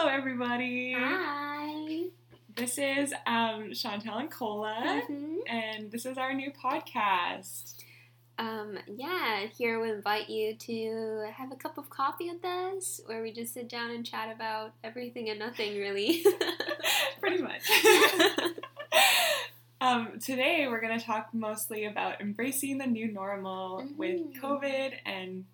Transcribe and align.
Hello, 0.00 0.12
everybody. 0.12 0.94
Hi. 0.96 2.04
This 2.54 2.78
is 2.78 3.12
um, 3.26 3.70
Chantel 3.72 4.20
and 4.20 4.30
Cola, 4.30 5.02
Mhm. 5.10 5.38
and 5.48 5.90
this 5.90 6.06
is 6.06 6.16
our 6.16 6.32
new 6.32 6.52
podcast. 6.52 7.82
Um, 8.38 8.78
yeah, 8.86 9.46
here 9.46 9.82
we 9.82 9.90
invite 9.90 10.30
you 10.30 10.54
to 10.54 11.28
have 11.34 11.50
a 11.50 11.56
cup 11.56 11.78
of 11.78 11.90
coffee 11.90 12.30
with 12.30 12.44
us, 12.44 13.00
where 13.06 13.22
we 13.22 13.32
just 13.32 13.54
sit 13.54 13.68
down 13.68 13.90
and 13.90 14.06
chat 14.06 14.32
about 14.32 14.72
everything 14.84 15.30
and 15.30 15.38
nothing, 15.40 15.76
really. 15.76 16.24
Pretty 17.18 17.42
much. 17.42 17.68
um, 19.80 20.20
today, 20.20 20.68
we're 20.68 20.80
going 20.80 20.96
to 20.96 21.04
talk 21.04 21.30
mostly 21.34 21.86
about 21.86 22.20
embracing 22.20 22.78
the 22.78 22.86
new 22.86 23.10
normal 23.10 23.84
with 23.96 24.32
Mhm. 24.32 24.40
COVID 24.40 24.92
and 25.04 25.44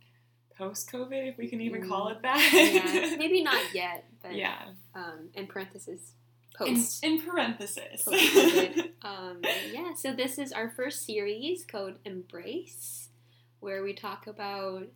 post 0.56 0.90
COVID, 0.90 1.28
if 1.28 1.36
we 1.38 1.48
can 1.48 1.60
even 1.60 1.88
call 1.88 2.08
it 2.08 2.18
Mm. 2.18 2.22
that. 2.22 3.10
yeah, 3.10 3.16
maybe 3.18 3.42
not 3.42 3.74
yet, 3.74 4.04
but 4.22 4.34
yeah. 4.34 4.68
um, 4.94 5.28
in 5.34 5.46
parentheses, 5.46 6.12
In, 6.60 6.74
post. 6.76 7.04
in 7.04 7.20
parenthesis. 7.22 8.02
post-COVID. 8.04 8.90
um, 9.02 9.40
yeah, 9.72 9.94
so 9.94 10.12
this 10.12 10.38
is 10.38 10.52
our 10.52 10.70
first 10.70 11.04
series 11.04 11.64
called 11.64 11.94
Embrace, 12.04 13.08
where 13.60 13.82
we 13.82 13.92
talk 13.94 14.26
about 14.26 14.86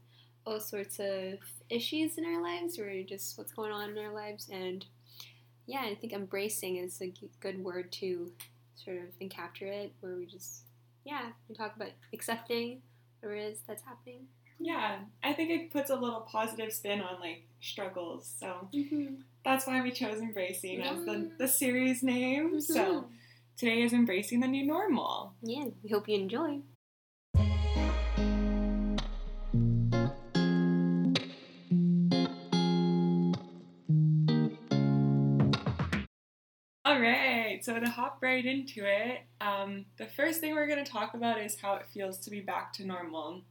all 0.47 0.61
sorts 0.61 0.98
of 1.01 1.39
issues 1.69 2.17
in 2.19 2.25
our 2.25 2.43
lives, 2.43 2.79
or 2.79 3.03
just 3.03 3.37
what's 3.37 3.53
going 3.53 3.73
on 3.73 3.91
in 3.91 3.98
our 3.98 4.12
lives. 4.15 4.48
And 4.51 4.87
yeah, 5.67 5.83
I 5.83 5.95
think 5.95 6.12
embracing 6.12 6.77
is 6.77 7.01
a 7.03 7.12
good 7.41 7.62
word 7.62 7.93
to 7.93 8.33
sort 8.77 8.97
of 8.98 9.19
encapture 9.20 9.62
it, 9.70 9.93
where 10.01 10.15
we 10.15 10.25
just, 10.25 10.62
yeah, 11.05 11.31
we 11.48 11.55
talk 11.55 11.75
about 11.77 11.91
accepting 12.14 12.81
whatever 13.20 13.39
it 13.39 13.53
is 13.53 13.61
that's 13.67 13.83
happening. 13.83 14.29
Yeah, 14.59 14.98
I 15.23 15.33
think 15.33 15.51
it 15.51 15.70
puts 15.70 15.91
a 15.91 15.97
little 15.97 16.20
positive 16.20 16.73
spin 16.73 17.01
on 17.01 17.20
like 17.20 17.45
struggles. 17.61 18.33
So 18.39 18.69
Mm-hmm. 18.75 19.14
that's 19.45 19.67
why 19.67 19.81
we 19.83 19.91
chose 19.92 20.19
embracing 20.19 20.83
as 20.83 21.05
the, 21.05 21.31
the 21.39 21.48
series 21.48 22.03
name. 22.03 22.61
So 22.61 23.06
today 23.56 23.83
is 23.83 23.92
embracing 23.92 24.41
the 24.41 24.48
new 24.48 24.64
normal. 24.67 25.34
yeah, 25.42 25.64
we 25.83 25.91
hope 25.91 26.09
you 26.09 26.17
enjoy. 26.17 26.61
All 36.84 36.98
right, 37.01 37.61
so 37.62 37.79
to 37.79 37.89
hop 37.89 38.19
right 38.23 38.45
into 38.45 38.83
it, 38.86 39.20
um, 39.42 39.84
the 39.98 40.06
first 40.06 40.41
thing 40.41 40.55
we're 40.55 40.67
going 40.67 40.83
to 40.83 40.91
talk 40.91 41.12
about 41.12 41.39
is 41.41 41.61
how 41.61 41.75
it 41.75 41.86
feels 41.92 42.19
to 42.20 42.31
be 42.31 42.41
back 42.41 42.73
to 42.75 42.86
normal. 42.86 43.42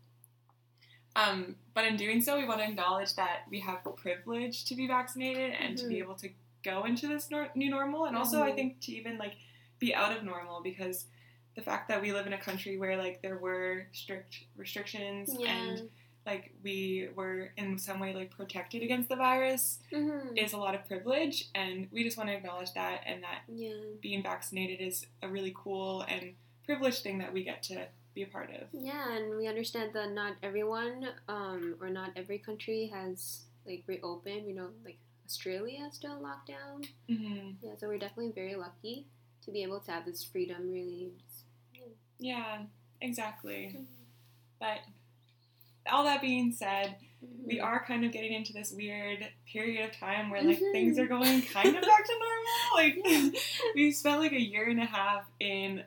Um, 1.18 1.56
but 1.74 1.84
in 1.86 1.98
doing 1.98 2.22
so, 2.22 2.38
we 2.38 2.46
want 2.46 2.60
to 2.62 2.68
acknowledge 2.68 3.16
that 3.16 3.42
we 3.50 3.60
have 3.62 3.80
privilege 3.96 4.66
to 4.66 4.76
be 4.76 4.88
vaccinated 4.88 5.54
and 5.60 5.78
to 5.78 5.88
be 5.88 5.96
Mhm. 5.96 6.00
able 6.04 6.16
to 6.16 6.30
go 6.64 6.84
into 6.86 7.08
this 7.08 7.30
nor- 7.32 7.50
new 7.56 7.70
normal, 7.70 8.06
and 8.06 8.16
also 8.16 8.42
I 8.44 8.52
Mhm. 8.52 8.56
think 8.56 8.80
to 8.82 8.92
even 8.94 9.18
like 9.18 9.36
be 9.80 9.94
out 9.96 10.16
of 10.16 10.24
normal 10.24 10.62
because 10.62 11.08
the 11.56 11.62
fact 11.62 11.88
that 11.90 12.02
we 12.02 12.14
live 12.14 12.28
in 12.28 12.34
a 12.34 12.38
country 12.38 12.78
where 12.78 12.98
like 12.98 13.22
there 13.24 13.38
were 13.38 13.88
strict 13.94 14.44
restrictions 14.56 15.36
Yeah. 15.40 15.52
and 15.52 15.90
like 16.26 16.54
we 16.62 17.08
were 17.16 17.52
in 17.58 17.78
some 17.80 18.00
way 18.00 18.14
like 18.14 18.30
protected 18.30 18.84
against 18.84 19.08
the 19.10 19.16
virus 19.16 19.80
Mm-hmm. 19.92 20.38
is 20.38 20.54
a 20.54 20.58
lot 20.58 20.76
of 20.76 20.86
privilege 20.86 21.46
and 21.56 21.90
we 21.92 22.04
just 22.04 22.18
want 22.18 22.30
to 22.30 22.36
acknowledge 22.36 22.74
that 22.74 23.02
and 23.08 23.24
that 23.24 23.44
yeah. 23.48 23.74
being 24.02 24.22
vaccinated 24.22 24.82
is 24.82 25.08
a 25.24 25.28
really 25.28 25.54
cool 25.56 26.02
and 26.04 26.36
privileged 26.64 27.02
thing 27.02 27.18
that 27.20 27.32
we 27.34 27.44
get 27.44 27.64
to 27.64 27.88
be 28.18 28.24
a 28.24 28.28
part 28.28 28.50
of. 28.50 28.68
Yeah, 28.74 29.16
and 29.16 29.38
we 29.38 29.48
understand 29.48 29.92
that 29.94 30.12
not 30.12 30.34
everyone, 30.42 31.08
um, 31.30 31.76
or 31.80 31.90
not 31.90 32.10
every 32.16 32.40
country 32.40 32.90
has 32.92 33.42
like 33.66 33.84
reopened. 33.86 34.46
We 34.46 34.54
know 34.54 34.70
like 34.84 34.98
Australia 35.26 35.86
is 35.88 35.96
still 35.96 36.18
in 36.18 36.24
lockdown. 36.24 36.88
Mm-hmm. 37.10 37.50
Yeah, 37.62 37.72
so 37.78 37.88
we're 37.88 38.00
definitely 38.00 38.32
very 38.34 38.56
lucky 38.56 39.06
to 39.46 39.52
be 39.52 39.62
able 39.62 39.80
to 39.82 39.92
have 39.92 40.06
this 40.06 40.24
freedom. 40.24 40.72
Really, 40.72 41.12
just, 41.18 41.44
Yeah, 42.20 42.64
exactly. 43.02 43.78
But 44.60 44.80
all 45.92 46.04
that 46.06 46.20
being 46.22 46.52
said, 46.52 46.96
we 47.46 47.58
Mhm. 47.58 47.64
are 47.64 47.84
kind 47.86 48.04
of 48.04 48.12
getting 48.12 48.34
into 48.34 48.52
this 48.52 48.72
weird 48.72 49.28
period 49.52 49.86
of 49.90 49.96
time 49.96 50.30
where 50.32 50.42
like 50.42 50.60
Mhm. 50.60 50.72
things 50.72 50.98
are 50.98 51.08
going 51.08 51.42
kind 51.44 51.76
of 51.76 51.82
back 51.84 52.04
to 52.06 52.16
normal. 52.26 52.56
Like 52.76 52.96
we 53.76 53.92
spent 53.92 54.20
like 54.22 54.32
a 54.34 54.42
year 54.42 54.68
and 54.70 54.80
a 54.82 54.86
half 54.86 55.24
in 55.40 55.84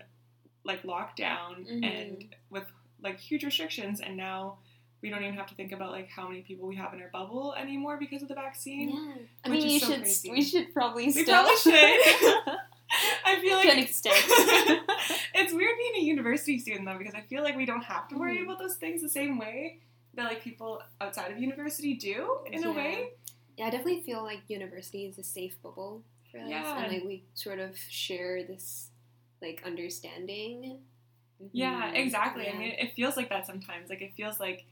like 0.65 0.83
lockdown 0.83 1.67
Mhm. 1.67 1.85
and 1.85 2.35
with 2.51 2.65
like 3.03 3.19
huge 3.19 3.45
restrictions 3.45 4.01
and 4.01 4.17
now 4.17 4.59
we 5.03 5.09
don't 5.09 5.23
even 5.23 5.35
have 5.35 5.47
to 5.47 5.55
think 5.55 5.73
about 5.73 5.91
like 5.93 6.09
how 6.11 6.29
many 6.29 6.43
people 6.43 6.69
we 6.69 6.77
have 6.77 6.93
in 6.93 7.01
our 7.01 7.09
bubble 7.09 7.55
anymore 7.55 7.97
because 7.99 8.21
of 8.23 8.29
the 8.29 8.35
vaccine. 8.35 8.91
Yeah, 8.91 9.15
I 9.45 9.49
mean, 9.49 9.65
is 9.67 9.73
you 9.73 9.81
so 9.81 9.87
should. 9.87 10.03
crazy. 10.03 10.31
We 10.31 10.43
should 10.43 10.75
probably 10.75 11.07
We 11.07 11.13
still. 11.13 11.25
probably 11.25 11.57
should. 11.57 11.73
I 13.25 13.41
feel 13.41 13.57
like 13.57 13.67
to 13.69 13.73
an 13.73 13.79
extent. 13.79 14.17
it's 15.35 15.53
weird 15.55 15.79
being 15.79 15.95
a 15.97 16.05
university 16.05 16.59
student 16.59 16.85
though 16.85 16.99
because 16.99 17.15
I 17.15 17.23
feel 17.23 17.43
like 17.43 17.57
we 17.57 17.65
don't 17.65 17.83
have 17.85 18.09
to 18.09 18.17
worry 18.19 18.39
Mhm. 18.39 18.45
about 18.45 18.59
those 18.59 18.77
things 18.77 19.01
the 19.01 19.09
same 19.09 19.39
way 19.39 19.79
that 20.15 20.25
like 20.25 20.43
people 20.43 20.83
outside 21.01 21.31
of 21.33 21.39
university 21.39 21.95
do 21.95 22.41
in 22.47 22.65
a 22.65 22.71
way. 22.73 23.11
yeah, 23.57 23.67
I 23.67 23.71
definitely 23.71 24.03
feel 24.03 24.23
like 24.23 24.41
university 24.49 25.07
is 25.07 25.19
a 25.19 25.23
safe 25.23 25.61
bubble 25.63 26.03
for 26.31 26.39
us, 26.41 26.49
Yeah. 26.51 26.83
and 26.85 26.93
like 26.93 27.05
we 27.05 27.25
sort 27.35 27.59
of 27.61 27.79
share 27.79 28.43
this 28.45 28.90
like 29.43 29.63
understanding. 29.65 30.81
Yeah, 31.53 31.91
Mhm. 31.93 31.97
exactly. 31.97 32.49
I 32.49 32.53
mean, 32.53 32.73
it 32.73 32.93
feels 32.95 33.17
like 33.17 33.29
that 33.31 33.47
sometimes. 33.47 33.89
Like 33.91 34.03
it 34.03 34.15
feels 34.15 34.39
like 34.41 34.65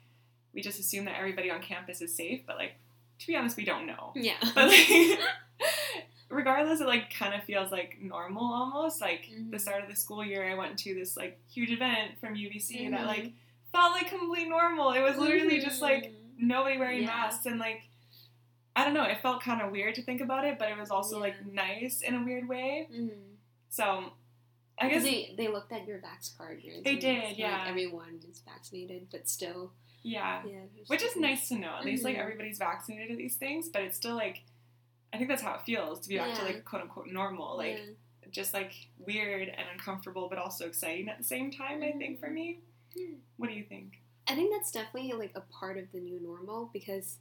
we 0.53 0.61
just 0.63 0.79
assume 0.79 1.05
that 1.07 1.17
everybody 1.19 1.51
on 1.51 1.63
campus 1.63 2.01
is 2.03 2.15
safe, 2.15 2.43
but 2.47 2.57
like 2.57 2.75
to 3.21 3.27
be 3.27 3.35
honest, 3.37 3.57
we 3.57 3.65
don't 3.65 3.87
know. 3.87 4.13
Yeah. 4.15 4.37
But 4.55 4.69
like, 4.69 5.19
regardless, 6.29 6.81
it 6.81 6.87
like 6.87 7.13
kind 7.13 7.35
of 7.35 7.43
feels 7.45 7.73
like 7.73 7.99
normal 8.01 8.45
almost. 8.53 9.01
Like 9.01 9.29
the 9.51 9.57
Mhm. 9.57 9.61
start 9.61 9.83
of 9.83 9.89
the 9.89 9.97
school 9.97 10.25
year, 10.25 10.49
I 10.49 10.55
went 10.55 10.79
to 10.81 10.95
this 10.95 11.17
like 11.17 11.39
huge 11.51 11.71
event 11.71 12.19
from 12.21 12.35
UBC 12.37 12.89
that 12.91 13.01
Mhm. 13.01 13.07
like 13.07 13.33
felt 13.73 13.93
like 13.93 14.09
completely 14.09 14.49
normal. 14.49 14.93
It 14.93 15.01
was 15.01 15.17
literally 15.17 15.61
just 15.61 15.81
like 15.83 16.05
Mhm. 16.05 16.15
nobody 16.39 16.79
wearing 16.79 17.01
Yeah. 17.01 17.07
masks 17.09 17.47
and 17.47 17.59
like 17.59 17.83
I 18.77 18.85
don't 18.85 18.95
know. 18.95 19.03
It 19.03 19.21
felt 19.23 19.43
kind 19.43 19.61
of 19.61 19.73
weird 19.73 19.97
to 19.97 20.03
think 20.03 20.21
about 20.21 20.45
it, 20.45 20.57
but 20.57 20.71
it 20.71 20.79
was 20.79 20.91
also 20.93 21.17
Yeah. 21.17 21.23
like 21.23 21.45
nice 21.47 22.01
in 22.01 22.15
a 22.15 22.23
weird 22.23 22.47
way. 22.47 22.87
Mhm. 22.93 23.35
So 23.71 24.13
I 24.81 24.89
guess 24.89 25.03
they 25.03 25.35
they 25.37 25.49
looked 25.49 25.73
at 25.73 25.87
your 25.87 25.99
vax 25.99 26.37
card. 26.37 26.63
They 26.85 26.97
did, 26.97 27.25
like 27.25 27.39
yeah. 27.39 27.65
everyone 27.67 28.21
is 28.31 28.41
vaccinated, 28.47 29.09
but 29.11 29.29
still, 29.29 29.73
yeah. 30.03 30.43
yeah. 30.47 30.61
Which 30.87 31.03
is 31.03 31.17
nice 31.17 31.49
to 31.49 31.57
know. 31.57 31.75
At 31.79 31.85
least 31.85 32.05
like 32.05 32.17
Mhm. 32.17 32.21
everybody's 32.21 32.59
vaccinated 32.59 33.09
to 33.11 33.17
these 33.17 33.37
things, 33.37 33.69
but 33.69 33.83
it's 33.83 33.97
still 33.97 34.15
like 34.15 34.43
I 35.13 35.17
think 35.17 35.29
that's 35.31 35.43
how 35.43 35.55
it 35.55 35.63
feels 35.63 36.01
to 36.01 36.09
be 36.09 36.19
back 36.19 36.35
to 36.39 36.45
like 36.45 36.65
quote 36.65 36.83
unquote 36.83 37.09
normal. 37.09 37.57
Like 37.57 37.79
Yeah. 37.79 38.29
just 38.31 38.53
like 38.55 38.73
weird 38.99 39.49
and 39.49 39.67
uncomfortable 39.73 40.29
but 40.29 40.39
also 40.39 40.67
exciting 40.67 41.09
at 41.09 41.19
the 41.19 41.25
same 41.25 41.51
time, 41.51 41.83
I 41.83 41.93
think 41.93 42.21
for 42.21 42.31
me. 42.31 42.61
Yeah. 42.95 43.15
What 43.37 43.49
do 43.49 43.55
you 43.55 43.65
think? 43.65 44.01
I 44.27 44.35
think 44.35 44.53
that's 44.53 44.71
definitely 44.71 45.13
like 45.15 45.33
a 45.35 45.41
part 45.41 45.79
of 45.79 45.91
the 45.93 46.01
new 46.01 46.21
normal 46.21 46.71
because 46.73 47.17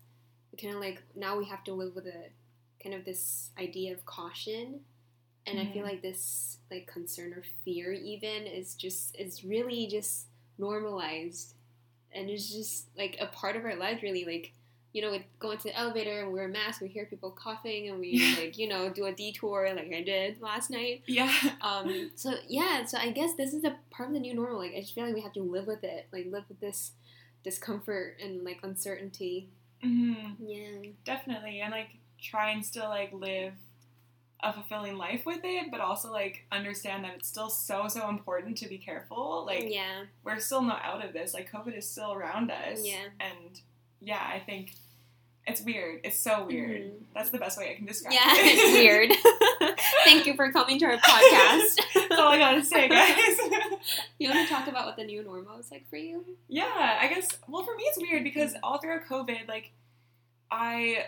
kind 0.62 0.74
of 0.75 0.81
like 0.81 1.01
now 1.16 1.38
we 1.38 1.45
have 1.45 1.63
to 1.66 1.74
live 1.74 1.95
with 1.95 2.06
a 2.07 2.29
kind 2.84 2.94
of 2.95 3.06
this 3.06 3.51
idea 3.57 3.94
of 3.94 4.06
caution, 4.06 4.81
and 5.47 5.59
I 5.59 5.65
feel 5.65 5.83
Mhm. 5.83 5.89
like 5.91 6.01
this 6.03 6.59
like 6.71 6.87
concern 6.87 7.33
or 7.33 7.43
fear 7.65 7.93
even 7.93 8.45
is 8.47 8.75
just 8.75 9.15
is 9.17 9.43
really 9.45 9.87
just 9.87 10.27
normalized, 10.57 11.55
and 12.11 12.29
it's 12.29 12.51
just 12.51 12.87
like 12.97 13.17
a 13.19 13.27
part 13.27 13.55
of 13.55 13.65
our 13.65 13.75
lives 13.75 14.03
really 14.03 14.25
like. 14.25 14.53
You 14.93 15.03
know, 15.03 15.11
we 15.11 15.23
go 15.37 15.51
into 15.51 15.65
the 15.65 15.77
elevator 15.77 16.21
and 16.23 16.33
wear 16.33 16.45
a 16.45 16.49
mask. 16.49 16.81
We 16.81 16.87
hear 16.87 17.05
people 17.05 17.29
coughing, 17.31 17.89
and 17.89 17.99
we 17.99 18.09
Yeah. 18.13 18.35
like, 18.39 18.57
you 18.57 18.67
know, 18.67 18.89
do 18.89 19.05
a 19.05 19.11
detour 19.13 19.67
like 19.75 19.93
I 19.93 20.01
did 20.01 20.41
last 20.41 20.69
night. 20.71 21.03
Yeah. 21.07 21.31
Um, 21.61 22.11
so 22.15 22.35
yeah, 22.47 22.85
so 22.85 22.97
I 22.97 23.11
guess 23.11 23.33
this 23.35 23.53
is 23.53 23.63
a 23.63 23.75
part 23.91 24.09
of 24.09 24.13
the 24.13 24.19
new 24.19 24.33
normal. 24.33 24.57
Like 24.59 24.73
I 24.75 24.81
just 24.81 24.95
feel 24.95 25.05
like 25.05 25.13
we 25.15 25.21
have 25.21 25.33
to 25.33 25.43
live 25.43 25.67
with 25.67 25.83
it, 25.83 26.07
like 26.11 26.25
live 26.31 26.45
with 26.50 26.59
this 26.59 26.93
discomfort 27.43 28.17
and 28.23 28.43
like 28.43 28.59
uncertainty. 28.63 29.50
hmm 29.81 30.13
Yeah, 30.39 30.91
Definitely. 31.05 31.61
And 31.61 31.71
like 31.71 31.89
try 32.21 32.50
and 32.51 32.65
still 32.65 32.89
like 32.89 33.11
live 33.13 33.53
a 34.42 34.54
fulfilling 34.54 34.98
life 34.98 35.25
with 35.25 35.42
it, 35.44 35.72
but 35.72 35.81
also 35.81 36.12
like 36.12 36.45
understand 36.51 37.04
that 37.04 37.16
it's 37.16 37.28
still 37.28 37.50
so 37.50 37.88
so 37.88 38.10
important 38.10 38.57
to 38.57 38.68
be 38.68 38.78
careful. 38.78 39.44
Like 39.45 39.66
yeah, 39.68 40.04
we're 40.24 40.39
still 40.39 40.62
not 40.62 40.81
out 40.84 41.04
of 41.04 41.13
this. 41.13 41.34
Like 41.34 41.51
COVID 41.51 41.78
is 41.78 41.89
still 41.89 42.13
around 42.13 42.51
us. 42.51 42.86
Yeah. 42.86 43.06
And 43.19 43.60
yeah, 44.01 44.22
I 44.22 44.39
think 44.39 44.74
it's 45.48 45.62
weird. 45.62 46.01
It's 46.04 46.19
so 46.19 46.45
weird. 46.45 46.81
Mhm. 46.81 46.92
That's 47.16 47.30
the 47.30 47.39
best 47.39 47.57
way 47.57 47.72
I 47.72 47.75
can 47.75 47.86
describe 47.86 48.13
yeah. 48.13 48.25
it. 48.28 48.57
It's 48.57 48.78
weird. 48.78 49.78
Thank 50.04 50.28
you 50.28 50.36
for 50.36 50.51
coming 50.51 50.78
to 50.80 50.86
our 50.86 50.98
podcast. 50.98 51.80
That's 51.95 52.19
all 52.19 52.28
I 52.28 52.38
gotta 52.38 52.63
say, 52.63 52.89
guys. 52.89 53.18
you 54.19 54.30
want 54.30 54.48
to 54.48 54.54
talk 54.54 54.68
about 54.68 54.86
what 54.86 54.98
the 54.98 55.06
new 55.06 55.24
normal 55.24 55.57
is 55.57 55.72
like 55.72 55.89
for 55.89 55.98
you? 55.98 56.24
yeah, 56.48 57.00
I 57.01 57.07
guess. 57.07 57.30
Well, 57.48 57.63
for 57.63 57.75
me, 57.75 57.84
it's 57.84 57.98
weird 57.98 58.24
because 58.24 58.56
all 58.62 58.78
throughout 58.78 59.06
COVID, 59.10 59.48
like, 59.48 59.72
I 60.51 61.06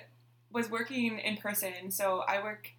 was 0.51 0.69
working 0.69 1.19
in 1.19 1.37
person. 1.37 1.91
So 1.91 2.23
I 2.27 2.41
work. 2.41 2.71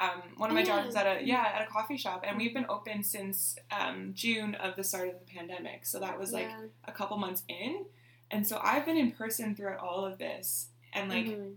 Um, 0.00 0.22
one 0.38 0.48
of 0.50 0.54
my 0.54 0.62
Oh, 0.62 0.64
jobs 0.64 0.84
yeah. 0.84 0.88
is 0.88 0.96
at 0.96 1.06
a 1.06 1.24
yeah 1.24 1.52
at 1.54 1.62
a 1.62 1.66
coffee 1.70 1.98
shop, 1.98 2.24
and 2.26 2.38
we've 2.38 2.54
been 2.54 2.66
open 2.70 3.02
since 3.04 3.56
um, 3.70 4.12
June 4.14 4.54
of 4.54 4.74
the 4.76 4.82
start 4.82 5.08
of 5.08 5.14
the 5.20 5.26
pandemic. 5.32 5.84
So 5.84 6.00
that 6.00 6.18
was 6.18 6.32
like 6.32 6.48
yeah. 6.48 6.62
a 6.86 6.92
couple 6.92 7.18
months 7.18 7.42
in, 7.48 7.84
and 8.30 8.46
so 8.46 8.58
I've 8.62 8.86
been 8.86 8.96
in 8.96 9.12
person 9.12 9.54
throughout 9.54 9.78
all 9.78 10.04
of 10.06 10.16
this, 10.18 10.68
and 10.94 11.10
like 11.10 11.26
Mhm. 11.26 11.54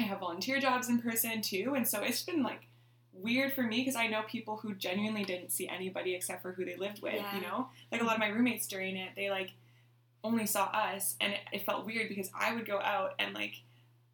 I 0.00 0.02
have 0.02 0.18
volunteer 0.18 0.58
jobs 0.60 0.88
in 0.88 1.00
person 1.00 1.40
too, 1.42 1.74
and 1.76 1.86
so 1.86 2.02
it's 2.02 2.22
been 2.22 2.42
like 2.42 2.66
weird 3.12 3.52
for 3.52 3.62
me 3.62 3.78
because 3.80 3.96
I 3.96 4.08
know 4.08 4.22
people 4.28 4.56
who 4.58 4.74
genuinely 4.74 5.24
didn't 5.24 5.50
see 5.52 5.68
anybody 5.68 6.14
except 6.14 6.42
for 6.42 6.52
who 6.52 6.64
they 6.64 6.76
lived 6.76 7.00
with. 7.02 7.14
Yeah. 7.14 7.34
You 7.36 7.40
know, 7.42 7.68
like 7.92 8.00
a 8.02 8.04
lot 8.04 8.14
of 8.14 8.20
my 8.20 8.28
roommates 8.28 8.66
during 8.66 8.96
it, 8.96 9.10
they 9.16 9.30
like 9.30 9.52
only 10.24 10.44
saw 10.46 10.64
us, 10.64 11.14
and 11.20 11.32
it, 11.34 11.40
it 11.52 11.64
felt 11.64 11.86
weird 11.86 12.08
because 12.08 12.30
I 12.38 12.52
would 12.54 12.66
go 12.66 12.80
out 12.80 13.14
and 13.20 13.32
like. 13.32 13.62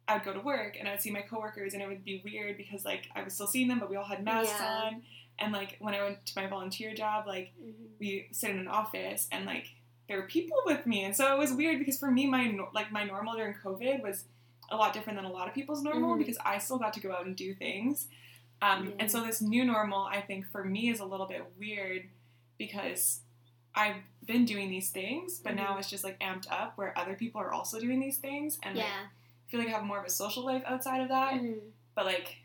I 0.07 0.15
would 0.15 0.23
go 0.23 0.33
to 0.33 0.39
work 0.39 0.75
and 0.77 0.87
I 0.87 0.91
would 0.91 1.01
see 1.01 1.11
my 1.11 1.21
coworkers 1.21 1.73
and 1.73 1.81
it 1.81 1.87
would 1.87 2.03
be 2.03 2.21
weird 2.23 2.57
because 2.57 2.83
like 2.85 3.09
I 3.15 3.23
was 3.23 3.33
still 3.33 3.47
seeing 3.47 3.67
them 3.67 3.79
but 3.79 3.89
we 3.89 3.95
all 3.95 4.03
had 4.03 4.23
masks 4.23 4.53
Yeah. 4.59 4.81
on 4.85 5.03
and 5.39 5.53
like 5.53 5.77
when 5.79 5.93
I 5.93 6.03
went 6.03 6.25
to 6.25 6.33
my 6.41 6.47
volunteer 6.47 6.93
job 6.93 7.25
like 7.27 7.53
Mhm. 7.61 7.73
we 7.99 8.27
sit 8.31 8.49
in 8.51 8.59
an 8.59 8.67
office 8.67 9.27
and 9.31 9.45
like 9.45 9.67
there 10.07 10.17
were 10.19 10.27
people 10.27 10.57
with 10.65 10.85
me 10.85 11.05
and 11.05 11.15
so 11.15 11.33
it 11.33 11.37
was 11.39 11.53
weird 11.53 11.79
because 11.79 11.97
for 11.97 12.11
me 12.11 12.27
my 12.27 12.53
like 12.73 12.91
my 12.91 13.03
normal 13.05 13.33
during 13.35 13.53
covid 13.53 14.01
was 14.03 14.25
a 14.69 14.75
lot 14.75 14.91
different 14.93 15.17
than 15.17 15.25
a 15.25 15.31
lot 15.31 15.47
of 15.47 15.53
people's 15.53 15.81
normal 15.81 16.15
Mhm. 16.15 16.19
because 16.19 16.37
i 16.45 16.57
still 16.57 16.77
got 16.77 16.93
to 16.93 16.99
go 16.99 17.11
out 17.13 17.25
and 17.25 17.35
do 17.37 17.53
things 17.53 18.07
um, 18.61 18.93
and 18.99 19.09
so 19.11 19.23
this 19.25 19.41
new 19.41 19.63
normal 19.65 20.03
i 20.03 20.19
think 20.21 20.45
for 20.51 20.63
me 20.65 20.89
is 20.89 20.99
a 20.99 21.05
little 21.05 21.25
bit 21.25 21.43
weird 21.57 22.09
because 22.57 23.21
i've 23.75 23.95
been 24.25 24.45
doing 24.45 24.69
these 24.69 24.89
things 24.89 25.39
but 25.39 25.55
now 25.55 25.73
Mhm. 25.75 25.79
it's 25.79 25.89
just 25.89 26.03
like 26.03 26.19
amped 26.19 26.49
up 26.51 26.77
where 26.77 26.97
other 26.97 27.15
people 27.15 27.39
are 27.41 27.51
also 27.51 27.79
doing 27.79 27.99
these 27.99 28.17
things 28.17 28.59
and 28.63 28.77
Yeah. 28.77 28.85
I 28.85 29.22
feel 29.53 29.59
like 29.63 29.69
i 29.69 29.77
have 29.77 29.83
more 29.85 29.99
of 29.99 30.05
a 30.05 30.09
social 30.09 30.43
life 30.43 30.63
outside 30.65 30.99
of 31.01 31.09
that 31.09 31.33
Mhm. 31.35 31.59
but 31.93 32.05
like 32.05 32.37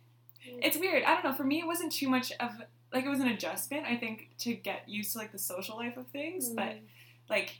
it's 0.60 0.76
weird. 0.78 1.02
I 1.04 1.12
don't 1.14 1.24
know. 1.24 1.34
For 1.34 1.44
me, 1.44 1.58
it 1.60 1.66
wasn't 1.66 1.92
too 1.92 2.08
much 2.08 2.32
of 2.40 2.50
like 2.92 3.04
it 3.04 3.08
was 3.08 3.20
an 3.20 3.28
adjustment. 3.28 3.84
I 3.86 3.96
think 3.96 4.30
to 4.38 4.54
get 4.54 4.88
used 4.88 5.12
to 5.12 5.18
like 5.18 5.30
the 5.30 5.38
social 5.38 5.76
life 5.76 5.96
of 5.98 6.06
things, 6.08 6.48
but 6.48 6.76
Mhm. 6.76 6.80
like 7.28 7.58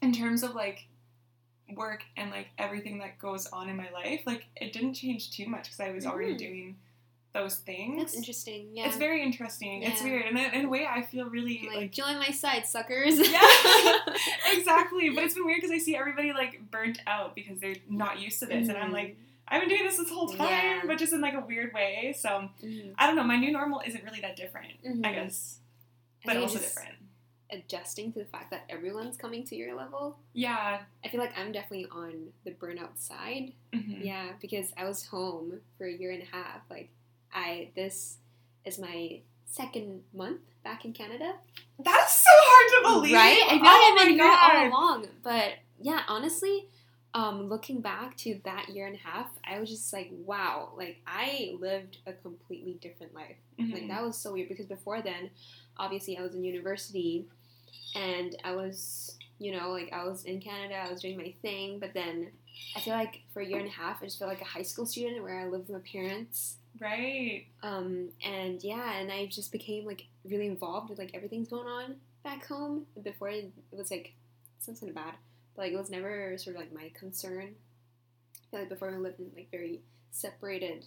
in 0.00 0.12
terms 0.12 0.42
of 0.42 0.54
like 0.54 0.86
work 1.74 2.04
and 2.16 2.30
like 2.30 2.48
everything 2.58 2.98
that 2.98 3.18
goes 3.18 3.46
on 3.48 3.68
in 3.68 3.76
my 3.76 3.90
life, 3.90 4.22
like 4.24 4.46
it 4.56 4.72
didn't 4.72 4.94
change 4.94 5.30
too 5.36 5.46
much 5.46 5.64
because 5.64 5.80
I 5.80 5.90
was 5.90 6.06
already 6.06 6.34
Mhm. 6.34 6.38
doing 6.38 6.78
those 7.32 7.56
things. 7.56 7.98
That's 7.98 8.14
interesting. 8.14 8.70
Yeah. 8.74 8.86
It's 8.88 8.96
very 8.96 9.22
interesting. 9.22 9.82
It's 9.82 10.02
weird, 10.02 10.26
and 10.26 10.36
in 10.38 10.52
in 10.52 10.64
a 10.66 10.68
way, 10.68 10.86
I 10.86 11.02
feel 11.02 11.26
really 11.30 11.62
like, 11.68 11.76
like. 11.76 11.92
join 11.92 12.18
my 12.18 12.30
side, 12.30 12.66
suckers. 12.66 13.18
Yeah, 13.30 13.40
exactly. 14.52 15.10
But 15.10 15.24
it's 15.24 15.34
been 15.34 15.44
weird 15.46 15.60
because 15.60 15.70
I 15.70 15.78
see 15.78 15.96
everybody 15.96 16.32
like 16.32 16.70
burnt 16.70 17.00
out 17.06 17.34
because 17.34 17.60
they're 17.60 17.76
not 17.88 18.20
used 18.20 18.40
to 18.40 18.46
this, 18.46 18.68
and 18.68 18.76
I'm 18.76 18.92
like, 18.92 19.16
I've 19.48 19.60
been 19.60 19.68
doing 19.68 19.84
this 19.84 19.96
this 19.96 20.10
whole 20.10 20.28
time, 20.28 20.38
Yeah. 20.48 20.80
but 20.86 20.98
just 20.98 21.12
in 21.12 21.20
like 21.20 21.34
a 21.34 21.40
weird 21.40 21.72
way. 21.72 22.14
So 22.18 22.48
Mhm. 22.62 22.94
I 22.98 23.06
don't 23.06 23.16
know. 23.16 23.24
My 23.24 23.36
new 23.36 23.50
normal 23.52 23.80
isn't 23.86 24.02
really 24.04 24.20
that 24.20 24.36
different, 24.36 24.72
I 24.84 24.88
Mhm. 24.88 25.02
guess, 25.02 25.58
but 26.24 26.32
think 26.32 26.42
also 26.42 26.58
different. 26.58 26.94
Adjusting 27.52 28.12
to 28.12 28.20
the 28.20 28.24
fact 28.26 28.52
that 28.52 28.62
everyone's 28.68 29.16
coming 29.16 29.42
to 29.46 29.56
your 29.56 29.74
level. 29.74 30.16
Yeah. 30.34 30.82
I 31.04 31.08
feel 31.08 31.18
like 31.18 31.36
I'm 31.36 31.50
definitely 31.50 31.86
on 31.90 32.32
the 32.44 32.52
burnout 32.52 32.96
side. 32.98 33.54
Mhm. 33.72 34.04
Yeah, 34.04 34.34
because 34.40 34.72
I 34.76 34.84
was 34.84 35.06
home 35.06 35.60
for 35.76 35.84
a 35.84 35.92
year 35.92 36.12
and 36.12 36.22
a 36.22 36.26
half. 36.26 36.60
Like, 36.70 36.90
I 37.32 37.70
this 37.74 38.18
is 38.64 38.78
my 38.78 39.20
second 39.46 40.02
month 40.14 40.40
back 40.62 40.84
in 40.84 40.92
Canada. 40.92 41.34
That's 41.82 42.14
so 42.20 42.30
hard 42.30 42.84
to 42.84 42.92
believe, 43.00 43.14
Right? 43.14 43.42
I 43.46 43.50
feel 43.50 43.60
oh 43.60 43.62
like 43.62 44.00
I've 44.02 44.06
been 44.06 44.14
here 44.14 44.36
all 44.38 44.68
along. 44.68 45.06
But 45.22 45.52
yeah, 45.80 46.02
honestly, 46.08 46.68
um, 47.14 47.48
looking 47.48 47.80
back 47.80 48.16
to 48.18 48.38
that 48.44 48.68
year 48.68 48.86
and 48.86 48.94
a 48.94 48.98
half, 48.98 49.26
I 49.44 49.58
was 49.58 49.68
just 49.70 49.92
like, 49.92 50.10
wow, 50.12 50.72
like 50.76 51.00
I 51.06 51.56
lived 51.58 51.98
a 52.06 52.12
completely 52.12 52.74
different 52.74 53.14
life. 53.14 53.36
Like 53.58 53.82
Mhm. 53.84 53.88
that 53.88 54.02
was 54.02 54.16
so 54.16 54.32
weird 54.34 54.48
because 54.48 54.66
before 54.66 55.02
then, 55.02 55.30
obviously 55.76 56.16
I 56.18 56.22
was 56.22 56.34
in 56.34 56.44
university 56.44 57.26
and 57.96 58.36
I 58.44 58.52
was, 58.52 59.16
you 59.38 59.52
know, 59.52 59.70
like 59.70 59.92
I 59.92 60.04
was 60.04 60.24
in 60.24 60.40
Canada, 60.40 60.76
I 60.76 60.90
was 60.90 61.00
doing 61.02 61.16
my 61.16 61.34
thing, 61.42 61.78
but 61.78 61.92
then 61.94 62.30
I 62.76 62.80
feel 62.80 62.94
like 62.94 63.22
for 63.32 63.40
a 63.40 63.46
year 63.46 63.58
and 63.58 63.66
a 63.68 63.72
half 63.72 64.02
I 64.02 64.04
just 64.06 64.18
felt 64.18 64.28
like 64.30 64.40
a 64.40 64.44
high 64.44 64.62
school 64.62 64.86
student 64.86 65.22
where 65.22 65.40
I 65.40 65.46
lived 65.46 65.68
with 65.68 65.82
my 65.82 65.90
parents. 65.90 66.56
Right. 66.78 67.46
Um, 67.62 68.10
and 68.24 68.62
yeah, 68.62 68.98
and 68.98 69.10
I 69.12 69.26
just 69.26 69.52
became 69.52 69.84
like 69.84 70.06
really 70.24 70.46
involved 70.46 70.88
with 70.88 70.98
like 70.98 71.10
everything's 71.14 71.48
going 71.48 71.66
on 71.66 71.96
back 72.24 72.46
home. 72.46 72.86
Before 73.02 73.28
it 73.28 73.52
was 73.70 73.90
like 73.90 74.12
sounds 74.58 74.80
kind 74.80 74.90
of 74.90 74.96
bad, 74.96 75.14
but 75.54 75.62
like 75.62 75.72
it 75.72 75.76
was 75.78 75.90
never 75.90 76.36
sort 76.38 76.56
of 76.56 76.62
like 76.62 76.72
my 76.72 76.90
concern. 76.98 77.54
I 78.36 78.50
feel 78.50 78.60
like 78.60 78.68
before 78.68 78.90
we 78.92 78.98
lived 78.98 79.20
in 79.20 79.30
like 79.36 79.50
very 79.50 79.80
separated, 80.12 80.86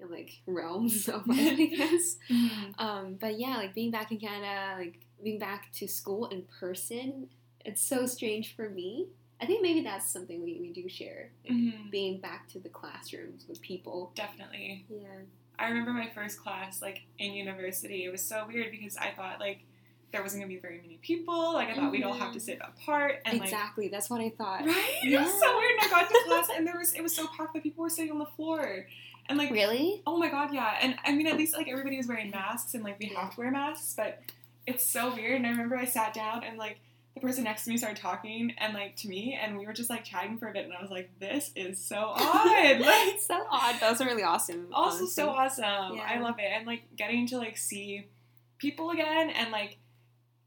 like 0.00 0.40
realms 0.46 1.08
of 1.08 1.26
life, 1.26 1.58
I 1.58 1.66
guess. 1.76 2.16
Mhm. 2.30 2.80
Um, 2.80 3.14
but 3.20 3.38
yeah, 3.38 3.56
like 3.56 3.74
being 3.74 3.90
back 3.90 4.12
in 4.12 4.18
Canada, 4.20 4.76
like 4.78 5.00
being 5.22 5.38
back 5.38 5.72
to 5.74 5.88
school 5.88 6.26
in 6.26 6.44
person, 6.60 7.28
it's 7.64 7.82
so 7.82 8.06
strange 8.06 8.54
for 8.56 8.68
me. 8.70 9.08
I 9.40 9.46
think 9.46 9.60
maybe 9.62 9.82
that's 9.82 10.10
something 10.10 10.42
we, 10.42 10.58
we 10.60 10.72
do 10.72 10.88
share. 10.88 11.30
Like 11.44 11.52
Mhm. 11.58 11.90
being 11.90 12.20
back 12.20 12.48
to 12.48 12.58
the 12.58 12.68
classrooms 12.70 13.44
with 13.48 13.60
people. 13.60 14.12
Definitely. 14.14 14.86
Yeah. 14.88 15.06
I 15.58 15.68
remember 15.68 15.92
my 15.92 16.08
first 16.10 16.38
class, 16.40 16.80
like 16.82 17.02
in 17.18 17.32
university. 17.32 18.04
It 18.04 18.10
was 18.10 18.22
so 18.22 18.46
weird 18.46 18.70
because 18.70 18.96
I 18.96 19.10
thought 19.10 19.40
like 19.40 19.60
there 20.12 20.22
wasn't 20.22 20.42
gonna 20.42 20.52
be 20.54 20.58
very 20.58 20.80
many 20.80 20.98
people. 21.02 21.52
Like 21.54 21.68
I 21.68 21.74
thought 21.74 21.90
we'd 21.92 22.02
all 22.04 22.14
have 22.14 22.32
to 22.32 22.38
Mhm. 22.38 22.42
sit 22.42 22.58
apart 22.62 23.20
and 23.26 23.42
exactly. 23.42 23.88
That's 23.88 24.08
what 24.08 24.20
I 24.20 24.30
thought. 24.30 24.64
like 24.66 24.74
right. 24.74 24.94
It 25.02 25.18
was 25.18 25.38
so 25.40 25.56
weird. 25.58 25.72
And 25.72 25.80
I 25.82 25.88
got 25.90 26.08
to 26.08 26.22
class 26.26 26.48
and 26.56 26.66
there 26.66 26.78
was 26.78 26.94
it 26.94 27.02
was 27.02 27.14
so 27.14 27.26
packed 27.36 27.52
that 27.54 27.62
people 27.62 27.82
were 27.82 27.90
sitting 27.90 28.12
on 28.12 28.18
the 28.18 28.26
floor 28.26 28.86
and 29.28 29.36
like 29.38 29.50
Really? 29.50 30.02
oh 30.06 30.16
my 30.16 30.28
god 30.30 30.54
yeah. 30.54 30.78
And 30.80 30.96
I 31.04 31.12
mean 31.14 31.26
at 31.26 31.36
least 31.36 31.54
like 31.54 31.68
everybody 31.68 31.96
was 31.98 32.06
wearing 32.06 32.30
masks 32.30 32.72
and 32.74 32.82
like 32.84 32.98
we 32.98 33.10
Yeah. 33.10 33.20
have 33.20 33.34
to 33.34 33.40
wear 33.40 33.50
masks, 33.50 33.92
but 33.96 34.22
it's 34.66 34.84
so 34.86 35.14
weird. 35.14 35.36
And 35.36 35.46
I 35.46 35.50
remember 35.50 35.76
I 35.76 35.84
sat 35.84 36.14
down 36.14 36.42
and 36.44 36.56
like 36.58 36.78
the 37.16 37.20
person 37.22 37.44
next 37.44 37.64
to 37.64 37.70
me 37.70 37.76
started 37.78 37.96
talking 38.00 38.54
and 38.58 38.74
like 38.74 38.94
to 38.94 39.08
me 39.08 39.36
and 39.42 39.58
we 39.58 39.66
were 39.66 39.72
just 39.72 39.88
like 39.90 40.04
chatting 40.04 40.36
for 40.36 40.48
a 40.48 40.52
bit 40.52 40.66
and 40.66 40.74
I 40.74 40.80
was 40.82 40.90
like 40.90 41.10
this 41.18 41.50
is 41.56 41.82
so 41.82 41.96
odd. 42.14 42.78
like 42.80 43.18
so 43.18 43.42
odd. 43.50 43.80
That 43.80 43.90
was 43.90 44.00
really 44.00 44.22
awesome. 44.22 44.68
also 44.72 45.06
so 45.06 45.30
honestly. 45.30 45.64
awesome. 45.64 46.00
I 46.06 46.18
love 46.20 46.36
it. 46.38 46.44
And 46.54 46.66
like 46.66 46.82
getting 46.96 47.26
to 47.28 47.38
like 47.38 47.56
see 47.56 48.06
people 48.58 48.90
again 48.90 49.30
and 49.30 49.50
like 49.50 49.78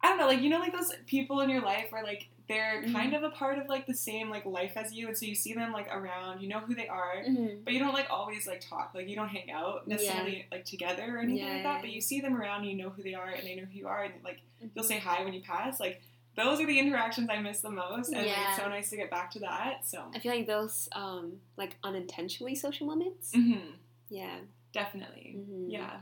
I 0.02 0.08
don't 0.10 0.18
know, 0.20 0.28
like 0.28 0.42
you 0.42 0.50
know 0.50 0.60
like 0.60 0.72
those 0.72 0.92
people 1.08 1.42
in 1.42 1.50
your 1.50 1.62
life 1.62 1.88
where 1.90 2.04
like 2.04 2.30
they're 2.48 2.82
Mhm. 2.84 2.94
kind 2.94 3.14
of 3.16 3.22
a 3.24 3.30
part 3.32 3.60
of 3.60 3.68
like 3.68 3.86
the 3.86 3.94
same 3.94 4.30
like 4.30 4.46
life 4.46 4.74
as 4.76 4.94
you 4.94 5.08
and 5.08 5.18
so 5.18 5.26
you 5.26 5.34
see 5.36 5.54
them 5.54 5.72
like 5.74 5.88
around, 5.94 6.40
you 6.42 6.48
know 6.50 6.60
who 6.60 6.74
they 6.76 6.88
are. 6.88 7.16
Mhm. 7.28 7.64
But 7.64 7.74
you 7.74 7.80
don't 7.80 7.94
like 7.94 8.08
always 8.12 8.46
like 8.48 8.62
talk, 8.62 8.92
like 8.94 9.08
you 9.10 9.16
don't 9.16 9.28
hang 9.30 9.50
out 9.52 9.88
necessarily 9.88 10.46
like 10.52 10.66
together 10.66 11.16
or 11.16 11.20
anything 11.20 11.38
Yeah, 11.46 11.54
like 11.54 11.64
that. 11.64 11.74
yeah. 11.76 11.82
But 11.82 11.90
you 11.92 12.00
see 12.02 12.22
them 12.22 12.36
around, 12.38 12.62
and 12.62 12.70
you 12.72 12.78
know 12.78 12.90
who 12.90 13.02
they 13.04 13.14
are, 13.16 13.28
and 13.30 13.46
they 13.48 13.56
know 13.56 13.66
who 13.66 13.78
you 13.78 13.88
are, 13.88 14.04
and 14.04 14.14
like 14.24 14.40
you'll 14.76 14.84
Mhm. 14.84 14.88
say 14.88 15.00
hi 15.00 15.24
when 15.24 15.34
you 15.34 15.42
pass. 15.42 15.80
Like 15.80 16.02
those 16.36 16.60
are 16.62 16.66
the 16.66 16.80
interactions 16.80 17.30
I 17.30 17.40
miss 17.40 17.60
the 17.62 17.70
most, 17.72 18.10
and 18.14 18.26
Yeah. 18.26 18.48
it's 18.54 18.58
so 18.62 18.70
nice 18.70 18.90
to 18.92 18.96
get 18.98 19.10
back 19.12 19.32
to 19.32 19.40
that. 19.40 19.86
So 19.86 20.10
I 20.14 20.20
feel 20.20 20.34
like 20.34 20.48
those 20.48 20.88
um 20.94 21.42
like 21.58 21.78
unintentionally 21.84 22.56
social 22.56 22.88
moments. 22.88 23.32
Mhm. 23.34 23.74
Yeah. 24.10 24.40
definitely, 24.72 25.36
Mhm. 25.36 25.72
yeah, 25.72 26.02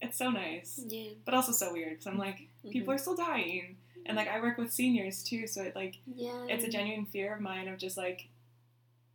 it's 0.00 0.16
so 0.16 0.30
nice. 0.30 0.80
Yeah. 0.86 1.10
but 1.26 1.34
also 1.34 1.52
so 1.52 1.72
weird 1.72 1.90
because 1.90 2.06
I'm 2.06 2.16
like, 2.18 2.48
people 2.70 2.88
Mhm. 2.92 2.94
are 2.94 2.98
still 2.98 3.14
dying, 3.16 3.76
and 4.06 4.16
like 4.16 4.26
I 4.28 4.40
work 4.40 4.56
with 4.56 4.72
seniors 4.72 5.22
too, 5.22 5.46
so 5.46 5.62
it 5.62 5.76
like 5.76 5.98
Yeah. 6.06 6.46
it's 6.48 6.64
a 6.64 6.68
genuine 6.70 7.04
fear 7.06 7.34
of 7.34 7.40
mine 7.42 7.68
of 7.68 7.78
just 7.78 7.96
like 7.98 8.28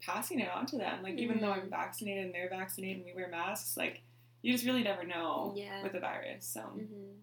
passing 0.01 0.39
it 0.39 0.49
on 0.49 0.65
to 0.67 0.77
them. 0.77 1.01
Like 1.01 1.15
even 1.17 1.39
though 1.41 1.51
I'm 1.51 1.61
Mhm. 1.67 1.69
vaccinated 1.69 2.25
and 2.25 2.33
they're 2.35 2.49
vaccinated 2.49 2.97
and 2.97 3.05
we 3.05 3.13
wear 3.13 3.27
masks, 3.27 3.75
like 3.75 4.01
you 4.43 4.51
just 4.53 4.65
really 4.65 4.83
never 4.83 5.03
know 5.03 5.53
Yeah. 5.55 5.81
with 5.81 5.93
the 5.93 5.99
virus. 5.99 6.45
So 6.45 6.61
Mhm. 6.61 7.17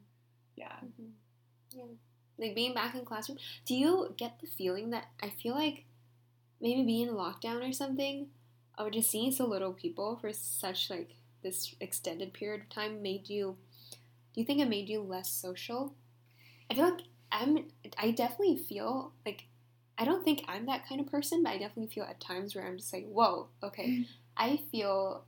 yeah, 0.57 0.81
Mhm. 0.81 1.13
Yeah. 1.71 1.85
Like 2.43 2.55
being 2.55 2.75
back 2.75 2.95
in 2.95 3.05
classroom. 3.05 3.39
Do 3.65 3.75
you 3.75 4.15
get 4.17 4.41
the 4.41 4.47
feeling 4.47 4.91
that 4.91 5.07
I 5.23 5.31
feel 5.31 5.55
like 5.55 5.85
maybe 6.61 6.83
being 6.83 7.09
in 7.09 7.15
lockdown 7.15 7.69
or 7.69 7.73
something, 7.73 8.29
or 8.79 8.91
just 8.91 9.11
seeing 9.11 9.33
so 9.33 9.47
little 9.47 9.73
people 9.73 10.19
for 10.21 10.33
such 10.33 10.91
like 10.91 11.11
this 11.43 11.75
extended 11.81 12.33
period 12.33 12.63
of 12.63 12.69
time 12.69 13.03
made 13.03 13.29
you? 13.29 13.57
Do 14.35 14.41
you 14.41 14.47
think 14.47 14.61
it 14.61 14.69
made 14.69 14.89
you 14.89 15.01
less 15.01 15.31
social? 15.31 15.95
I 16.71 16.75
feel 16.75 16.91
like 16.91 17.05
I'm. 17.31 17.67
I 17.97 18.11
definitely 18.11 18.59
feel 18.59 19.13
like. 19.25 19.45
I 19.99 20.05
don't 20.05 20.25
think 20.25 20.43
I'm 20.49 20.67
that 20.67 20.89
kind 20.89 21.01
of 21.01 21.07
person, 21.07 21.43
but 21.43 21.51
I 21.51 21.59
definitely 21.59 21.95
feel 21.95 22.05
at 22.05 22.19
times 22.19 22.55
where 22.55 22.67
I'm 22.67 22.79
just 22.79 22.93
like, 22.93 23.07
whoa, 23.07 23.49
okay. 23.63 23.89
Mm. 23.89 24.07
I 24.37 24.61
feel 24.73 25.25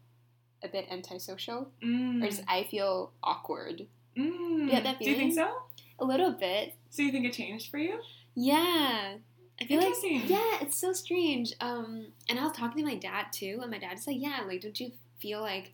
a 0.62 0.68
bit 0.68 0.86
antisocial, 0.90 1.70
mm. 1.84 2.24
or 2.24 2.26
just 2.26 2.42
I 2.48 2.64
feel 2.64 3.12
awkward 3.22 3.86
mm. 4.16 4.70
get 4.70 4.84
that 4.84 4.98
Do 4.98 5.10
you 5.10 5.16
think 5.16 5.34
so? 5.34 5.52
a 5.98 6.04
little 6.04 6.32
bit. 6.32 6.74
So 6.94 7.02
you 7.02 7.10
think 7.10 7.26
it 7.26 7.32
changed 7.32 7.70
for 7.72 7.78
you? 7.78 7.98
Yeah. 8.36 9.14
I 9.60 9.64
feel 9.66 9.78
like 9.78 9.86
Interesting. 9.88 10.22
yeah, 10.26 10.58
it's 10.60 10.78
so 10.78 10.92
strange. 10.92 11.52
Um, 11.60 12.06
and 12.28 12.38
I 12.38 12.44
was 12.44 12.52
talking 12.56 12.84
to 12.84 12.88
my 12.88 12.96
dad 12.96 13.26
too, 13.32 13.58
and 13.62 13.70
my 13.70 13.78
dad's 13.78 14.06
like, 14.06 14.16
yeah, 14.20 14.42
like, 14.46 14.60
don't 14.60 14.78
you 14.78 14.92
feel 15.18 15.40
like 15.40 15.72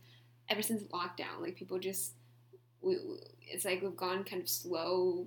ever 0.49 0.63
since 0.63 0.83
lockdown, 0.85 1.41
like 1.43 1.57
people 1.57 1.79
just, 1.79 2.13
we, 2.81 2.97
we- 2.97 3.19
it's 3.53 3.65
like 3.67 3.83
we've 3.83 3.97
gone 3.97 4.25
kind 4.25 4.41
of 4.41 4.49
slow 4.49 5.27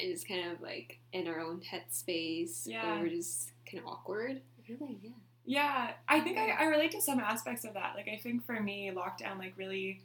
and 0.00 0.12
just 0.12 0.28
kind 0.28 0.52
of 0.52 0.60
like 0.60 0.98
in 1.12 1.26
our 1.26 1.40
own 1.40 1.60
headspace, 1.62 2.66
Yeah. 2.66 2.98
or 2.98 3.02
we're 3.02 3.08
just 3.08 3.50
kind 3.68 3.82
of 3.82 3.88
awkward. 3.88 4.40
I 4.58 4.66
feel 4.66 4.76
like 4.86 4.98
yeah, 5.02 5.10
Yeah, 5.46 5.90
I 6.06 6.20
think 6.20 6.38
I, 6.38 6.50
I 6.50 6.64
relate 6.66 6.92
to 6.92 7.00
some 7.00 7.18
aspects 7.18 7.64
of 7.64 7.74
that. 7.74 7.94
Like 7.96 8.06
I 8.08 8.18
think 8.22 8.44
for 8.46 8.60
me, 8.60 8.92
lockdown 8.94 9.38
like 9.38 9.54
really 9.56 10.00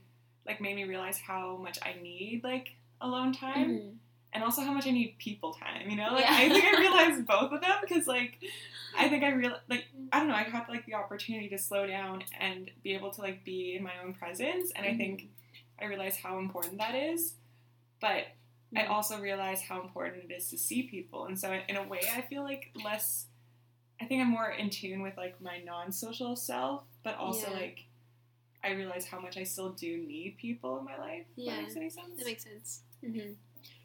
like 0.45 0.59
made 0.61 0.75
me 0.75 0.85
realize 0.85 1.17
how 1.19 1.57
much 1.57 1.77
I 1.83 2.01
need 2.01 2.41
like 2.43 2.69
alone 3.01 3.33
time. 3.33 3.69
Mhm. 3.69 3.91
And 4.33 4.43
also 4.43 4.61
how 4.61 4.71
much 4.73 4.85
I 4.87 4.91
need 4.91 5.15
people 5.17 5.53
time. 5.53 5.89
You 5.89 5.95
know, 5.97 6.09
like 6.13 6.25
Yeah. 6.25 6.35
I 6.37 6.49
think 6.49 6.65
I 6.65 6.79
realized 6.85 7.25
both 7.25 7.51
of 7.51 7.61
them 7.61 7.77
because 7.81 8.07
like 8.07 8.37
I 8.97 9.07
think 9.09 9.23
I 9.23 9.29
real 9.31 9.57
like 9.69 9.85
I 10.11 10.19
don't 10.19 10.27
know 10.27 10.35
I 10.35 10.43
had 10.43 10.67
like 10.69 10.85
the 10.85 10.95
opportunity 10.95 11.49
to 11.49 11.57
slow 11.57 11.85
down 11.87 12.23
and 12.39 12.69
be 12.83 12.93
able 12.93 13.11
to 13.11 13.21
like 13.21 13.43
be 13.43 13.75
in 13.75 13.83
my 13.83 13.93
own 14.03 14.13
presence, 14.13 14.71
and 14.75 14.85
I 14.85 14.93
think 14.95 15.27
I 15.81 15.85
realized 15.85 16.19
how 16.19 16.39
important 16.39 16.77
that 16.79 16.95
is. 16.95 17.35
But 18.01 18.27
I 18.75 18.81
Mhm. 18.83 18.89
also 18.91 19.19
realize 19.19 19.61
how 19.61 19.81
important 19.81 20.25
it 20.29 20.33
is 20.33 20.49
to 20.51 20.57
see 20.57 20.83
people, 20.83 21.25
and 21.25 21.39
so 21.39 21.51
in 21.67 21.75
a 21.75 21.83
way, 21.83 22.01
I 22.15 22.21
feel 22.21 22.43
like 22.43 22.71
less. 22.83 23.25
I 24.01 24.05
think 24.05 24.21
I'm 24.21 24.29
more 24.29 24.49
in 24.49 24.69
tune 24.69 25.01
with 25.01 25.17
like 25.17 25.41
my 25.41 25.59
non-social 25.59 26.35
self, 26.35 26.83
but 27.03 27.15
also 27.17 27.47
Yeah. 27.47 27.53
like 27.57 27.85
I 28.63 28.71
realize 28.71 29.05
how 29.05 29.19
much 29.19 29.37
I 29.37 29.43
still 29.43 29.71
do 29.73 29.97
need 29.97 30.37
people 30.37 30.77
in 30.79 30.85
my 30.85 30.97
life. 30.97 31.25
Yeah. 31.35 31.55
that 31.55 31.61
makes 31.63 31.75
any 31.77 31.89
sense. 31.89 32.15
That 32.17 32.25
makes 32.25 32.43
sense. 32.43 32.83
hmm 33.01 33.33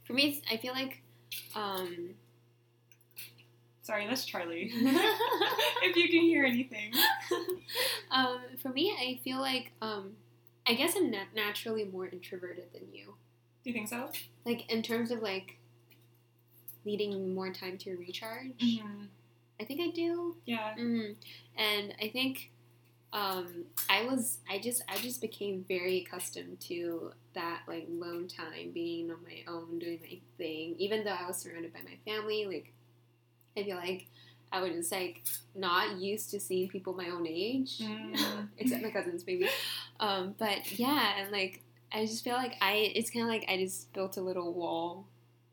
For 0.07 0.13
me, 0.13 0.29
it's- 0.29 0.43
I 0.53 0.57
feel 0.57 0.73
like, 0.75 1.01
um, 1.55 2.15
Sorry, 3.83 4.07
that's 4.07 4.25
Charlie. 4.25 4.71
if 4.75 5.95
you 5.97 6.09
can 6.09 6.23
hear 6.23 6.45
anything. 6.45 6.93
um, 8.11 8.41
for 8.63 8.71
me, 8.71 8.95
I 8.99 9.21
feel 9.23 9.41
like, 9.41 9.73
um, 9.83 10.13
I 10.67 10.73
guess 10.73 10.97
I'm 10.97 11.11
nat- 11.11 11.35
naturally 11.35 11.85
more 11.85 12.07
introverted 12.07 12.73
than 12.73 12.83
you. 12.95 13.15
Do 13.63 13.71
you 13.71 13.73
think 13.75 13.89
so? 13.89 14.09
Like 14.47 14.71
in 14.73 14.83
terms 14.83 15.11
of 15.11 15.21
like 15.21 15.59
needing 16.85 17.35
more 17.35 17.53
time 17.53 17.77
to 17.79 17.97
recharge, 17.97 18.57
Mm-hmm. 18.59 19.05
I 19.61 19.65
think 19.65 19.81
I 19.81 19.91
do. 19.91 20.37
Yeah. 20.47 20.75
hmm 20.75 21.13
And 21.57 21.95
I 22.03 22.09
think 22.09 22.51
um, 23.15 23.65
I 23.89 24.05
was 24.05 24.39
I 24.51 24.59
just 24.59 24.83
I 24.89 24.97
just 24.99 25.21
became 25.21 25.65
very 25.69 26.03
accustomed 26.05 26.61
to 26.63 27.13
that 27.35 27.61
like 27.69 27.87
lone 27.89 28.29
time, 28.29 28.73
being 28.75 29.11
on 29.11 29.19
my 29.25 29.51
own, 29.51 29.79
doing 29.79 30.01
my 30.03 30.19
thing. 30.37 30.75
Even 30.79 31.05
though 31.05 31.13
I 31.19 31.27
was 31.27 31.39
surrounded 31.39 31.73
by 31.73 31.81
my 31.85 31.97
family, 32.05 32.45
like 32.47 32.73
I 33.57 33.63
feel 33.63 33.77
like 33.77 34.07
I 34.53 34.61
was 34.61 34.73
just 34.73 34.93
like 34.93 35.23
not 35.55 35.99
used 35.99 36.31
to 36.33 36.41
seeing 36.41 36.69
people 36.69 36.93
my 36.95 37.09
own 37.09 37.27
age, 37.27 37.79
Mm. 37.79 38.49
except 38.59 38.83
my 38.83 38.91
cousins 38.91 39.25
maybe. 39.27 39.49
Um, 40.01 40.35
but 40.39 40.79
yeah, 40.79 41.15
and 41.21 41.31
like 41.31 41.63
I 41.93 42.07
just 42.07 42.25
feel 42.25 42.35
like 42.35 42.55
I 42.61 42.93
it's 42.97 43.11
kind 43.11 43.25
of 43.25 43.29
like 43.31 43.45
I 43.49 43.59
just 43.59 43.93
built 43.93 44.17
a 44.17 44.21
little 44.23 44.53
wall, 44.53 45.07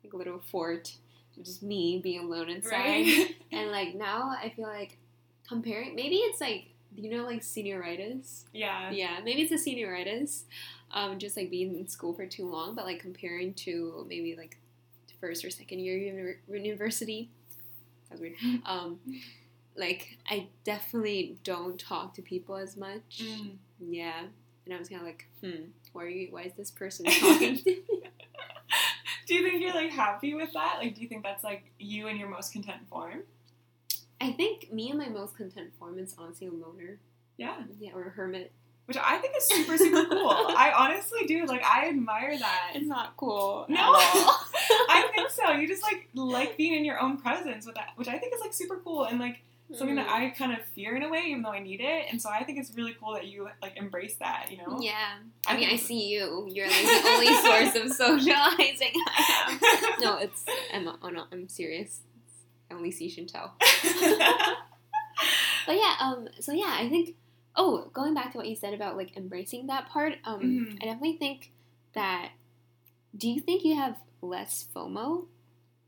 like 0.04 0.14
a 0.14 0.18
little 0.18 0.40
fort, 0.40 0.96
just 1.44 1.62
me 1.62 2.00
being 2.02 2.22
alone 2.22 2.50
inside. 2.50 2.72
Right. 2.74 3.36
And 3.54 3.70
like 3.70 3.94
now 3.96 4.30
I 4.42 4.50
feel 4.56 4.66
like 4.66 4.98
comparing 5.48 5.94
maybe 5.94 6.16
it's 6.16 6.40
like 6.40 6.66
you 6.96 7.10
know 7.10 7.24
like 7.26 7.42
senioritis. 7.42 8.44
yeah. 8.54 8.92
Yeah, 8.92 9.20
maybe 9.24 9.44
it's 9.44 9.52
a 9.52 9.70
senioritis. 9.70 10.44
Um, 10.94 11.20
just 11.20 11.38
like 11.38 11.50
being 11.50 11.76
in 11.78 11.88
school 11.88 12.14
for 12.14 12.26
too 12.26 12.50
long, 12.50 12.76
but 12.76 12.86
like 12.86 13.00
comparing 13.00 13.54
to 13.56 14.06
maybe 14.10 14.36
like 14.36 14.58
first 15.22 15.46
or 15.46 15.50
second 15.50 15.80
year 15.80 15.98
university. 16.48 17.30
Sounds 18.10 18.20
weird. 18.22 18.34
Um, 18.66 19.00
like 19.78 20.18
I 20.30 20.48
definitely 20.66 21.38
don't 21.44 21.80
talk 21.80 22.14
to 22.16 22.22
people 22.22 22.58
as 22.58 22.76
much. 22.76 23.22
Mm. 23.24 23.56
Yeah, 23.80 24.24
and 24.66 24.74
I 24.74 24.78
was 24.78 24.90
kind 24.90 25.00
of 25.02 25.08
like, 25.08 25.28
hmm, 25.42 25.70
why 25.94 26.04
are 26.04 26.10
you? 26.10 26.28
Why 26.32 26.42
is 26.44 26.54
this 26.58 26.72
person 26.72 27.06
talking? 27.06 27.60
Do 29.28 29.36
you 29.36 29.44
think 29.44 29.62
you're 29.62 29.74
like 29.74 29.92
happy 29.92 30.34
with 30.34 30.52
that? 30.54 30.78
Like, 30.80 30.96
do 30.96 31.02
you 31.02 31.08
think 31.08 31.24
that's 31.24 31.44
like 31.44 31.72
you 31.80 32.08
in 32.08 32.18
your 32.18 32.28
most 32.28 32.52
content 32.52 32.86
form? 32.90 33.24
I 34.22 34.32
think 34.32 34.72
me 34.72 34.90
and 34.90 35.00
my 35.00 35.10
most 35.10 35.36
content 35.36 35.72
form 35.80 35.98
is 35.98 36.16
honestly 36.18 36.48
a 36.48 36.52
loner. 36.52 37.00
Yeah. 37.38 37.56
Yeah, 37.80 37.92
or 37.94 38.04
a 38.04 38.10
hermit. 38.10 38.52
Which 38.86 38.98
I 38.98 39.18
think 39.18 39.36
is 39.38 39.48
super, 39.48 39.78
super 39.78 40.06
cool. 40.06 40.30
I 40.30 40.74
honestly 40.76 41.26
do. 41.26 41.46
Like, 41.46 41.64
I 41.64 41.88
admire 41.90 42.38
that. 42.38 42.72
It's 42.76 42.88
not 42.88 43.16
cool. 43.18 43.66
No. 43.68 43.78
I 43.80 45.10
think 45.16 45.30
so. 45.30 45.52
You 45.52 45.68
just 45.68 45.84
like 45.84 46.10
like 46.14 46.58
being 46.58 46.74
in 46.76 46.86
your 46.86 47.00
own 47.00 47.18
presence 47.18 47.66
with 47.66 47.76
that, 47.76 47.90
which 47.96 48.08
I 48.08 48.18
think 48.18 48.34
is 48.36 48.42
like 48.42 48.54
super 48.54 48.78
cool 48.84 49.06
and 49.06 49.20
like 49.20 49.42
something 49.74 49.96
that 49.96 50.08
Mm. 50.08 50.12
I 50.12 50.30
kind 50.32 50.52
of 50.52 50.64
fear 50.66 50.96
in 50.96 51.04
a 51.04 51.10
way, 51.10 51.24
even 51.30 51.42
though 51.44 51.52
I 51.52 51.60
need 51.60 51.80
it. 51.80 52.08
And 52.12 52.22
so 52.22 52.30
I 52.30 52.44
think 52.44 52.60
it's 52.60 52.76
really 52.76 52.94
cool 53.00 53.14
that 53.14 53.28
you 53.28 53.48
like 53.62 53.78
embrace 53.78 54.16
that. 54.16 54.48
You 54.52 54.58
know? 54.58 54.80
Yeah. 54.82 54.94
I 55.48 55.54
I 55.54 55.58
mean, 55.58 55.70
I 55.70 55.78
see 55.78 56.10
you. 56.10 56.48
You're 56.52 56.68
like 56.68 56.84
the 56.84 57.10
only 57.10 57.28
source 57.28 57.76
of 57.76 57.92
socializing 57.96 58.92
I 59.18 59.22
have. 59.22 60.02
No, 60.02 60.18
it's 60.18 60.44
I'm 60.74 60.90
oh 61.02 61.10
no, 61.10 61.26
I'm 61.32 61.48
serious. 61.48 62.02
I 62.72 62.74
only 62.76 62.92
see 62.92 63.08
Chantel. 63.10 63.52
But 65.68 65.76
yeah, 65.76 65.94
um, 66.02 66.28
so 66.40 66.52
yeah, 66.52 66.76
I 66.80 66.90
think. 66.90 67.16
Oh, 67.56 67.90
going 67.94 68.14
back 68.14 68.32
to 68.32 68.38
what 68.38 68.48
you 68.48 68.56
said 68.56 68.74
about 68.74 68.96
like 68.96 69.18
embracing 69.18 69.68
that 69.68 69.90
part, 69.90 70.14
um, 70.24 70.40
Mhm. 70.42 70.78
I 70.82 70.86
definitely 70.86 71.18
think 71.18 71.52
that. 71.94 72.32
Do 73.16 73.30
you 73.30 73.42
think 73.42 73.66
you 73.66 73.76
have 73.76 73.98
less 74.22 74.68
FOMO? 74.74 75.26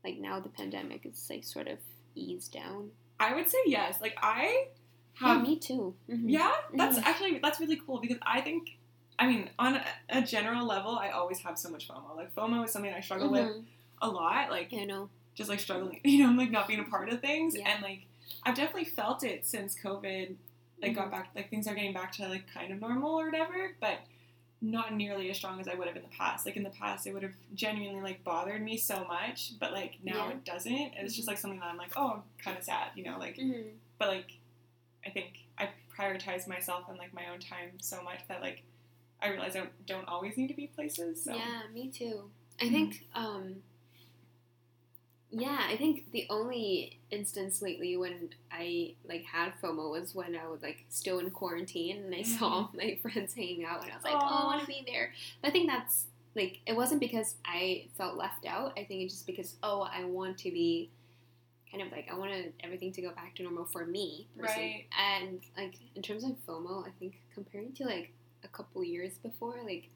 Like 0.04 0.18
now 0.18 0.40
the 0.40 0.50
pandemic 0.50 1.06
is 1.06 1.26
like 1.30 1.42
sort 1.42 1.68
of 1.68 1.78
eased 2.14 2.52
down. 2.52 2.90
I 3.18 3.34
would 3.34 3.48
say 3.48 3.58
yes. 3.66 4.00
Like 4.00 4.14
I 4.22 4.68
Yeah, 5.20 5.28
have. 5.34 5.42
me 5.42 5.58
too. 5.58 5.94
Mhm. 6.08 6.24
Yeah, 6.30 6.52
that's 6.74 6.98
Mhm. 6.98 7.02
actually 7.06 7.38
that's 7.38 7.58
really 7.60 7.80
cool 7.84 7.98
because 7.98 8.18
I 8.22 8.40
think. 8.42 8.76
I 9.18 9.26
mean, 9.28 9.48
on 9.60 9.76
a, 9.76 9.84
a 10.10 10.22
general 10.22 10.66
level, 10.66 10.98
I 10.98 11.10
always 11.10 11.38
have 11.40 11.56
so 11.58 11.70
much 11.70 11.88
FOMO. 11.88 12.14
Like 12.16 12.34
FOMO 12.34 12.64
is 12.64 12.72
something 12.72 12.92
I 12.92 13.00
struggle 13.00 13.30
with 13.30 13.46
Mhm. 13.46 13.64
a 14.02 14.08
lot. 14.08 14.50
Like 14.50 14.70
Yeah, 14.70 14.80
I 14.82 14.84
know. 14.84 15.08
Just 15.34 15.48
like 15.50 15.60
struggling, 15.60 16.00
you 16.04 16.26
know, 16.26 16.32
like 16.32 16.50
not 16.50 16.68
being 16.68 16.80
a 16.80 16.84
part 16.84 17.08
of 17.08 17.20
things. 17.20 17.54
Yeah. 17.56 17.68
And 17.70 17.82
like 17.82 18.06
I've 18.42 18.54
definitely 18.54 18.84
felt 18.86 19.22
it 19.24 19.46
since 19.46 19.74
COVID 19.80 20.34
like 20.82 20.94
got 20.94 21.08
Mhm. 21.08 21.10
back 21.12 21.28
like 21.34 21.50
things 21.50 21.66
are 21.66 21.74
getting 21.74 21.92
back 21.92 22.12
to 22.12 22.28
like 22.28 22.52
kind 22.52 22.72
of 22.72 22.80
normal 22.80 23.18
or 23.20 23.26
whatever, 23.30 23.74
but 23.80 23.98
not 24.60 24.94
nearly 24.94 25.30
as 25.30 25.36
strong 25.36 25.60
as 25.60 25.68
I 25.68 25.74
would 25.74 25.86
have 25.86 25.96
in 25.96 26.02
the 26.02 26.08
past. 26.08 26.46
Like 26.46 26.56
in 26.56 26.62
the 26.62 26.70
past 26.70 27.06
it 27.06 27.12
would 27.12 27.22
have 27.22 27.34
genuinely 27.54 28.00
like 28.02 28.24
bothered 28.24 28.62
me 28.62 28.76
so 28.76 29.04
much, 29.06 29.52
but 29.60 29.72
like 29.72 29.94
now 30.02 30.26
Yeah. 30.28 30.30
it 30.30 30.44
doesn't. 30.44 30.72
And 30.72 31.06
it's 31.06 31.14
just 31.14 31.28
like 31.28 31.38
something 31.38 31.60
that 31.60 31.66
I'm 31.66 31.76
like, 31.76 31.92
oh 31.96 32.10
I'm 32.14 32.22
kinda 32.42 32.62
sad, 32.62 32.88
you 32.94 33.04
know, 33.04 33.18
like 33.18 33.36
Mhm. 33.36 33.72
but 33.98 34.08
like 34.08 34.32
I 35.06 35.10
think 35.10 35.40
I 35.58 35.68
prioritize 35.96 36.48
myself 36.48 36.88
and 36.88 36.98
like 36.98 37.12
my 37.14 37.28
own 37.32 37.38
time 37.40 37.72
so 37.80 38.02
much 38.02 38.20
that 38.28 38.40
like 38.40 38.62
I 39.22 39.28
realize 39.28 39.54
I 39.56 39.68
don't 39.86 40.06
always 40.08 40.36
need 40.36 40.48
to 40.48 40.54
be 40.54 40.66
places. 40.66 41.22
So 41.24 41.34
Yeah, 41.36 41.62
me 41.72 41.88
too. 41.90 42.30
I 42.60 42.64
Mhm. 42.64 42.70
think, 42.70 43.06
um, 43.14 43.62
yeah, 45.36 45.62
I 45.68 45.76
think 45.76 46.12
the 46.12 46.26
only 46.30 47.00
instance 47.10 47.60
lately 47.60 47.96
when 47.96 48.30
I 48.52 48.94
like 49.08 49.24
had 49.24 49.52
FOMO 49.60 49.90
was 49.90 50.14
when 50.14 50.36
I 50.36 50.46
was 50.46 50.62
like 50.62 50.84
still 50.90 51.18
in 51.18 51.28
quarantine 51.30 52.04
and 52.04 52.14
I 52.14 52.18
mm-hmm. 52.18 52.38
saw 52.38 52.68
my 52.74 52.98
friends 53.02 53.34
hanging 53.34 53.64
out 53.64 53.82
and 53.82 53.90
I 53.90 53.96
was 53.96 54.04
like, 54.04 54.14
oh, 54.14 54.42
I 54.42 54.44
want 54.44 54.60
to 54.60 54.66
be 54.66 54.84
there. 54.86 55.12
But 55.42 55.48
I 55.48 55.50
think 55.50 55.68
that's 55.68 56.04
like 56.36 56.60
it 56.66 56.76
wasn't 56.76 57.00
because 57.00 57.34
I 57.44 57.86
felt 57.98 58.16
left 58.16 58.46
out. 58.46 58.78
I 58.78 58.84
think 58.84 59.02
it's 59.02 59.14
just 59.14 59.26
because 59.26 59.56
oh, 59.64 59.88
I 59.92 60.04
want 60.04 60.38
to 60.38 60.52
be 60.52 60.88
kind 61.68 61.82
of 61.82 61.90
like 61.90 62.08
I 62.12 62.16
wanted 62.16 62.52
everything 62.62 62.92
to 62.92 63.02
go 63.02 63.10
back 63.10 63.34
to 63.36 63.42
normal 63.42 63.64
for 63.64 63.84
me, 63.84 64.28
personally. 64.38 64.86
Right. 64.96 65.20
And 65.20 65.40
like 65.56 65.74
in 65.96 66.02
terms 66.02 66.22
of 66.22 66.32
FOMO, 66.46 66.86
I 66.86 66.90
think 67.00 67.18
comparing 67.34 67.72
to 67.72 67.84
like 67.84 68.12
a 68.44 68.48
couple 68.48 68.84
years 68.84 69.18
before, 69.18 69.56
like 69.64 69.88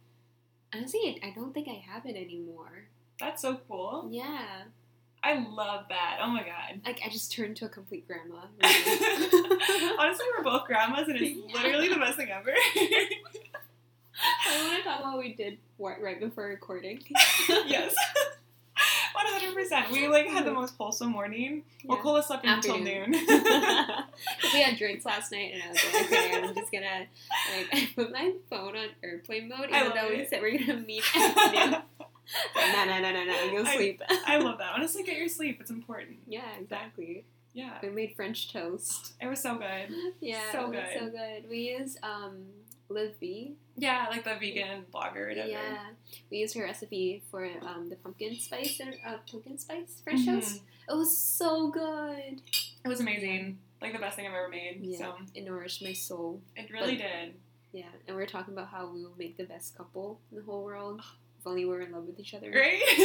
honestly, 0.74 1.20
I 1.22 1.30
don't 1.30 1.54
think 1.54 1.68
I 1.68 1.80
have 1.92 2.06
it 2.06 2.16
anymore. 2.16 2.86
that's 3.20 3.42
so 3.42 3.60
cool. 3.68 4.08
Yeah, 4.10 4.64
I 5.28 5.44
love 5.54 5.84
that. 5.90 6.18
Oh 6.22 6.28
my 6.28 6.42
god. 6.42 6.80
like 6.86 7.00
I 7.04 7.10
just 7.10 7.32
turned 7.32 7.56
to 7.56 7.66
a 7.66 7.68
complete 7.68 8.06
grandma. 8.06 8.36
Honestly, 9.98 10.26
we're 10.36 10.44
both 10.44 10.64
grandmas, 10.66 11.08
and 11.08 11.18
it's 11.18 11.36
Yeah. 11.38 11.54
literally 11.54 11.88
the 11.88 11.96
best 11.96 12.16
thing 12.16 12.30
ever. 12.30 12.52
I 12.54 13.08
want 14.64 14.78
to 14.78 14.82
talk 14.88 15.00
about 15.00 15.14
what 15.16 15.24
we 15.24 15.34
did 15.34 15.58
right 15.78 16.00
right 16.00 16.18
before 16.18 16.46
recording. 16.46 17.02
yes, 17.48 17.94
one 19.12 19.26
hundred 19.26 19.54
percent. 19.54 19.90
We 19.92 20.08
like 20.08 20.26
had 20.28 20.44
the 20.46 20.52
most 20.52 20.74
wholesome 20.78 21.10
morning. 21.10 21.62
Well, 21.84 21.98
Yeah. 21.98 22.02
Cola 22.02 22.22
slept 22.22 22.44
until 22.46 22.78
noon. 22.78 23.10
we 23.12 24.62
had 24.62 24.76
drinks 24.78 25.04
last 25.04 25.30
night, 25.30 25.52
and 25.54 25.62
I 25.62 25.68
was 25.68 25.84
like, 25.94 26.04
okay, 26.06 26.42
I'm 26.42 26.54
just 26.54 26.72
gonna 26.72 27.06
like 27.54 27.68
I 27.72 27.88
put 27.94 28.10
my 28.12 28.32
phone 28.50 28.76
on 28.76 28.88
airplane 29.04 29.48
mode, 29.48 29.68
even 29.70 29.92
though 29.94 30.08
we 30.08 30.24
said 30.26 30.40
we're 30.42 30.58
gonna 30.58 30.80
meet 30.80 31.04
at 31.14 31.52
noon. 31.70 31.82
No, 32.56 32.84
no, 32.84 33.00
no, 33.00 33.12
no, 33.12 33.24
no, 33.24 33.50
go 33.62 33.68
I- 33.68 33.76
sleep. 33.76 34.02
I 34.26 34.38
love 34.38 34.58
that. 34.62 34.72
Honestly, 34.74 35.02
get 35.02 35.16
your 35.16 35.28
sleep. 35.28 35.60
It's 35.60 35.70
important. 35.70 36.18
yeah, 36.26 36.56
exactly. 36.60 37.24
Yeah, 37.54 37.78
We 37.82 37.88
made 37.90 38.14
French 38.14 38.52
toast. 38.52 39.14
it 39.20 39.26
was 39.26 39.40
so 39.40 39.56
good. 39.56 39.88
Yeah, 40.20 40.40
So 40.52 40.70
good. 40.70 40.84
so 40.98 41.08
good. 41.10 41.48
We 41.50 41.70
used 41.76 41.98
um 42.02 42.44
Liv 42.90 43.18
B. 43.20 43.54
Yeah, 43.76 44.06
like 44.10 44.24
the 44.24 44.34
vegan 44.38 44.84
blogger 44.94 45.28
whatever. 45.28 45.48
Yeah, 45.48 45.78
we 46.30 46.38
used 46.38 46.54
her 46.56 46.62
recipe 46.64 47.22
for 47.30 47.44
um 47.62 47.88
the 47.90 47.96
pumpkin 47.96 48.34
spice 48.38 48.78
and 48.80 48.94
uh, 49.06 49.16
pumpkin 49.30 49.58
spice 49.58 50.00
French 50.04 50.20
Mhm. 50.20 50.34
toast. 50.40 50.62
It 50.88 50.94
was 50.94 51.16
so 51.16 51.68
good. 51.70 52.40
It 52.84 52.88
was 52.88 53.00
amazing. 53.00 53.58
Like 53.82 53.92
the 53.92 53.98
best 53.98 54.16
thing 54.16 54.26
I've 54.26 54.34
ever 54.34 54.48
made. 54.48 54.80
Yeah, 54.82 54.98
So 54.98 55.16
it 55.34 55.44
nourished 55.44 55.82
my 55.82 55.92
soul. 55.94 56.40
it 56.56 56.70
really 56.70 56.96
But- 56.96 57.02
did. 57.02 57.34
Yeah, 57.72 57.84
and 58.06 58.16
we 58.16 58.22
are 58.22 58.26
talking 58.26 58.54
about 58.54 58.68
how 58.68 58.86
we 58.90 59.02
will 59.04 59.14
make 59.18 59.36
the 59.36 59.44
best 59.44 59.76
couple 59.76 60.20
in 60.30 60.38
the 60.38 60.42
whole 60.44 60.64
world. 60.64 61.02
If 61.38 61.46
only 61.46 61.64
we 61.64 61.70
were 61.70 61.80
in 61.80 61.92
love 61.92 62.04
with 62.04 62.18
each 62.18 62.34
other. 62.34 62.50
Right? 62.50 62.80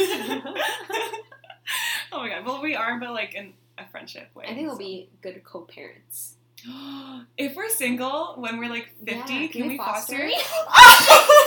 oh 2.11 2.19
my 2.19 2.29
god. 2.29 2.45
Well, 2.45 2.61
we 2.61 2.75
are, 2.75 2.99
but 2.99 3.11
like 3.11 3.35
in 3.35 3.53
a 3.77 3.85
friendship 3.87 4.29
way. 4.35 4.45
I 4.45 4.53
think 4.53 4.67
we'll 4.67 4.75
so. 4.75 4.79
be 4.79 5.09
good 5.21 5.41
co-parents. 5.43 6.35
if 7.37 7.55
we're 7.55 7.69
single 7.69 8.35
when 8.37 8.57
we're 8.57 8.69
like 8.69 8.89
50, 9.05 9.11
Yeah, 9.11 9.23
can, 9.25 9.47
can 9.49 9.67
we 9.67 9.77
foster? 9.77 10.29
foster? 10.29 11.43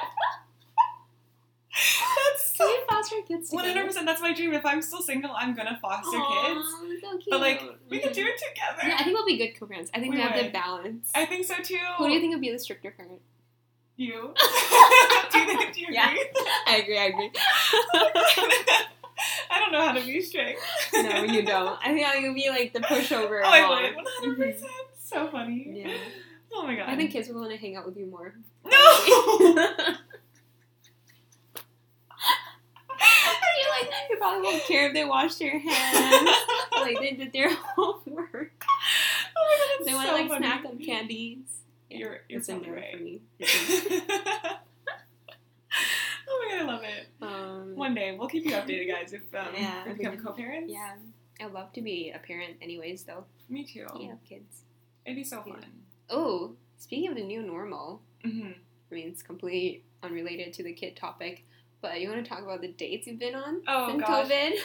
That's 1.72 2.56
so 2.56 2.74
foster 2.88 3.16
kids 3.28 3.52
hundred 3.52 3.84
percent. 3.86 4.06
That's 4.06 4.22
my 4.22 4.32
dream. 4.32 4.54
If 4.54 4.64
I'm 4.64 4.80
still 4.80 5.02
single, 5.02 5.30
I'm 5.36 5.54
gonna 5.54 5.78
foster 5.82 6.16
kids. 6.16 6.66
So. 7.02 7.18
But 7.30 7.40
like, 7.40 7.60
we 7.90 7.98
could 7.98 8.12
Mhm. 8.12 8.14
do 8.14 8.26
it 8.26 8.38
together. 8.38 8.88
Yeah, 8.88 8.96
I 8.98 9.04
think 9.04 9.14
we'll 9.16 9.26
be 9.26 9.36
good 9.36 9.58
co-parents. 9.58 9.90
I 9.92 10.00
think 10.00 10.12
we, 10.14 10.20
We 10.20 10.22
have 10.22 10.42
the 10.42 10.50
balance. 10.50 11.10
I 11.14 11.26
think 11.26 11.44
so 11.44 11.56
too. 11.62 11.76
Who 11.98 12.06
do 12.06 12.12
you 12.14 12.20
think 12.20 12.32
would 12.32 12.40
be 12.40 12.50
the 12.50 12.58
stricter 12.58 12.90
parent? 12.90 13.20
You. 13.96 14.34
do 15.32 15.38
you 15.38 15.46
think? 15.46 15.74
Do 15.74 15.80
you 15.80 15.86
Yeah. 15.90 16.10
agree? 16.10 16.30
I 16.66 16.76
agree. 16.76 16.98
I 16.98 17.04
agree. 17.04 17.30
I 19.50 19.58
don't 19.60 19.72
know 19.72 19.80
how 19.80 19.92
to 19.92 20.04
be 20.04 20.20
straight. 20.20 20.56
no, 20.92 21.22
you 21.24 21.42
don't. 21.42 21.78
I 21.82 21.92
think 21.94 22.06
I 22.06 22.20
would 22.20 22.34
be 22.34 22.48
like 22.50 22.72
the 22.74 22.80
pushover. 22.80 23.40
Oh, 23.42 23.48
I 23.48 23.68
would. 23.68 23.96
One 23.96 24.04
hundred 24.20 24.36
percent. 24.38 24.70
Mm-hmm. 24.70 24.92
So 24.98 25.28
funny. 25.28 25.82
Yeah. 25.84 25.92
Oh 26.52 26.62
my 26.64 26.76
god. 26.76 26.88
I 26.88 26.96
think 26.96 27.10
kids 27.12 27.28
would 27.28 27.36
want 27.38 27.50
to 27.52 27.56
hang 27.56 27.76
out 27.76 27.86
with 27.86 27.96
you 27.96 28.06
more. 28.06 28.34
No. 28.64 28.70
you 32.98 33.66
like 33.70 33.90
you 34.10 34.16
probably 34.18 34.42
won't 34.42 34.62
care 34.64 34.88
if 34.88 34.94
they 34.94 35.04
washed 35.04 35.38
their 35.38 35.58
hands, 35.58 36.30
like 36.72 36.98
they 37.00 37.12
did 37.12 37.32
their 37.32 37.54
homework. 37.54 38.64
Oh 39.36 39.78
my 39.78 39.78
god, 39.78 39.86
They 39.86 39.94
want 39.94 40.08
to 40.08 40.14
like 40.14 40.28
funny. 40.28 40.44
snack 40.46 40.64
on 40.64 40.78
candies. 40.78 41.38
You're 41.90 42.20
you're 42.28 42.38
It's 42.40 42.48
probably 42.48 42.68
no 42.68 42.74
right. 42.74 42.96
for 42.96 43.02
me. 43.02 43.20
oh 46.28 46.44
my 46.48 46.50
god, 46.50 46.62
I 46.62 46.64
love 46.64 46.82
it. 46.82 47.08
Um, 47.22 47.76
One 47.76 47.94
day 47.94 48.16
we'll 48.18 48.28
keep 48.28 48.44
you 48.44 48.52
updated, 48.52 48.88
guys, 48.88 49.12
if 49.12 49.22
um, 49.34 49.48
Yeah, 49.54 49.84
we 49.86 49.92
we 49.92 49.98
become 49.98 50.16
co-parents. 50.18 50.72
yeah, 50.72 50.94
I'd 51.40 51.52
love 51.52 51.72
to 51.74 51.82
be 51.82 52.12
a 52.14 52.18
parent, 52.18 52.56
anyways. 52.60 53.04
Though, 53.04 53.24
Me 53.48 53.64
too. 53.64 53.86
yeah, 53.98 54.08
have 54.10 54.24
kids. 54.24 54.62
It'd 55.04 55.16
be 55.16 55.24
so 55.24 55.42
Yeah. 55.46 55.54
fun. 55.54 55.64
Oh, 56.10 56.54
speaking 56.78 57.08
of 57.10 57.16
the 57.16 57.22
new 57.24 57.42
normal, 57.42 58.02
hmm 58.24 58.50
I 58.90 58.94
mean 58.94 59.08
it's 59.08 59.22
completely 59.22 59.82
unrelated 60.02 60.52
to 60.54 60.62
the 60.62 60.72
kid 60.72 60.96
topic, 60.96 61.44
but 61.80 62.00
you 62.00 62.08
want 62.08 62.24
to 62.24 62.28
talk 62.28 62.42
about 62.42 62.60
the 62.60 62.68
dates 62.68 63.06
you've 63.06 63.18
been 63.18 63.34
on 63.34 63.62
Oh, 63.68 63.88
since 63.90 64.02
gosh. 64.02 64.26
COVID? 64.28 64.52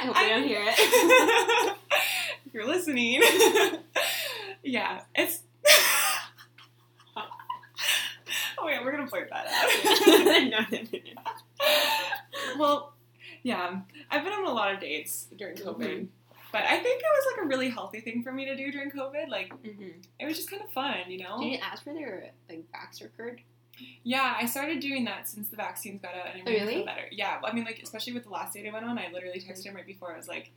I 0.00 0.04
hope 0.06 0.14
they 0.16 0.28
don't 0.28 0.44
hear 0.44 0.60
it. 0.62 0.74
if 2.46 2.54
you're 2.54 2.66
listening, 2.66 3.22
yeah, 4.62 5.00
it's. 5.14 5.40
oh 8.58 8.68
yeah, 8.68 8.75
we're 8.86 8.92
gonna 8.96 9.06
blurt 9.06 9.28
that 9.30 9.46
out. 9.46 10.06
no, 10.06 10.48
no, 10.48 10.58
no, 10.70 10.98
no. 11.14 12.58
well, 12.58 12.94
yeah, 13.42 13.80
I've 14.10 14.24
been 14.24 14.32
on 14.32 14.46
a 14.46 14.52
lot 14.52 14.72
of 14.72 14.80
dates 14.80 15.26
during 15.36 15.56
COVID, 15.56 15.76
Mhm. 15.86 16.08
but 16.52 16.62
I 16.62 16.78
think 16.78 17.00
it 17.00 17.06
was 17.12 17.36
like 17.36 17.44
a 17.44 17.48
really 17.48 17.68
healthy 17.68 18.00
thing 18.00 18.22
for 18.22 18.32
me 18.32 18.44
to 18.46 18.56
do 18.56 18.70
during 18.72 18.90
COVID. 18.90 19.28
Like, 19.28 19.50
Mhm. 19.62 20.02
it 20.18 20.24
was 20.26 20.36
just 20.36 20.50
kind 20.50 20.62
of 20.62 20.70
fun, 20.72 20.96
you 21.08 21.18
know. 21.22 21.38
Did 21.40 21.52
you 21.52 21.58
ask 21.58 21.84
for 21.84 21.92
their 21.92 22.30
like 22.48 22.64
vax 22.72 23.02
record? 23.02 23.42
Yeah, 24.04 24.34
I 24.40 24.46
started 24.46 24.80
doing 24.80 25.04
that 25.04 25.28
since 25.28 25.48
the 25.50 25.56
vaccines 25.56 26.00
got 26.00 26.14
out, 26.14 26.28
and 26.34 26.48
it 26.48 26.50
really? 26.50 26.74
feel 26.76 26.84
better. 26.86 27.08
Yeah, 27.10 27.40
I 27.44 27.52
mean, 27.52 27.64
like 27.64 27.80
especially 27.82 28.14
with 28.14 28.24
the 28.24 28.30
last 28.30 28.54
date 28.54 28.66
I 28.66 28.72
went 28.72 28.86
on, 28.86 28.98
I 28.98 29.10
literally 29.12 29.38
texted 29.40 29.64
him 29.64 29.74
right 29.76 29.86
before. 29.86 30.12
I 30.14 30.16
was 30.16 30.28
like, 30.28 30.50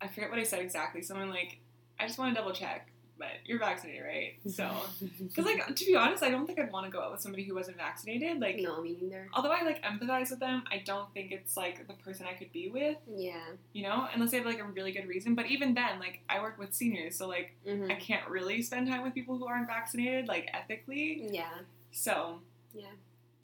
I 0.00 0.08
forget 0.08 0.28
what 0.30 0.38
I 0.38 0.42
said 0.42 0.60
exactly. 0.60 1.00
Someone 1.02 1.30
like, 1.30 1.58
I 1.98 2.06
just 2.06 2.18
want 2.18 2.34
to 2.34 2.38
double 2.40 2.52
check, 2.52 2.88
but 3.18 3.28
you're 3.44 3.58
vaccinated, 3.58 4.02
right? 4.04 4.34
So, 4.50 4.70
because 5.18 5.44
like 5.44 5.74
to 5.74 5.84
be 5.84 5.96
honest, 5.96 6.22
I 6.22 6.30
don't 6.30 6.46
think 6.46 6.58
I'd 6.58 6.70
want 6.72 6.86
to 6.86 6.92
go 6.92 7.00
out 7.00 7.12
with 7.12 7.20
somebody 7.20 7.44
who 7.44 7.54
wasn't 7.54 7.76
vaccinated. 7.76 8.40
Like, 8.40 8.58
no, 8.58 8.82
me 8.82 8.96
neither. 9.00 9.28
although 9.34 9.50
I 9.52 9.62
like 9.62 9.82
empathize 9.82 10.30
with 10.30 10.40
them, 10.40 10.64
I 10.70 10.78
don't 10.84 11.12
think 11.14 11.32
it's 11.32 11.56
like 11.56 11.86
the 11.86 11.94
person 11.94 12.26
I 12.28 12.34
could 12.34 12.52
be 12.52 12.68
with. 12.68 12.96
Yeah. 13.16 13.40
You 13.72 13.84
know, 13.84 14.06
unless 14.12 14.30
they 14.32 14.36
have 14.38 14.46
like 14.46 14.58
a 14.60 14.64
really 14.64 14.92
good 14.92 15.06
reason. 15.08 15.34
But 15.34 15.46
even 15.46 15.74
then, 15.74 15.98
like 15.98 16.20
I 16.28 16.40
work 16.40 16.58
with 16.58 16.74
seniors, 16.74 17.16
so 17.16 17.26
like 17.28 17.54
hmm 17.66 17.90
I 17.90 17.94
can't 17.94 18.28
really 18.28 18.62
spend 18.62 18.88
time 18.88 19.02
with 19.02 19.14
people 19.14 19.38
who 19.38 19.46
aren't 19.46 19.66
vaccinated, 19.68 20.28
like 20.28 20.48
ethically. 20.52 21.28
Yeah. 21.30 21.48
So, 21.92 22.40
Yeah. 22.74 22.86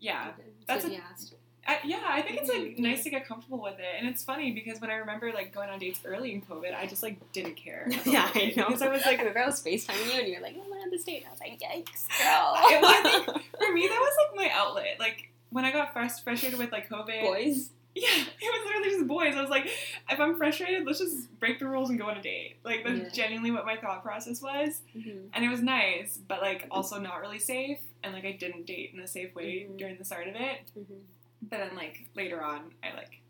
yeah. 0.00 0.32
That's 0.66 0.84
a- 0.84 0.94
asked. 0.96 1.34
I, 1.66 1.78
yeah, 1.84 2.00
I 2.08 2.22
think 2.22 2.38
it's 2.40 2.48
like 2.48 2.60
Mhm. 2.60 2.78
nice 2.80 3.04
to 3.04 3.10
get 3.10 3.26
comfortable 3.26 3.62
with 3.62 3.78
it, 3.78 3.94
and 3.98 4.08
it's 4.08 4.24
funny 4.24 4.50
because 4.50 4.80
when 4.80 4.90
I 4.90 4.94
remember 4.94 5.30
like 5.32 5.52
going 5.52 5.70
on 5.70 5.78
dates 5.78 6.00
early 6.04 6.32
in 6.32 6.42
COVID, 6.42 6.74
I 6.74 6.86
just 6.86 7.02
like 7.02 7.18
didn't 7.32 7.54
care. 7.56 7.88
Yeah, 8.04 8.28
I 8.34 8.52
know. 8.56 8.66
because 8.66 8.82
I 8.82 8.88
was 8.88 9.02
I 9.02 9.10
like, 9.10 9.18
remember 9.18 9.38
I 9.44 9.46
was 9.46 9.62
FaceTiming 9.62 10.06
you 10.12 10.18
and 10.20 10.28
you 10.28 10.34
were 10.36 10.42
like, 10.42 10.56
I 10.56 10.68
went 10.70 10.82
on 10.82 10.90
this 10.90 11.04
date. 11.04 11.18
And 11.24 11.26
I 11.28 11.30
was 11.30 11.40
like, 11.40 11.60
yikes, 11.60 12.08
girl. 12.18 12.54
It 12.70 12.80
was- 12.82 13.42
for 13.58 13.72
me 13.72 13.86
that 13.86 13.98
was 14.00 14.14
like 14.26 14.36
my 14.36 14.50
outlet. 14.52 14.96
Like 14.98 15.30
when 15.50 15.64
I 15.64 15.70
got 15.70 15.94
frus- 15.94 16.22
frustrated 16.22 16.58
with 16.58 16.72
like 16.72 16.88
COVID, 16.88 17.20
Boys. 17.22 17.70
yeah, 17.94 18.08
it 18.08 18.26
was 18.40 18.64
literally 18.66 18.90
just 18.90 19.06
boys. 19.06 19.36
I 19.36 19.40
was 19.42 19.50
like, 19.50 19.66
if 20.10 20.18
I'm 20.18 20.36
frustrated, 20.36 20.84
let's 20.86 20.98
just 20.98 21.38
break 21.38 21.58
the 21.60 21.66
rules 21.66 21.90
and 21.90 21.98
go 21.98 22.06
on 22.06 22.16
a 22.16 22.22
date. 22.22 22.56
Like 22.64 22.84
that's 22.84 22.98
Yeah. 22.98 23.08
genuinely 23.24 23.50
what 23.52 23.66
my 23.66 23.76
thought 23.76 24.02
process 24.02 24.42
was, 24.42 24.80
Mm-hmm. 24.96 25.26
and 25.32 25.44
it 25.44 25.48
was 25.48 25.60
nice, 25.62 26.18
but 26.26 26.40
like 26.42 26.66
also 26.72 26.98
not 26.98 27.20
really 27.20 27.38
safe, 27.38 27.78
and 28.02 28.14
like 28.14 28.24
I 28.24 28.32
didn't 28.32 28.66
date 28.66 28.90
in 28.94 29.00
a 29.00 29.06
safe 29.06 29.32
way 29.36 29.66
Mhm. 29.70 29.76
during 29.78 29.96
the 29.98 30.04
start 30.04 30.26
of 30.26 30.34
it. 30.34 30.58
Mm-hmm. 30.76 30.94
But 31.42 31.58
then 31.58 31.76
like 31.76 32.04
later 32.14 32.42
on, 32.42 32.72
I 32.82 32.94
like 32.96 33.20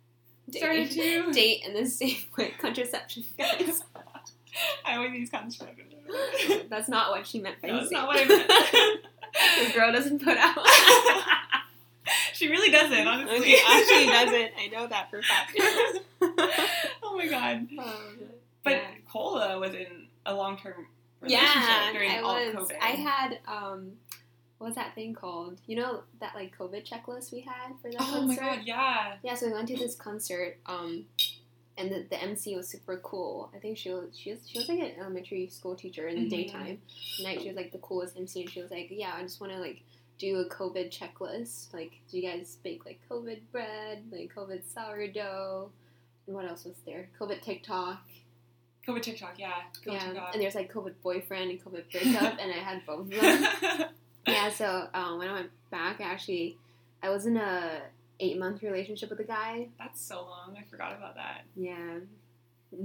started 0.51 0.90
Date. 0.90 1.25
to 1.25 1.33
date 1.33 1.62
in 1.66 1.75
the 1.75 1.87
same 1.88 2.16
way. 2.37 2.55
Contraception, 2.59 3.25
guys. 3.38 3.83
I 4.85 4.96
always 4.96 5.12
use 5.14 5.31
contraception. 5.31 5.87
That's 6.68 6.88
not 6.88 7.11
what 7.11 7.27
she 7.27 7.40
meant 7.40 7.61
by 7.62 7.68
No, 7.68 7.79
that's 7.79 7.90
not 7.90 8.07
what 8.07 8.20
I 8.20 8.25
meant. 8.27 8.48
the 9.68 9.72
girl 9.75 9.92
doesn't 9.92 10.22
put 10.22 10.37
out. 10.37 10.59
she 12.35 12.48
really 12.48 12.70
doesn't, 12.70 13.07
honestly. 13.07 13.42
she 13.46 13.62
actually 13.66 14.07
doesn't. 14.07 14.51
I 14.59 14.66
know 14.70 14.87
that 14.88 15.11
for 15.11 15.18
a 15.20 15.22
fact. 15.22 15.57
oh 17.03 17.16
my 17.16 17.27
god. 17.29 17.66
Um, 17.79 18.18
But 18.62 18.72
yeah. 18.72 18.81
Cola 19.11 19.59
was 19.59 19.72
in 19.75 20.07
a 20.27 20.35
long 20.35 20.59
term 20.59 20.87
relationship 21.22 21.53
yeah, 21.55 21.92
during 21.92 22.11
I 22.11 22.18
all 22.18 22.35
was. 22.35 22.68
COVID. 22.70 22.77
I 22.81 22.88
had 22.88 23.38
um, 23.46 23.92
what 24.62 24.68
was 24.68 24.75
that 24.77 24.94
thing 24.94 25.12
called? 25.12 25.59
You 25.66 25.75
know 25.77 26.03
that 26.20 26.37
like 26.37 26.57
COVID 26.57 26.88
checklist 26.88 27.33
we 27.33 27.40
had 27.40 27.72
for 27.83 27.90
that 27.90 27.96
oh 28.01 28.22
my 28.27 28.37
concert. 28.37 28.40
god, 28.40 28.59
yeah. 28.64 29.12
Yeah, 29.25 29.35
so 29.35 29.46
we 29.48 29.53
went 29.53 29.66
to 29.68 29.77
this 29.77 29.96
concert, 29.96 30.59
um, 30.66 31.05
and 31.77 31.90
the, 31.90 32.07
the 32.09 32.22
MC 32.22 32.55
was 32.55 32.68
super 32.68 32.96
cool. 32.98 33.51
I 33.55 33.59
think 33.59 33.77
she 33.77 33.90
was 33.90 34.16
she 34.16 34.31
was 34.31 34.38
she 34.48 34.59
was 34.59 34.68
like 34.68 34.79
an 34.79 34.92
elementary 35.01 35.48
school 35.48 35.75
teacher 35.75 36.07
in 36.07 36.14
the 36.16 36.27
Mhm. 36.27 36.31
daytime. 36.31 36.79
At 37.18 37.25
night 37.25 37.40
she 37.42 37.48
was 37.48 37.57
like 37.57 37.72
the 37.72 37.79
coolest 37.79 38.16
MC, 38.16 38.42
and 38.42 38.51
she 38.51 38.62
was 38.62 38.70
like, 38.70 38.87
"Yeah, 38.90 39.12
I 39.16 39.22
just 39.22 39.40
want 39.40 39.53
to 39.53 39.59
like 39.59 39.83
do 40.18 40.38
a 40.38 40.48
COVID 40.48 40.96
checklist. 40.96 41.72
Like, 41.75 41.92
do 42.09 42.16
you 42.18 42.22
guys 42.31 42.57
bake 42.62 42.85
like 42.87 43.01
COVID 43.11 43.40
bread, 43.51 44.05
like 44.12 44.33
COVID 44.33 44.62
sourdough, 44.72 45.70
and 46.29 46.37
what 46.37 46.44
else 46.48 46.64
was 46.64 46.77
there? 46.87 47.09
COVID 47.20 47.42
TikTok, 47.42 48.01
COVID 48.87 49.03
TikTok, 49.03 49.35
yeah. 49.38 49.53
COVID 49.85 49.92
yeah, 49.94 50.05
TikTok. 50.07 50.31
and 50.35 50.42
there's 50.42 50.55
like 50.55 50.72
COVID 50.72 50.94
boyfriend 51.03 51.51
and 51.51 51.64
COVID 51.64 51.90
breakup, 51.90 52.38
and 52.40 52.53
I 52.53 52.59
had 52.59 52.87
both 52.87 53.01
of 53.01 53.11
them. 53.11 53.85
yeah, 54.27 54.51
so 54.51 54.89
um, 54.95 55.19
when 55.19 55.29
I 55.29 55.33
went 55.33 55.51
back, 55.71 56.01
actually, 56.01 56.59
I 57.03 57.09
was 57.11 57.27
in 57.27 57.37
a 57.37 57.81
eight 58.21 58.39
month 58.39 58.63
relationship 58.63 59.11
with 59.11 59.21
a 59.21 59.25
guy. 59.25 59.69
That's 59.79 60.01
so 60.01 60.23
long. 60.23 60.57
I 60.59 60.63
forgot 60.71 60.93
about 60.97 61.17
that. 61.17 61.43
Yeah. 61.57 61.99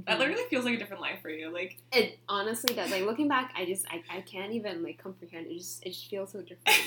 That 0.05 0.17
Mhm. 0.17 0.19
literally 0.19 0.43
feels 0.49 0.65
like 0.65 0.73
a 0.75 0.77
different 0.77 1.01
life 1.01 1.21
for 1.21 1.29
you. 1.29 1.49
Like, 1.49 1.77
It 1.93 2.19
honestly 2.27 2.73
does. 2.75 2.91
Like 2.91 3.03
looking 3.03 3.27
back, 3.29 3.53
I 3.55 3.65
just 3.65 3.85
I, 3.89 4.03
I 4.09 4.21
can't 4.21 4.51
even 4.51 4.83
like 4.83 4.97
comprehend. 5.01 5.47
It 5.47 5.57
just 5.59 5.85
it 5.85 5.89
just 5.91 6.09
feels 6.09 6.31
so 6.31 6.41
different. 6.41 6.65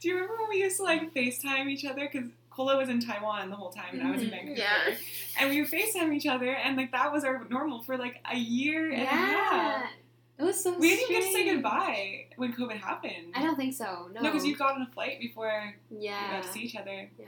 do 0.00 0.08
you 0.08 0.14
remember 0.14 0.34
when 0.40 0.48
we 0.48 0.56
used 0.62 0.78
to 0.78 0.82
like 0.82 1.14
FaceTime 1.14 1.68
each 1.68 1.84
other? 1.84 2.08
Because 2.10 2.28
Cola 2.50 2.76
was 2.78 2.88
in 2.88 2.98
Taiwan 3.00 3.50
the 3.50 3.54
whole 3.56 3.70
time 3.70 3.98
and 4.00 4.02
I 4.08 4.10
was 4.10 4.22
in 4.22 4.28
Mhm, 4.28 4.30
Vancouver. 4.30 4.58
yeah. 4.58 4.94
And 5.38 5.50
we 5.50 5.60
would 5.60 5.70
FaceTime 5.70 6.12
each 6.14 6.26
other 6.26 6.52
and 6.54 6.76
like 6.76 6.90
that 6.92 7.12
was 7.12 7.22
our 7.24 7.44
normal 7.50 7.82
for 7.82 7.96
like 7.98 8.20
a 8.28 8.36
year 8.36 8.90
and 8.90 9.02
a 9.02 9.06
half. 9.06 9.90
Yeah, 10.38 10.44
it 10.44 10.46
was 10.46 10.62
so. 10.62 10.78
We 10.78 10.90
didn't 10.90 11.10
even 11.10 11.20
get 11.22 11.26
to 11.28 11.32
say 11.32 11.54
goodbye 11.54 12.26
when 12.36 12.52
COVID 12.52 12.76
happened. 12.78 13.32
I 13.34 13.42
don't 13.42 13.56
think 13.56 13.74
so. 13.74 14.08
No. 14.12 14.20
No, 14.20 14.30
because 14.30 14.44
you 14.46 14.56
got 14.56 14.74
on 14.76 14.82
a 14.82 14.90
flight 14.92 15.18
before 15.20 15.74
Yeah. 15.90 16.26
we 16.30 16.36
got 16.36 16.42
to 16.44 16.52
see 16.52 16.60
each 16.60 16.76
other. 16.76 17.10
Yeah. 17.18 17.26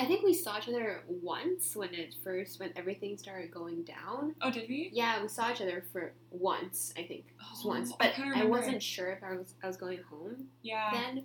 I 0.00 0.04
think 0.04 0.22
we 0.24 0.32
saw 0.32 0.56
each 0.58 0.68
other 0.68 1.02
once 1.08 1.74
when 1.74 1.92
it 1.92 2.14
first 2.22 2.60
when 2.60 2.70
everything 2.76 3.18
started 3.18 3.50
going 3.50 3.82
down. 3.82 4.36
Oh, 4.40 4.48
did 4.50 4.68
we? 4.68 4.90
Yeah, 4.92 5.20
we 5.20 5.26
saw 5.28 5.50
each 5.50 5.60
other 5.60 5.82
for 5.92 6.12
once. 6.30 6.94
I 6.96 7.02
think 7.02 7.24
just 7.50 7.64
Oh, 7.66 7.68
once, 7.70 7.90
I 7.98 8.06
but 8.06 8.14
kinda 8.14 8.38
I, 8.38 8.44
wasn't 8.44 8.80
sure 8.80 9.10
if 9.10 9.24
I 9.24 9.34
was 9.34 9.54
I 9.60 9.66
was 9.66 9.76
going 9.76 9.98
home 10.08 10.46
Yeah, 10.62 10.90
then. 10.92 11.24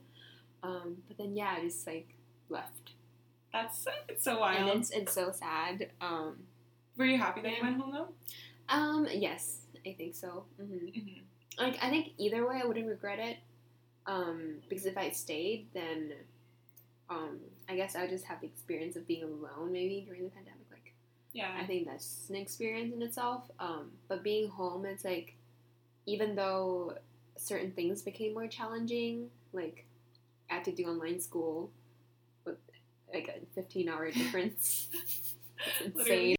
Um, 0.63 0.97
but 1.07 1.17
then 1.19 1.35
yeah, 1.35 1.53
I 1.57 1.61
just 1.61 1.85
like 1.85 2.15
left, 2.49 2.93
that's 3.51 3.85
it's 4.09 4.23
so 4.23 4.39
wild. 4.39 4.69
and 4.71 4.79
it's 4.79 4.89
it's 4.89 5.13
so 5.13 5.31
sad. 5.31 5.91
Um, 6.01 6.37
Were 6.97 7.05
you 7.05 7.19
happy 7.19 7.41
that 7.41 7.51
you 7.55 7.61
went 7.61 7.77
home 7.79 7.91
though? 7.91 8.07
um, 8.69 9.07
yes, 9.13 9.62
I 9.85 9.93
think 9.93 10.15
so. 10.15 10.45
hmm 10.57 10.63
Mm-hmm. 10.97 11.21
like 11.57 11.77
I 11.81 11.89
think 11.89 12.09
either 12.17 12.47
way 12.47 12.61
I 12.63 12.67
wouldn't 12.67 12.87
regret 12.87 13.19
it. 13.19 13.37
Um, 14.05 14.55
because 14.69 14.85
if 14.85 14.97
I 14.97 15.11
stayed, 15.11 15.67
then 15.73 16.13
um, 17.09 17.39
I 17.69 17.75
guess 17.75 17.95
I 17.95 18.01
would 18.01 18.09
just 18.09 18.25
have 18.25 18.41
the 18.41 18.47
experience 18.47 18.95
of 18.95 19.07
being 19.07 19.23
alone 19.23 19.71
maybe 19.71 20.03
during 20.05 20.23
the 20.23 20.29
pandemic. 20.29 20.65
Like 20.71 20.93
Yeah. 21.33 21.51
I 21.59 21.65
think 21.65 21.87
that's 21.87 22.27
an 22.29 22.35
experience 22.35 22.93
in 22.95 23.01
itself. 23.01 23.49
Um, 23.59 23.91
but 24.07 24.23
being 24.23 24.49
home, 24.49 24.85
it's 24.85 25.05
like 25.05 25.35
even 26.05 26.35
though 26.35 26.95
certain 27.37 27.71
things 27.71 28.01
became 28.01 28.33
more 28.33 28.47
challenging, 28.47 29.29
like 29.53 29.85
I 30.49 30.55
had 30.55 30.65
to 30.65 30.71
do 30.71 30.85
online 30.85 31.19
school 31.21 31.71
with 32.45 32.57
like 33.13 33.29
a 33.29 33.45
fifteen 33.55 33.89
hour 33.89 34.11
difference. 34.11 34.89
It's 35.65 35.81
insane. 35.81 36.35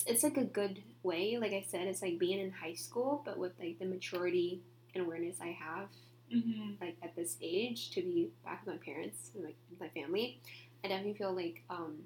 It's 0.00 0.10
it's 0.10 0.22
like 0.22 0.36
a 0.36 0.44
good 0.44 0.82
way. 1.02 1.38
Like 1.40 1.52
I 1.52 1.64
said, 1.68 1.86
it's 1.86 2.02
like 2.02 2.18
being 2.18 2.40
in 2.40 2.50
high 2.50 2.74
school, 2.74 3.22
but 3.24 3.38
with 3.38 3.52
like 3.58 3.78
the 3.78 3.86
maturity 3.86 4.60
and 4.94 5.04
awareness 5.04 5.38
I 5.40 5.56
have, 5.60 5.88
hmm 6.30 6.72
like 6.80 6.96
at 7.02 7.16
this 7.16 7.36
age, 7.42 7.90
to 7.92 8.02
be 8.02 8.30
back 8.44 8.64
with 8.66 8.74
my 8.76 8.80
parents 8.84 9.30
and 9.34 9.44
like 9.44 9.56
my 9.80 9.88
family. 9.88 10.40
I 10.84 10.88
definitely 10.88 11.14
feel 11.14 11.32
like 11.34 11.62
um, 11.70 11.98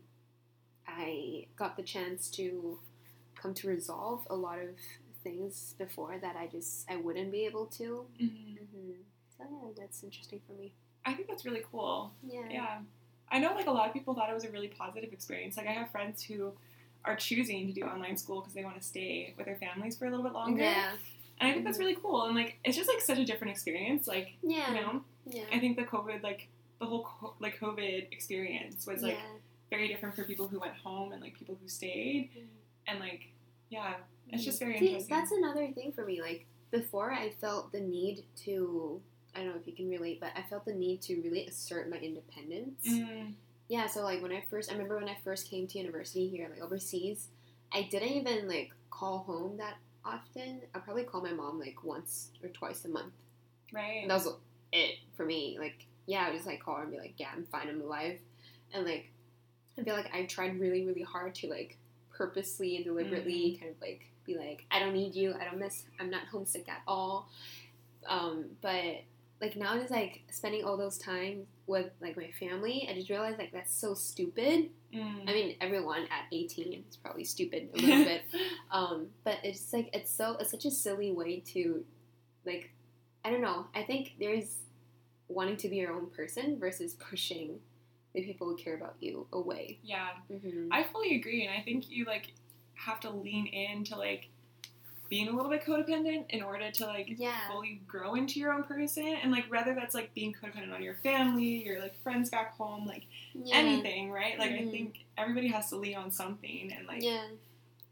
I 0.86 1.46
got 1.56 1.76
the 1.76 1.82
chance 1.82 2.28
to 2.30 2.78
come 3.34 3.54
to 3.54 3.68
resolve 3.68 4.26
a 4.30 4.36
lot 4.36 4.58
of 4.58 4.70
things 5.22 5.74
before 5.78 6.18
that 6.20 6.36
I 6.36 6.46
just 6.46 6.90
I 6.90 6.96
wouldn't 6.96 7.32
be 7.32 7.46
able 7.46 7.66
to. 7.66 8.06
hmm 8.18 8.26
Mm-hmm. 8.54 8.92
So 9.36 9.44
yeah, 9.50 9.70
that's 9.76 10.02
interesting 10.04 10.40
for 10.46 10.52
me. 10.54 10.74
I 11.04 11.14
think 11.14 11.28
that's 11.28 11.44
really 11.44 11.62
cool. 11.70 12.12
Yeah. 12.22 12.40
Yeah. 12.50 12.78
I 13.30 13.38
know 13.40 13.52
like 13.54 13.66
a 13.66 13.70
lot 13.72 13.88
of 13.88 13.92
people 13.92 14.14
thought 14.14 14.30
it 14.30 14.34
was 14.34 14.44
a 14.44 14.50
really 14.50 14.68
positive 14.68 15.12
experience. 15.12 15.56
Like 15.56 15.66
I 15.66 15.72
have 15.72 15.90
friends 15.90 16.22
who 16.22 16.52
are 17.04 17.16
choosing 17.16 17.66
to 17.66 17.72
do 17.72 17.82
online 17.82 18.16
school 18.16 18.40
because 18.40 18.54
they 18.54 18.64
want 18.64 18.80
to 18.80 18.86
stay 18.86 19.34
with 19.36 19.46
their 19.46 19.56
families 19.56 19.96
for 19.96 20.06
a 20.06 20.10
little 20.10 20.24
bit 20.24 20.32
longer. 20.32 20.62
Yeah. 20.62 20.92
And 21.40 21.48
I 21.50 21.52
think 21.52 21.64
that's 21.64 21.78
really 21.78 21.96
cool. 21.96 22.24
And 22.24 22.34
like 22.34 22.58
it's 22.64 22.76
just 22.76 22.88
like 22.88 23.00
such 23.00 23.18
a 23.18 23.24
different 23.24 23.50
experience. 23.52 24.06
Like, 24.06 24.32
Yeah. 24.42 24.68
you 24.68 24.80
know, 24.80 25.04
Yeah. 25.26 25.44
I 25.52 25.58
think 25.58 25.76
the 25.76 25.84
COVID 25.84 26.22
like 26.22 26.48
the 26.78 26.86
whole 26.86 27.04
co- 27.04 27.34
like 27.40 27.58
COVID 27.58 28.12
experience 28.12 28.86
was 28.86 29.02
like 29.02 29.14
yeah. 29.14 29.38
very 29.70 29.88
different 29.88 30.14
for 30.14 30.24
people 30.24 30.48
who 30.48 30.58
went 30.60 30.74
home 30.74 31.12
and 31.12 31.20
like 31.20 31.34
people 31.34 31.56
who 31.60 31.68
stayed. 31.68 32.30
And 32.86 33.00
like, 33.00 33.28
yeah, 33.70 33.94
it's 34.30 34.44
just 34.44 34.58
very 34.58 34.78
See, 34.78 34.86
interesting. 34.88 35.16
That's 35.16 35.32
another 35.32 35.68
thing 35.72 35.92
for 35.92 36.04
me. 36.04 36.20
Like 36.20 36.46
before, 36.70 37.12
I 37.12 37.30
felt 37.30 37.72
the 37.72 37.80
need 37.80 38.24
to. 38.44 39.00
I 39.34 39.38
don't 39.40 39.48
know 39.48 39.56
if 39.60 39.66
you 39.66 39.72
can 39.72 39.88
relate, 39.90 40.20
but 40.20 40.30
I 40.36 40.42
felt 40.42 40.64
the 40.64 40.74
need 40.74 41.02
to 41.02 41.20
really 41.20 41.46
assert 41.46 41.90
my 41.90 41.96
independence. 41.96 42.86
Mm, 42.88 43.32
Yeah, 43.68 43.86
so 43.86 44.02
like 44.02 44.22
when 44.22 44.32
I 44.32 44.44
first, 44.50 44.70
I 44.70 44.74
remember 44.74 44.96
when 44.96 45.08
I 45.08 45.16
first 45.24 45.48
came 45.50 45.66
to 45.68 45.78
university 45.78 46.28
here, 46.28 46.48
like 46.50 46.62
overseas, 46.62 47.28
I 47.72 47.88
didn't 47.90 48.10
even 48.10 48.46
like 48.48 48.72
call 48.90 49.18
home 49.18 49.56
that 49.56 49.74
often. 50.04 50.60
I 50.74 50.78
probably 50.78 51.04
call 51.04 51.22
my 51.22 51.32
mom 51.32 51.58
like 51.58 51.82
once 51.82 52.30
or 52.42 52.48
twice 52.50 52.84
a 52.84 52.88
month. 52.88 53.12
right. 53.72 54.02
And 54.02 54.10
that 54.10 54.22
was 54.22 54.28
it 54.72 54.96
for 55.16 55.24
me. 55.24 55.56
Like, 55.58 55.86
yeah, 56.06 56.24
I 56.24 56.28
would 56.28 56.36
just 56.36 56.46
like 56.46 56.60
call 56.60 56.76
her 56.76 56.82
and 56.82 56.92
be 56.92 56.98
like, 56.98 57.14
yeah, 57.16 57.28
I'm 57.34 57.44
fine, 57.44 57.68
I'm 57.68 57.80
alive. 57.80 58.18
And 58.72 58.84
like, 58.84 59.10
I 59.78 59.82
feel 59.82 59.94
like 59.94 60.10
I 60.14 60.24
tried 60.26 60.60
really, 60.60 60.84
really 60.84 61.02
hard 61.02 61.34
to 61.36 61.48
like 61.48 61.78
purposely 62.10 62.76
and 62.76 62.84
deliberately 62.84 63.56
kind 63.60 63.72
of 63.72 63.80
like 63.80 64.02
be 64.24 64.36
like, 64.36 64.64
I 64.70 64.78
don't 64.78 64.92
need 64.94 65.14
you, 65.14 65.34
I 65.40 65.44
don't 65.44 65.58
miss, 65.58 65.84
I'm 65.98 66.10
not 66.10 66.26
homesick 66.26 66.68
at 66.68 66.82
all. 66.86 67.28
Um, 68.06 68.46
but 68.60 69.02
like 69.40 69.56
now 69.56 69.76
just 69.78 69.90
like 69.90 70.22
spending 70.30 70.64
all 70.64 70.76
those 70.76 70.98
time 70.98 71.46
with 71.66 71.90
like 72.00 72.16
my 72.16 72.30
family, 72.38 72.86
I 72.90 72.94
just 72.94 73.10
realized 73.10 73.38
like 73.38 73.52
that's 73.52 73.72
so 73.74 73.94
stupid. 73.94 74.70
Mm. 74.94 75.28
I 75.28 75.32
mean, 75.32 75.56
everyone 75.60 76.02
at 76.02 76.26
18 76.32 76.84
is 76.88 76.96
probably 76.96 77.24
stupid 77.24 77.70
a 77.74 77.76
little 77.80 78.04
bit. 78.04 78.22
Um, 78.70 79.08
but 79.24 79.38
it's 79.42 79.72
like 79.72 79.90
it's 79.92 80.10
so 80.10 80.36
it's 80.40 80.50
such 80.50 80.64
a 80.64 80.70
silly 80.70 81.12
way 81.12 81.40
to 81.52 81.84
like 82.44 82.70
I 83.24 83.30
don't 83.30 83.40
know. 83.40 83.66
I 83.74 83.82
think 83.82 84.14
there's 84.20 84.58
wanting 85.28 85.56
to 85.58 85.68
be 85.68 85.76
your 85.76 85.92
own 85.92 86.10
person 86.10 86.58
versus 86.60 86.94
pushing 86.94 87.58
the 88.12 88.22
people 88.22 88.46
who 88.46 88.56
care 88.56 88.76
about 88.76 88.94
you 89.00 89.26
away. 89.32 89.78
yeah. 89.82 90.08
Mm-hmm. 90.30 90.68
I 90.70 90.84
fully 90.84 91.16
agree, 91.16 91.46
and 91.46 91.52
I 91.58 91.62
think 91.62 91.90
you 91.90 92.04
like 92.04 92.32
have 92.74 93.00
to 93.00 93.10
lean 93.10 93.46
into 93.46 93.96
like 93.96 94.28
being 95.14 95.28
a 95.28 95.32
little 95.32 95.48
bit 95.48 95.64
codependent 95.64 96.24
in 96.30 96.42
order 96.42 96.72
to 96.72 96.86
like 96.86 97.06
yeah. 97.18 97.46
fully 97.48 97.80
grow 97.86 98.16
into 98.16 98.40
your 98.40 98.52
own 98.52 98.64
person, 98.64 99.06
and 99.22 99.30
like 99.30 99.48
whether 99.48 99.72
that's 99.72 99.94
like 99.94 100.12
being 100.12 100.34
codependent 100.34 100.74
on 100.74 100.82
your 100.82 100.96
family, 101.04 101.64
your 101.64 101.78
like 101.80 101.94
friends 102.02 102.30
back 102.30 102.56
home, 102.56 102.84
like 102.84 103.04
yeah. 103.32 103.54
anything, 103.54 104.10
right? 104.10 104.36
Like 104.40 104.50
I 104.50 104.62
Mhm. 104.62 104.72
think 104.72 105.04
everybody 105.16 105.46
has 105.48 105.68
to 105.68 105.76
lean 105.76 105.94
on 105.94 106.10
something, 106.10 106.72
and 106.76 106.88
like 106.88 107.00
Yeah. 107.00 107.28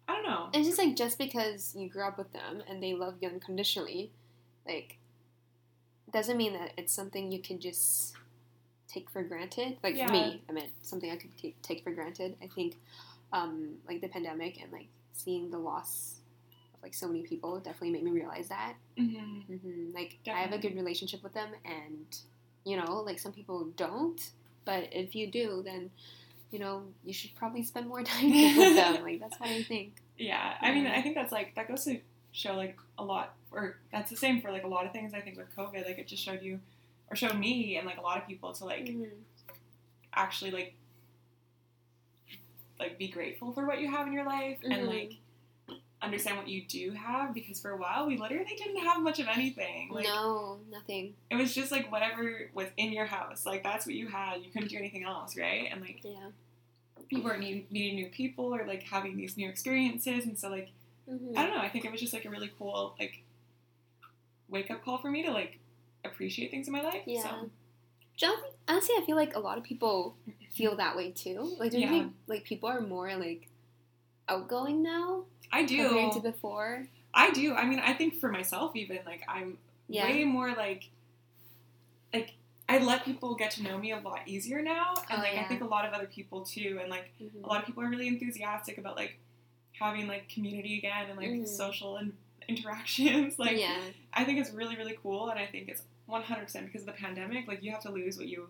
I 0.09 0.15
don't 0.15 0.25
know. 0.25 0.51
It's 0.53 0.67
just 0.67 0.79
like 0.79 0.97
just 0.97 1.17
because 1.17 1.77
you 1.77 1.89
grew 1.89 2.03
up 2.03 2.19
with 2.19 2.33
them 2.33 2.61
and 2.69 2.83
they 2.83 2.93
love 2.93 3.15
you 3.21 3.29
unconditionally, 3.29 4.11
like 4.67 4.99
doesn't 6.13 6.37
mean 6.37 6.55
that 6.55 6.73
it's 6.77 6.93
something 6.93 7.31
you 7.31 7.39
can 7.39 7.61
just 7.61 8.17
take 8.89 9.09
for 9.11 9.23
granted. 9.23 9.79
Like 9.81 9.95
Yeah. 9.95 10.09
for 10.09 10.13
me, 10.13 10.43
I 10.49 10.53
meant 10.53 10.71
something 10.83 11.09
I 11.09 11.17
could 11.17 11.31
take, 11.63 11.85
for 11.85 11.93
granted. 11.93 12.37
I 12.43 12.49
think 12.49 12.79
um, 13.33 13.77
like 13.87 14.01
the 14.01 14.09
pandemic 14.09 14.61
and 14.61 14.73
like 14.73 14.89
seeing 15.13 15.53
the 15.53 15.59
loss 15.59 16.17
like 16.83 16.95
so 16.95 17.07
many 17.07 17.23
people 17.23 17.59
definitely 17.61 17.91
made 17.91 18.03
me 18.05 18.11
realize 18.11 18.49
that. 18.49 18.75
hmm 18.97 19.41
hmm 19.49 19.91
Like 19.95 20.19
I 20.27 20.41
have 20.41 20.53
a 20.53 20.59
good 20.59 20.75
relationship 20.77 21.23
with 21.23 21.35
them, 21.35 21.49
and 21.65 22.07
you 22.65 22.77
know, 22.77 23.01
like 23.01 23.19
some 23.19 23.33
people 23.33 23.65
don't. 23.77 24.21
But 24.65 24.89
if 24.93 25.15
you 25.15 25.27
do, 25.31 25.63
then 25.65 25.91
you 26.51 26.59
know 26.59 26.83
you 27.05 27.13
should 27.13 27.35
probably 27.35 27.63
spend 27.63 27.89
more 27.89 28.03
time 28.13 28.31
with 28.31 28.77
them. 28.77 29.03
Like 29.03 29.21
that's 29.21 29.39
what 29.41 29.49
I 29.51 29.63
think. 29.63 29.95
Yeah, 30.19 30.55
I 30.61 30.73
mean, 30.73 30.87
I 30.87 31.03
think 31.03 31.15
that's 31.15 31.33
like 31.33 31.55
that 31.57 31.67
goes 31.69 31.85
to 31.85 31.99
show 32.33 32.55
like 32.55 32.79
a 32.99 33.05
lot, 33.05 33.35
or 33.51 33.77
that's 33.91 34.11
the 34.11 34.17
same 34.17 34.41
for 34.41 34.51
like 34.53 34.65
a 34.65 34.69
lot 34.69 34.87
of 34.87 34.93
things. 34.93 35.15
I 35.15 35.21
think 35.21 35.37
with 35.37 35.55
COVID, 35.57 35.85
like 35.87 35.99
it 35.99 36.07
just 36.07 36.23
showed 36.23 36.43
you, 36.43 36.61
or 37.11 37.17
showed 37.17 37.39
me, 37.39 37.77
and 37.77 37.87
like 37.87 37.99
a 37.99 38.03
lot 38.03 38.19
of 38.19 38.27
people 38.27 38.53
to 38.53 38.65
like 38.65 38.85
Mhm. 38.87 39.11
actually 40.15 40.51
like 40.51 40.75
like 42.79 42.99
be 42.99 43.09
grateful 43.09 43.53
for 43.53 43.67
what 43.67 43.81
you 43.81 43.91
have 43.91 44.07
in 44.07 44.13
your 44.13 44.25
life 44.27 44.59
and 44.65 44.73
Mhm. 44.73 44.89
like 44.89 45.13
understand 46.03 46.37
what 46.37 46.49
you 46.49 46.63
do 46.67 46.91
have 46.91 47.33
because 47.33 47.61
for 47.61 47.71
a 47.71 47.77
while 47.77 48.07
we 48.07 48.17
literally 48.19 48.55
didn't 48.59 48.77
have 48.83 49.01
much 49.01 49.21
of 49.21 49.29
anything 49.29 49.89
like 49.93 50.05
no, 50.05 50.59
nothing. 50.71 51.15
it 51.31 51.37
was 51.37 51.55
just 51.55 51.71
like 51.71 51.91
whatever 51.93 52.51
was 52.55 52.67
in 52.77 52.93
your 52.93 53.07
house 53.07 53.47
like 53.47 53.63
that's 53.63 53.87
what 53.87 53.95
you 53.95 54.09
had 54.09 54.43
you 54.43 54.51
couldn't 54.51 54.69
do 54.69 54.77
anything 54.77 55.05
else 55.05 55.37
right 55.37 55.69
and 55.71 55.81
like 55.81 56.01
Yeah. 56.03 56.31
you 57.09 57.23
weren't 57.23 57.41
need, 57.41 57.71
meeting 57.71 57.95
new 57.95 58.07
people 58.09 58.53
or 58.55 58.67
like 58.67 58.83
having 58.83 59.17
these 59.17 59.37
new 59.37 59.49
experiences 59.49 60.25
and 60.25 60.37
so 60.39 60.49
like 60.51 60.71
Mhm. 61.09 61.37
i 61.37 61.43
don't 61.45 61.55
know 61.55 61.61
i 61.61 61.69
think 61.69 61.85
it 61.85 61.91
was 61.93 62.01
just 62.01 62.13
like 62.13 62.25
a 62.25 62.31
really 62.31 62.51
cool 62.59 62.95
like 62.99 63.23
wake 64.49 64.71
up 64.71 64.85
call 64.85 64.99
for 64.99 65.11
me 65.11 65.23
to 65.25 65.31
like 65.33 65.59
appreciate 66.05 66.51
things 66.51 66.67
in 66.67 66.73
my 66.73 66.83
life 66.83 67.03
Yeah. 67.07 67.23
so 67.23 67.51
Honestly, 68.25 68.51
honestly, 68.69 68.95
I 68.99 69.05
feel 69.07 69.17
like 69.17 69.35
a 69.35 69.41
lot 69.41 69.59
of 69.59 69.65
people 69.65 70.15
feel 70.53 70.77
that 70.77 70.95
way 70.97 71.11
too. 71.11 71.57
Like, 71.59 71.71
do 71.73 71.79
you 71.79 71.85
Yeah. 71.85 71.91
think 71.91 72.13
like 72.29 72.45
people 72.45 72.69
are 72.69 72.81
more 72.81 73.17
like 73.17 73.49
outgoing 74.33 74.83
now 74.83 75.25
i 75.51 75.65
do 75.65 75.77
compared 75.89 76.13
to 76.13 76.21
before? 76.21 76.87
I 77.15 77.31
do. 77.31 77.55
I 77.55 77.67
mean, 77.67 77.79
I 77.79 77.93
think 77.93 78.19
for 78.19 78.31
myself, 78.33 78.75
even 78.75 79.01
like 79.05 79.23
I'm 79.29 79.59
Yeah. 79.89 80.07
way 80.07 80.25
more 80.25 80.55
like 80.55 80.89
like 82.13 82.35
I 82.69 82.79
let 82.79 83.05
people 83.05 83.35
get 83.35 83.51
to 83.53 83.63
know 83.63 83.77
me 83.79 83.93
a 83.93 83.99
lot 83.99 84.21
easier 84.27 84.63
now, 84.63 84.95
and 85.11 85.21
Oh, 85.21 85.23
like 85.23 85.35
I 85.37 85.45
think 85.45 85.61
a 85.61 85.67
lot 85.67 85.85
of 85.85 85.93
other 85.93 86.07
people 86.07 86.43
too, 86.43 86.79
and 86.81 86.89
like 86.91 87.11
Mhm. 87.21 87.45
a 87.45 87.47
lot 87.47 87.61
of 87.61 87.67
people 87.67 87.83
are 87.83 87.89
really 87.89 88.09
enthusiastic 88.09 88.79
about 88.79 88.97
like 88.97 89.19
having 89.79 90.07
like 90.09 90.29
community 90.29 90.79
again 90.79 91.11
and 91.11 91.19
like 91.19 91.29
Mhm. 91.31 91.47
social 91.47 91.97
and 91.97 92.13
interactions. 92.49 93.39
like 93.47 93.59
yeah. 93.59 93.81
I 94.15 94.25
think 94.25 94.39
it's 94.39 94.51
really 94.53 94.77
really 94.77 94.97
cool, 95.03 95.29
and 95.29 95.39
I 95.39 95.47
think 95.47 95.69
it's 95.69 95.83
100 96.07 96.45
percent 96.45 96.67
because 96.67 96.83
of 96.83 96.87
the 96.87 96.93
pandemic. 96.93 97.47
Like 97.47 97.63
you 97.63 97.73
have 97.73 97.83
to 97.83 97.91
lose 97.91 98.17
what 98.17 98.29
you 98.29 98.49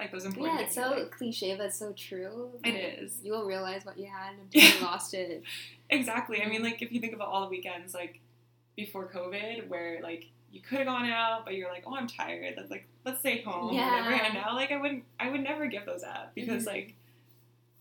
like 0.00 0.12
those 0.12 0.24
important. 0.24 0.58
Yeah, 0.58 0.64
it's 0.66 0.74
so 0.74 0.90
life. 0.90 1.10
cliche, 1.10 1.56
but 1.56 1.72
so 1.74 1.92
true. 1.92 2.50
It 2.64 2.72
Like, 2.74 2.98
is. 3.04 3.18
You 3.22 3.32
won't 3.32 3.46
realize 3.46 3.84
what 3.84 3.98
you 3.98 4.06
had 4.06 4.32
until 4.40 4.62
you 4.62 4.80
lost 4.84 5.14
it. 5.14 5.42
Exactly. 5.90 6.42
I 6.42 6.46
mean, 6.46 6.60
Mhm. 6.60 6.64
like 6.64 6.82
if 6.82 6.90
you 6.92 7.00
think 7.00 7.12
about 7.14 7.28
all 7.28 7.42
the 7.42 7.48
weekends 7.48 7.94
like 7.94 8.20
before 8.76 9.06
COVID, 9.08 9.68
where 9.68 10.00
like 10.02 10.26
you 10.52 10.60
could 10.60 10.78
have 10.78 10.86
gone 10.86 11.06
out, 11.08 11.44
but 11.44 11.54
you're 11.54 11.68
like, 11.70 11.84
oh, 11.86 11.94
I'm 11.94 12.06
tired. 12.08 12.54
Let's 12.56 12.70
like 12.70 12.86
let's 13.04 13.20
stay 13.20 13.42
home. 13.42 13.72
Yeah. 13.74 13.90
Whatever. 14.04 14.24
And 14.24 14.34
now 14.34 14.54
like 14.54 14.72
I 14.72 14.76
wouldn't, 14.80 15.04
I 15.18 15.30
would 15.30 15.42
never 15.42 15.66
give 15.66 15.86
those 15.86 16.02
up 16.02 16.32
because 16.34 16.64
Mhm. 16.64 16.66
like, 16.68 16.94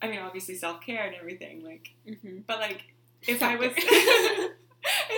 I 0.01 0.07
mean, 0.07 0.19
obviously 0.19 0.55
self 0.55 0.81
care 0.81 1.05
and 1.05 1.15
everything. 1.15 1.63
Like, 1.63 1.91
Mm-hmm. 2.07 2.39
but 2.47 2.59
like 2.59 2.93
if 3.27 3.41
I 3.43 3.55
was, 3.55 3.71
if 3.77 4.51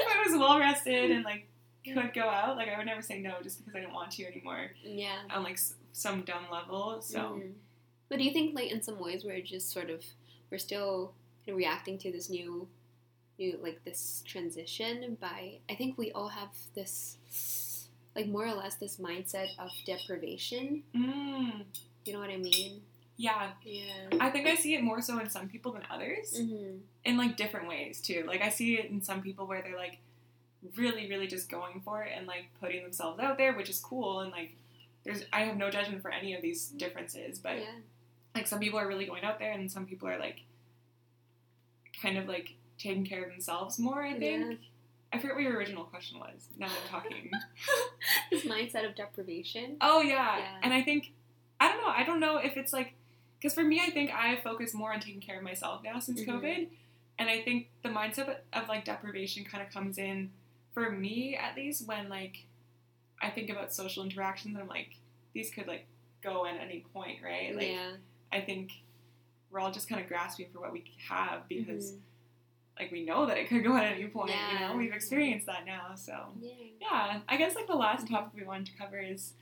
I 0.07 0.23
was 0.27 0.37
well 0.39 0.59
rested 0.59 1.11
and 1.11 1.23
like 1.23 1.47
could 1.85 2.13
go 2.13 2.29
out, 2.29 2.57
like 2.57 2.67
I 2.69 2.77
would 2.77 2.85
never 2.85 3.01
say 3.01 3.19
no 3.19 3.35
just 3.41 3.59
because 3.59 3.75
I 3.75 3.79
didn't 3.81 3.93
want 3.93 4.11
to 4.11 4.25
anymore 4.25 4.71
Yeah. 4.83 5.17
on 5.31 5.43
like 5.43 5.57
some 5.93 6.21
dumb 6.23 6.45
level. 6.51 7.01
So 7.01 7.19
Mhm. 7.19 7.53
But 8.09 8.17
do 8.17 8.25
you 8.25 8.31
think, 8.33 8.53
like, 8.55 8.69
in 8.71 8.81
some 8.81 8.99
ways, 8.99 9.23
we're 9.23 9.41
just 9.41 9.69
sort 9.69 9.89
of 9.89 10.03
we're 10.49 10.57
still 10.57 11.13
reacting 11.47 11.97
to 11.99 12.11
this 12.11 12.29
new, 12.29 12.67
new 13.39 13.57
like 13.63 13.83
this 13.85 14.21
transition 14.25 15.15
by 15.19 15.59
I 15.69 15.75
think 15.75 15.97
we 15.97 16.11
all 16.11 16.27
have 16.29 16.49
this, 16.75 17.17
like, 18.15 18.27
more 18.27 18.45
or 18.45 18.53
less 18.53 18.75
this 18.75 18.97
mindset 18.97 19.47
of 19.57 19.71
deprivation. 19.85 20.83
mm, 20.93 21.63
You 22.05 22.13
know 22.13 22.19
what 22.19 22.29
I 22.29 22.37
mean? 22.37 22.81
yeah, 23.17 23.53
Yeah. 23.63 24.09
I 24.19 24.29
think 24.31 24.47
I 24.47 24.55
see 24.55 24.73
it 24.75 24.81
more 24.83 25.01
so 25.01 25.19
in 25.19 25.29
some 25.29 25.47
people 25.47 25.71
than 25.73 25.83
others. 25.89 26.33
Mm-hmm. 26.37 26.79
in 27.05 27.17
like 27.17 27.35
different 27.37 27.67
ways 27.67 28.01
too. 28.01 28.23
Like 28.27 28.41
I 28.41 28.49
see 28.49 28.77
it 28.77 28.91
in 28.91 29.01
some 29.01 29.21
people 29.21 29.47
where 29.47 29.61
they're 29.61 29.77
like 29.77 29.99
really, 30.75 31.07
really 31.09 31.27
just 31.27 31.49
going 31.49 31.81
for 31.81 32.03
it 32.03 32.11
and 32.15 32.27
like 32.27 32.45
putting 32.59 32.81
themselves 32.83 33.19
out 33.19 33.37
there, 33.37 33.53
which 33.53 33.69
is 33.69 33.79
cool. 33.79 34.19
And 34.19 34.31
like 34.31 34.55
there's 35.03 35.23
I 35.33 35.41
have 35.41 35.57
no 35.57 35.69
judgment 35.69 36.01
for 36.01 36.11
any 36.11 36.33
of 36.35 36.41
these 36.41 36.67
differences, 36.67 37.39
but 37.39 37.57
yeah. 37.59 37.65
like 38.35 38.47
some 38.47 38.59
people 38.59 38.79
are 38.79 38.87
really 38.87 39.05
going 39.05 39.23
out 39.23 39.39
there 39.39 39.51
and 39.51 39.71
some 39.71 39.85
people 39.85 40.07
are 40.07 40.17
like 40.19 40.41
kind 42.01 42.17
of 42.17 42.27
like 42.27 42.53
taking 42.77 43.05
care 43.05 43.23
of 43.23 43.29
themselves 43.31 43.77
more. 43.79 44.03
I 44.03 44.17
think. 44.17 44.49
Yeah. 44.51 44.55
I 45.13 45.19
forget 45.19 45.35
what 45.35 45.43
your 45.43 45.57
original 45.57 45.83
question 45.83 46.19
was. 46.19 46.47
Now 46.57 46.67
that 46.67 46.77
I'm 46.85 47.01
talking. 47.01 47.31
This 48.31 48.45
mindset 48.45 48.85
of 48.87 48.95
deprivation. 48.95 49.75
oh 49.81 50.01
yeah. 50.01 50.37
Yeah. 50.37 50.45
and 50.63 50.73
I 50.73 50.81
think 50.83 51.11
I 51.59 51.67
don't 51.67 51.81
know. 51.81 51.89
I 51.89 52.03
don't 52.03 52.19
know 52.19 52.37
if 52.37 52.55
it's 52.57 52.71
like 52.73 52.93
because 53.39 53.53
for 53.53 53.63
me, 53.63 53.81
I 53.85 53.89
think 53.89 54.11
I 54.11 54.37
focus 54.37 54.73
more 54.73 54.93
on 54.93 54.99
taking 54.99 55.19
care 55.19 55.37
of 55.37 55.43
myself 55.43 55.81
now 55.83 55.99
since 55.99 56.21
Mhm. 56.21 56.27
COVID. 56.27 56.67
and 57.19 57.29
I 57.29 57.41
think 57.41 57.67
the 57.83 57.89
mindset 57.89 58.37
of 58.53 58.67
like 58.69 58.85
deprivation 58.85 59.43
kind 59.43 59.61
of 59.65 59.71
comes 59.73 59.97
in 59.97 60.31
for 60.73 60.89
me 60.89 61.35
at 61.35 61.55
least 61.57 61.85
when 61.87 62.07
like 62.07 62.45
I 63.21 63.29
think 63.29 63.49
about 63.49 63.73
social 63.73 64.03
interactions 64.03 64.53
and 64.55 64.63
I'm 64.63 64.67
like 64.69 64.95
these 65.33 65.51
could 65.51 65.67
like 65.67 65.85
go 66.23 66.45
at 66.45 66.59
any 66.59 66.85
point, 66.93 67.19
right? 67.23 67.55
Like 67.55 67.67
yeah. 67.69 67.91
I 68.31 68.41
think 68.41 68.71
we're 69.49 69.59
all 69.59 69.71
just 69.71 69.87
kind 69.89 70.01
of 70.01 70.07
grasping 70.07 70.47
for 70.53 70.59
what 70.59 70.71
we 70.71 70.83
have 71.09 71.47
because 71.49 71.91
Mhm. 71.93 71.99
like 72.79 72.91
we 72.91 73.03
know 73.05 73.25
that 73.25 73.37
it 73.37 73.47
could 73.49 73.63
go 73.63 73.75
at 73.75 73.83
any 73.85 74.07
point. 74.07 74.29
yeah. 74.31 74.53
You 74.53 74.59
know, 74.67 74.77
we've 74.77 74.93
experienced 74.93 75.45
that 75.47 75.65
now. 75.65 75.93
So 75.95 76.33
Yeah. 76.41 76.53
yeah, 76.79 77.19
I 77.27 77.37
guess 77.37 77.55
like 77.55 77.67
the 77.67 77.75
last 77.75 78.07
topic 78.07 78.33
we 78.33 78.43
wanted 78.45 78.67
to 78.67 78.77
cover 78.77 78.97
is 78.99 79.33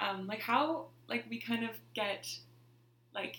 um, 0.00 0.26
like 0.26 0.40
how 0.40 0.86
like 1.08 1.24
we 1.30 1.38
kind 1.40 1.64
of 1.64 1.70
get 1.94 2.28
like 3.14 3.36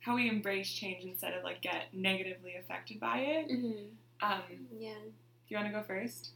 how 0.00 0.14
we 0.14 0.28
embrace 0.28 0.72
change 0.72 1.04
instead 1.04 1.34
of 1.34 1.42
like 1.44 1.60
get 1.60 1.92
negatively 1.92 2.54
affected 2.56 2.98
by 3.00 3.18
it. 3.20 3.48
Mhm. 3.48 3.90
Um, 4.20 4.42
Yeah. 4.78 4.94
do 4.94 5.10
you 5.48 5.56
want 5.56 5.68
to 5.68 5.72
go 5.72 5.82
first? 5.82 6.30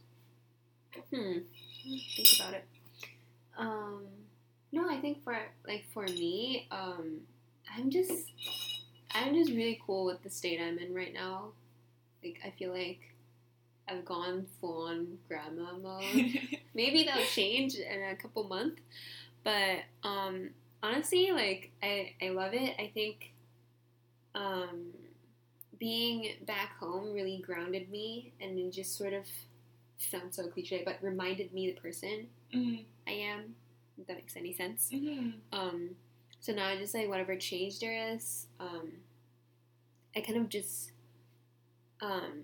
Hmm. 1.13 1.39
Think 1.83 2.39
about 2.39 2.53
it. 2.53 2.65
Um, 3.57 4.03
no, 4.71 4.89
I 4.89 4.99
think 4.99 5.23
for 5.23 5.37
like 5.67 5.85
for 5.93 6.03
me, 6.03 6.67
um, 6.71 7.21
I'm 7.75 7.89
just 7.89 8.13
I'm 9.13 9.33
just 9.35 9.51
really 9.51 9.79
cool 9.85 10.05
with 10.05 10.23
the 10.23 10.29
state 10.29 10.59
I'm 10.61 10.77
in 10.79 10.93
right 10.93 11.13
now. 11.13 11.49
Like 12.23 12.39
I 12.45 12.51
feel 12.51 12.71
like 12.71 13.01
I've 13.87 14.05
gone 14.05 14.47
full 14.61 14.87
on 14.87 15.19
grandma 15.27 15.77
mode. 15.77 16.39
Maybe 16.73 17.03
that'll 17.03 17.25
change 17.25 17.75
in 17.75 18.03
a 18.03 18.15
couple 18.15 18.45
months, 18.45 18.81
but 19.43 19.79
um, 20.03 20.51
honestly, 20.81 21.31
like 21.31 21.71
I 21.83 22.13
I 22.21 22.29
love 22.29 22.53
it. 22.53 22.75
I 22.79 22.91
think 22.93 23.31
um, 24.35 24.91
being 25.79 26.33
back 26.45 26.77
home 26.79 27.13
really 27.13 27.43
grounded 27.45 27.89
me 27.89 28.33
and 28.41 28.71
just 28.71 28.97
sort 28.97 29.13
of 29.13 29.25
sounds 30.09 30.35
so 30.35 30.47
cliche, 30.47 30.83
but 30.85 30.97
reminded 31.01 31.53
me 31.53 31.71
the 31.71 31.79
person 31.79 32.27
Mhm, 32.53 32.85
I 33.07 33.11
am. 33.11 33.55
If 33.97 34.07
that 34.07 34.17
makes 34.17 34.35
any 34.35 34.53
sense. 34.53 34.89
mhm, 34.91 35.33
Um, 35.51 35.95
so 36.39 36.53
now 36.53 36.67
I 36.67 36.77
just 36.77 36.93
like 36.95 37.07
whatever 37.09 37.35
change 37.37 37.79
there 37.79 38.13
is, 38.13 38.47
um, 38.59 38.91
I 40.15 40.21
kind 40.21 40.37
of 40.37 40.49
just, 40.49 40.91
um, 42.01 42.43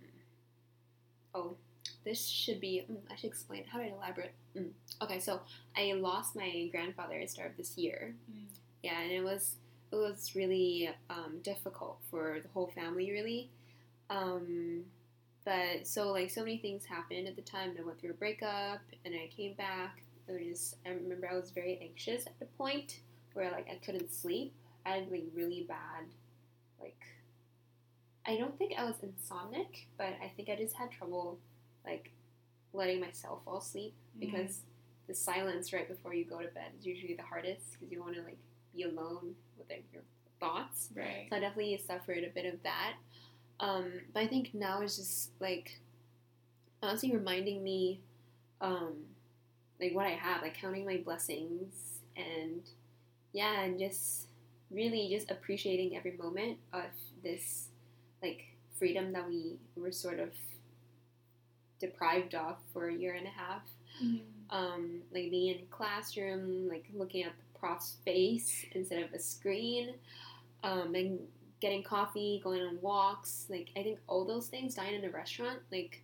oh, 1.33 1.55
this 2.03 2.25
should 2.25 2.59
be. 2.59 2.85
mm, 2.89 2.97
I 3.11 3.15
should 3.15 3.29
explain. 3.29 3.65
How 3.65 3.79
do 3.79 3.85
I 3.85 3.87
elaborate? 3.89 4.33
Mm. 4.55 4.71
Okay, 5.01 5.19
so 5.19 5.41
I 5.75 5.93
lost 5.93 6.35
my 6.35 6.67
grandfather 6.71 7.15
at 7.15 7.21
the 7.21 7.27
start 7.27 7.51
of 7.51 7.57
this 7.57 7.77
year. 7.77 8.15
Mm. 8.31 8.45
Yeah, 8.83 9.01
and 9.01 9.11
it 9.11 9.23
was 9.23 9.55
it 9.91 9.95
was 9.95 10.35
really 10.35 10.89
um, 11.09 11.39
difficult 11.43 11.97
for 12.11 12.39
the 12.41 12.47
whole 12.49 12.67
family, 12.67 13.11
really. 13.11 13.49
Um, 14.09 14.83
but 15.49 15.87
so 15.87 16.11
like 16.11 16.29
so 16.29 16.41
many 16.41 16.57
things 16.57 16.85
happened 16.85 17.27
at 17.27 17.35
the 17.35 17.41
time. 17.41 17.71
I 17.79 17.83
went 17.83 17.99
through 17.99 18.11
a 18.11 18.13
breakup, 18.13 18.81
and 19.03 19.15
I 19.15 19.27
came 19.35 19.55
back. 19.55 20.03
It 20.27 20.47
was 20.47 20.75
I 20.85 20.89
remember 20.89 21.27
I 21.27 21.35
was 21.35 21.49
very 21.49 21.79
anxious 21.81 22.27
at 22.27 22.39
the 22.39 22.45
point 22.45 22.99
where 23.33 23.51
like 23.51 23.67
I 23.67 23.83
couldn't 23.83 24.13
sleep. 24.13 24.53
I 24.85 24.91
had 24.91 25.11
like 25.11 25.25
really 25.33 25.65
bad, 25.67 26.05
like 26.79 27.01
I 28.27 28.37
don't 28.37 28.55
think 28.59 28.73
I 28.77 28.83
was 28.83 28.97
insomnic, 28.97 29.87
but 29.97 30.13
I 30.23 30.31
think 30.35 30.49
I 30.49 30.55
just 30.55 30.75
had 30.75 30.91
trouble 30.91 31.39
like 31.83 32.11
letting 32.71 32.99
myself 32.99 33.39
fall 33.43 33.57
asleep 33.57 33.95
mm-hmm. 34.15 34.31
because 34.31 34.61
the 35.07 35.15
silence 35.15 35.73
right 35.73 35.89
before 35.89 36.13
you 36.13 36.25
go 36.25 36.39
to 36.39 36.47
bed 36.49 36.73
is 36.79 36.85
usually 36.85 37.15
the 37.15 37.23
hardest 37.23 37.71
because 37.73 37.91
you 37.91 37.99
want 37.99 38.13
to 38.13 38.21
like 38.21 38.37
be 38.75 38.83
alone 38.83 39.33
with 39.57 39.67
like, 39.67 39.85
your 39.91 40.03
thoughts. 40.39 40.89
Right. 40.95 41.25
So 41.31 41.37
I 41.37 41.39
definitely 41.39 41.81
suffered 41.85 42.23
a 42.23 42.29
bit 42.29 42.45
of 42.45 42.61
that. 42.61 42.93
Um, 43.59 43.91
but 44.13 44.23
I 44.23 44.27
think 44.27 44.53
now 44.53 44.81
it's 44.81 44.97
just 44.97 45.31
like 45.39 45.79
honestly 46.81 47.11
reminding 47.11 47.63
me, 47.63 47.99
um, 48.61 48.93
like 49.79 49.93
what 49.93 50.05
I 50.05 50.11
have, 50.11 50.41
like 50.41 50.55
counting 50.55 50.85
my 50.85 50.97
blessings 50.97 51.99
and 52.15 52.61
yeah, 53.33 53.61
and 53.61 53.79
just 53.79 54.27
really 54.71 55.09
just 55.09 55.31
appreciating 55.31 55.95
every 55.97 56.13
moment 56.17 56.57
of 56.73 56.83
this 57.23 57.67
like 58.21 58.45
freedom 58.77 59.11
that 59.13 59.27
we 59.27 59.57
were 59.75 59.91
sort 59.91 60.19
of 60.19 60.31
deprived 61.79 62.35
of 62.35 62.55
for 62.73 62.87
a 62.89 62.93
year 62.93 63.13
and 63.13 63.25
a 63.25 63.29
half 63.29 63.63
Mhm. 64.03 64.21
um, 64.49 65.03
like 65.11 65.29
being 65.29 65.55
in 65.55 65.63
a 65.63 65.67
classroom, 65.67 66.67
like 66.69 66.85
looking 66.93 67.23
at 67.23 67.33
the 67.37 67.59
prof's 67.59 67.97
face 68.05 68.65
instead 68.71 69.03
of 69.03 69.13
a 69.13 69.19
screen, 69.19 69.93
um, 70.63 70.95
and 70.95 71.19
getting 71.59 71.83
coffee, 71.83 72.41
going 72.43 72.61
on 72.61 72.79
walks. 72.81 73.45
Like 73.49 73.69
I 73.77 73.83
think 73.83 73.99
all 74.07 74.25
those 74.25 74.47
things, 74.47 74.75
dine 74.75 74.93
in 74.93 75.05
a 75.05 75.09
restaurant. 75.09 75.59
Like 75.71 76.01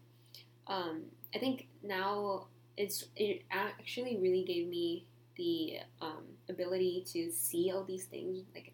um, 0.67 1.03
I 1.35 1.39
think 1.39 1.67
now 1.83 2.47
it's 2.77 3.05
it 3.15 3.43
actually 3.51 4.17
really 4.17 4.43
gave 4.43 4.67
me 4.67 5.05
the 5.37 5.79
um, 6.01 6.23
ability 6.49 7.05
to 7.13 7.31
see 7.31 7.71
all 7.73 7.83
these 7.83 8.05
things 8.05 8.43
like 8.55 8.73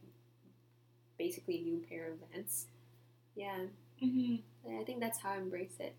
basically 1.17 1.59
a 1.59 1.61
new 1.61 1.83
pair 1.89 2.11
of 2.11 2.17
lens. 2.33 2.67
Yeah, 3.35 3.67
Mhm. 4.01 4.41
I 4.81 4.83
think 4.83 4.99
that's 4.99 5.19
how 5.19 5.31
I 5.31 5.37
embrace 5.37 5.75
it. 5.79 5.95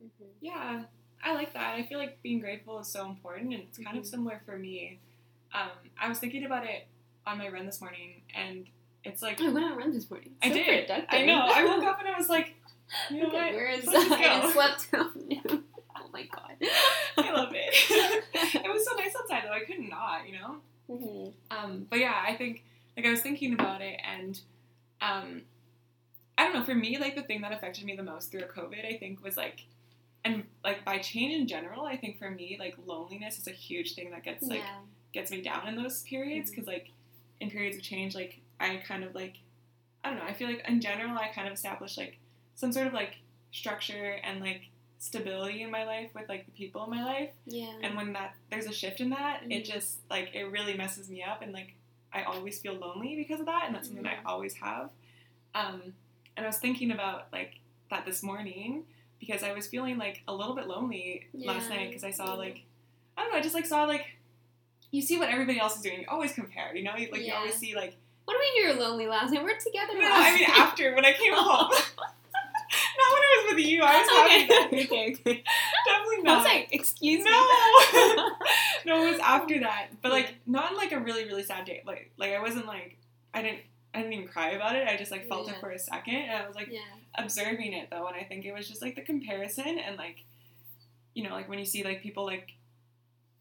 hmm 0.00 0.24
Yeah, 0.40 0.84
I 1.22 1.34
like 1.34 1.52
that. 1.54 1.74
I 1.74 1.82
feel 1.84 1.98
like 1.98 2.22
being 2.22 2.40
grateful 2.40 2.80
is 2.80 2.88
so 2.88 3.06
important, 3.08 3.52
and 3.54 3.62
it's 3.64 3.78
kind 3.78 3.96
of 3.96 4.04
Mhm. 4.04 4.06
similar 4.06 4.40
for 4.44 4.58
me. 4.58 4.98
Um, 5.52 5.70
I 5.98 6.08
was 6.08 6.18
thinking 6.18 6.44
about 6.44 6.66
it 6.66 6.86
on 7.26 7.38
my 7.38 7.48
run 7.48 7.66
this 7.66 7.80
morning, 7.80 8.22
and 8.34 8.68
it's 9.04 9.22
like 9.22 9.40
I 9.40 9.48
went 9.48 9.64
on 9.64 9.72
a 9.72 9.76
run 9.76 9.92
this 9.92 10.10
morning. 10.10 10.32
I 10.42 10.48
So 10.48 10.54
did. 10.54 10.86
productive. 10.86 11.06
I 11.10 11.24
know. 11.24 11.40
I 11.52 11.64
woke 11.64 11.84
up 11.84 11.98
and 12.00 12.08
I 12.08 12.16
was 12.18 12.28
like, 12.28 12.54
you 13.10 13.20
know 13.22 13.28
Okay, 13.28 13.36
what? 13.36 13.54
where 13.54 13.70
is 13.70 13.88
I 13.88 14.52
slept 14.52 14.90
till 14.90 15.10
noon. 15.14 15.64
Oh 15.94 16.08
my 16.12 16.22
god. 16.24 16.56
I 17.18 17.32
love 17.32 17.52
it. 17.54 17.74
it 18.34 18.70
was 18.70 18.84
so 18.86 18.94
nice 18.96 19.14
outside 19.18 19.44
though. 19.46 19.52
I 19.52 19.60
couldn't 19.60 19.84
you 20.26 20.32
know. 20.38 20.56
Mhm. 20.90 21.32
Um, 21.50 21.86
but 21.88 21.98
yeah, 22.00 22.22
I 22.26 22.34
think 22.34 22.64
like 22.96 23.06
I 23.06 23.10
was 23.10 23.20
thinking 23.22 23.54
about 23.54 23.80
it, 23.80 23.98
and 24.04 24.38
um, 25.00 25.42
I 26.36 26.44
don't 26.44 26.54
know. 26.54 26.64
For 26.64 26.74
me, 26.74 26.98
like 26.98 27.14
the 27.14 27.22
thing 27.22 27.40
that 27.42 27.52
affected 27.52 27.84
me 27.84 27.96
the 27.96 28.02
most 28.02 28.30
through 28.30 28.42
COVID, 28.42 28.86
I 28.86 28.98
think 28.98 29.22
was 29.24 29.36
like, 29.36 29.64
and 30.24 30.44
like 30.64 30.84
by 30.84 30.98
change 30.98 31.32
in 31.34 31.46
general, 31.46 31.84
I 31.86 31.96
think 31.96 32.18
for 32.18 32.30
me, 32.30 32.56
like 32.58 32.74
loneliness 32.84 33.38
is 33.38 33.46
a 33.46 33.52
huge 33.52 33.94
thing 33.94 34.10
that 34.10 34.22
gets 34.22 34.42
like 34.46 34.58
yeah. 34.60 34.80
gets 35.14 35.30
me 35.30 35.40
down 35.40 35.66
in 35.68 35.76
those 35.76 36.02
periods 36.02 36.50
because 36.50 36.66
like 36.66 36.90
in 37.40 37.50
periods 37.50 37.76
of 37.76 37.82
change 37.82 38.14
like 38.14 38.40
i 38.62 38.76
kind 38.76 39.04
of 39.04 39.14
like 39.14 39.34
i 40.04 40.08
don't 40.10 40.18
know 40.18 40.24
i 40.24 40.32
feel 40.32 40.48
like 40.48 40.64
in 40.68 40.80
general 40.80 41.16
i 41.18 41.28
kind 41.34 41.46
of 41.48 41.54
established 41.54 41.98
like 41.98 42.18
some 42.54 42.72
sort 42.72 42.86
of 42.86 42.92
like 42.92 43.16
structure 43.50 44.16
and 44.24 44.40
like 44.40 44.62
stability 44.98 45.62
in 45.62 45.70
my 45.70 45.84
life 45.84 46.10
with 46.14 46.28
like 46.28 46.46
the 46.46 46.52
people 46.52 46.84
in 46.84 46.90
my 46.90 47.04
life 47.04 47.30
Yeah. 47.46 47.72
and 47.82 47.96
when 47.96 48.12
that 48.12 48.34
there's 48.50 48.66
a 48.66 48.72
shift 48.72 49.00
in 49.00 49.10
that 49.10 49.42
it 49.50 49.64
Mhm. 49.64 49.72
just 49.72 49.98
like 50.08 50.34
it 50.34 50.44
really 50.44 50.74
messes 50.76 51.10
me 51.10 51.22
up 51.22 51.42
and 51.42 51.52
like 51.52 51.74
i 52.12 52.22
always 52.22 52.60
feel 52.60 52.74
lonely 52.74 53.16
because 53.16 53.40
of 53.40 53.46
that 53.46 53.64
and 53.66 53.74
that's 53.74 53.88
something 53.88 54.04
that 54.04 54.18
i 54.24 54.30
always 54.30 54.54
have 54.54 54.90
um 55.54 55.82
and 56.36 56.46
i 56.46 56.48
was 56.48 56.58
thinking 56.58 56.90
about 56.92 57.26
like 57.32 57.58
that 57.90 58.06
this 58.06 58.22
morning 58.22 58.84
because 59.18 59.42
i 59.42 59.52
was 59.52 59.66
feeling 59.66 59.98
like 59.98 60.22
a 60.28 60.34
little 60.34 60.54
bit 60.54 60.66
lonely 60.68 61.26
last 61.34 61.68
night 61.68 61.88
because 61.88 62.04
i 62.04 62.10
saw 62.10 62.26
Yeah. 62.34 62.34
like 62.44 62.62
i 63.16 63.22
don't 63.22 63.32
know 63.32 63.38
i 63.38 63.42
just 63.42 63.54
like 63.54 63.66
saw 63.66 63.84
like 63.84 64.06
you 64.92 65.02
see 65.02 65.18
what 65.18 65.28
everybody 65.30 65.58
else 65.58 65.76
is 65.76 65.82
doing 65.82 66.00
you 66.00 66.06
always 66.08 66.32
compare 66.32 66.74
you 66.76 66.84
know 66.84 66.92
like 66.92 67.22
you 67.26 67.32
always 67.34 67.54
see 67.56 67.74
like 67.74 67.96
What 68.32 68.40
do 68.40 68.46
you 68.46 68.66
mean 68.66 68.70
you 68.70 68.74
were 68.78 68.84
lonely 68.88 69.06
last 69.06 69.32
night? 69.32 69.42
We're 69.42 69.58
together 69.58 69.94
no, 69.94 70.08
i 70.10 70.32
mean 70.34 70.42
night. 70.42 70.58
after 70.58 70.94
when 70.94 71.04
i 71.04 71.12
came 71.12 71.32
home 71.34 71.70
not 71.70 73.08
when 73.12 73.22
i 73.22 73.42
was 73.44 73.54
with 73.54 73.64
you 73.66 73.82
i 73.82 74.00
was 74.00 74.10
happy 74.10 74.46
then. 74.46 74.66
okay. 74.66 74.82
okay, 74.84 75.12
okay. 75.20 75.44
definitely 75.86 76.30
I 76.30 76.36
was 76.36 76.44
like, 76.44 76.68
excuse 76.72 77.24
me. 77.24 77.30
no 77.30 78.30
no, 78.86 79.06
it 79.06 79.10
was 79.12 79.20
after 79.20 79.58
that, 79.60 79.88
but 80.02 80.12
like 80.12 80.36
not 80.46 80.76
like 80.76 80.92
a 80.92 81.00
really 81.00 81.24
really 81.24 81.42
sad 81.42 81.64
day. 81.64 81.82
Like 81.84 82.12
like 82.16 82.32
I 82.32 82.40
wasn't 82.40 82.66
like 82.66 82.96
I 83.34 83.42
didn't 83.42 83.58
I 83.92 83.98
didn't 83.98 84.12
even 84.14 84.28
cry 84.28 84.50
about 84.50 84.76
it. 84.76 84.86
I 84.86 84.96
just 84.96 85.10
like 85.10 85.26
felt 85.28 85.48
Yeah. 85.48 85.54
it 85.54 85.60
for 85.60 85.70
a 85.70 85.78
second, 85.78 86.14
and 86.14 86.42
I 86.42 86.46
was 86.46 86.54
like 86.54 86.68
yeah. 86.70 86.80
observing 87.16 87.72
it 87.72 87.88
though, 87.90 88.06
and 88.06 88.16
I 88.16 88.22
think 88.22 88.44
it 88.44 88.52
was 88.54 88.68
just 88.68 88.80
like 88.82 88.94
the 88.94 89.02
comparison 89.02 89.78
and 89.78 89.96
like 89.96 90.24
you 91.14 91.24
know 91.24 91.34
like 91.34 91.48
when 91.48 91.58
you 91.58 91.64
see 91.66 91.82
like 91.82 92.02
people 92.02 92.24
like 92.24 92.52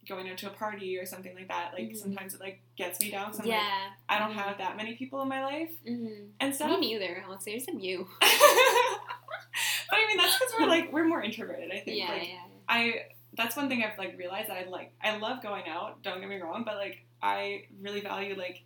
going 0.08 0.30
out 0.30 0.38
to 0.40 0.48
a 0.48 0.54
party 0.54 0.98
or 0.98 1.06
something 1.06 1.36
like 1.36 1.48
that. 1.48 1.74
Like 1.74 1.90
Mhm. 1.90 1.98
sometimes 1.98 2.34
it 2.34 2.40
like 2.40 2.60
gets 2.76 3.00
me 3.00 3.12
down. 3.12 3.34
So 3.34 3.44
I'm 3.44 3.50
like, 3.50 3.58
Yeah. 3.60 3.90
I 4.10 4.20
don't 4.20 4.34
have 4.34 4.58
that 4.58 4.76
many 4.78 4.96
people 4.96 5.22
in 5.22 5.28
my 5.30 5.44
life 5.44 5.70
Mm-hmm. 5.88 6.26
and 6.40 6.56
stuff. 6.56 6.70
Me 6.72 6.80
neither. 6.80 7.24
Honestly, 7.28 7.52
there's 7.54 7.66
some 7.66 7.80
you. 7.80 8.08
but 8.20 8.28
I 8.30 10.08
mean 10.08 10.18
that's 10.18 10.38
because 10.40 10.54
we're 10.60 10.68
like 10.68 10.92
we're 10.92 11.08
more 11.08 11.22
introverted. 11.24 11.72
I 11.72 11.80
think. 11.80 11.98
Yeah, 12.00 12.10
like, 12.10 12.28
yeah. 12.28 12.40
I 12.68 12.94
that's 13.34 13.56
one 13.56 13.70
thing 13.70 13.84
I've 13.84 13.98
like 13.98 14.18
realized 14.18 14.50
that 14.50 14.58
I 14.66 14.70
like 14.70 14.92
I 15.02 15.18
love 15.18 15.42
going 15.44 15.68
out, 15.68 16.02
don't 16.04 16.20
get 16.20 16.30
me 16.30 16.40
wrong, 16.40 16.64
but 16.66 16.76
like 16.76 17.06
I 17.22 17.66
really 17.80 18.02
value 18.02 18.36
like 18.36 18.64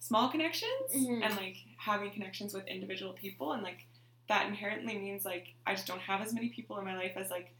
small 0.00 0.28
connections 0.28 0.92
Mhm. 0.94 1.24
and 1.24 1.36
like 1.36 1.56
having 1.78 2.10
connections 2.10 2.52
with 2.52 2.66
individual 2.66 3.12
people 3.14 3.52
and 3.52 3.62
like 3.62 3.86
that 4.28 4.46
inherently 4.46 4.98
means 4.98 5.24
like 5.24 5.54
I 5.66 5.74
just 5.74 5.86
don't 5.86 6.00
have 6.00 6.20
as 6.20 6.32
many 6.34 6.48
people 6.50 6.78
in 6.78 6.84
my 6.84 6.96
life 6.96 7.12
as 7.16 7.30
like 7.30 7.54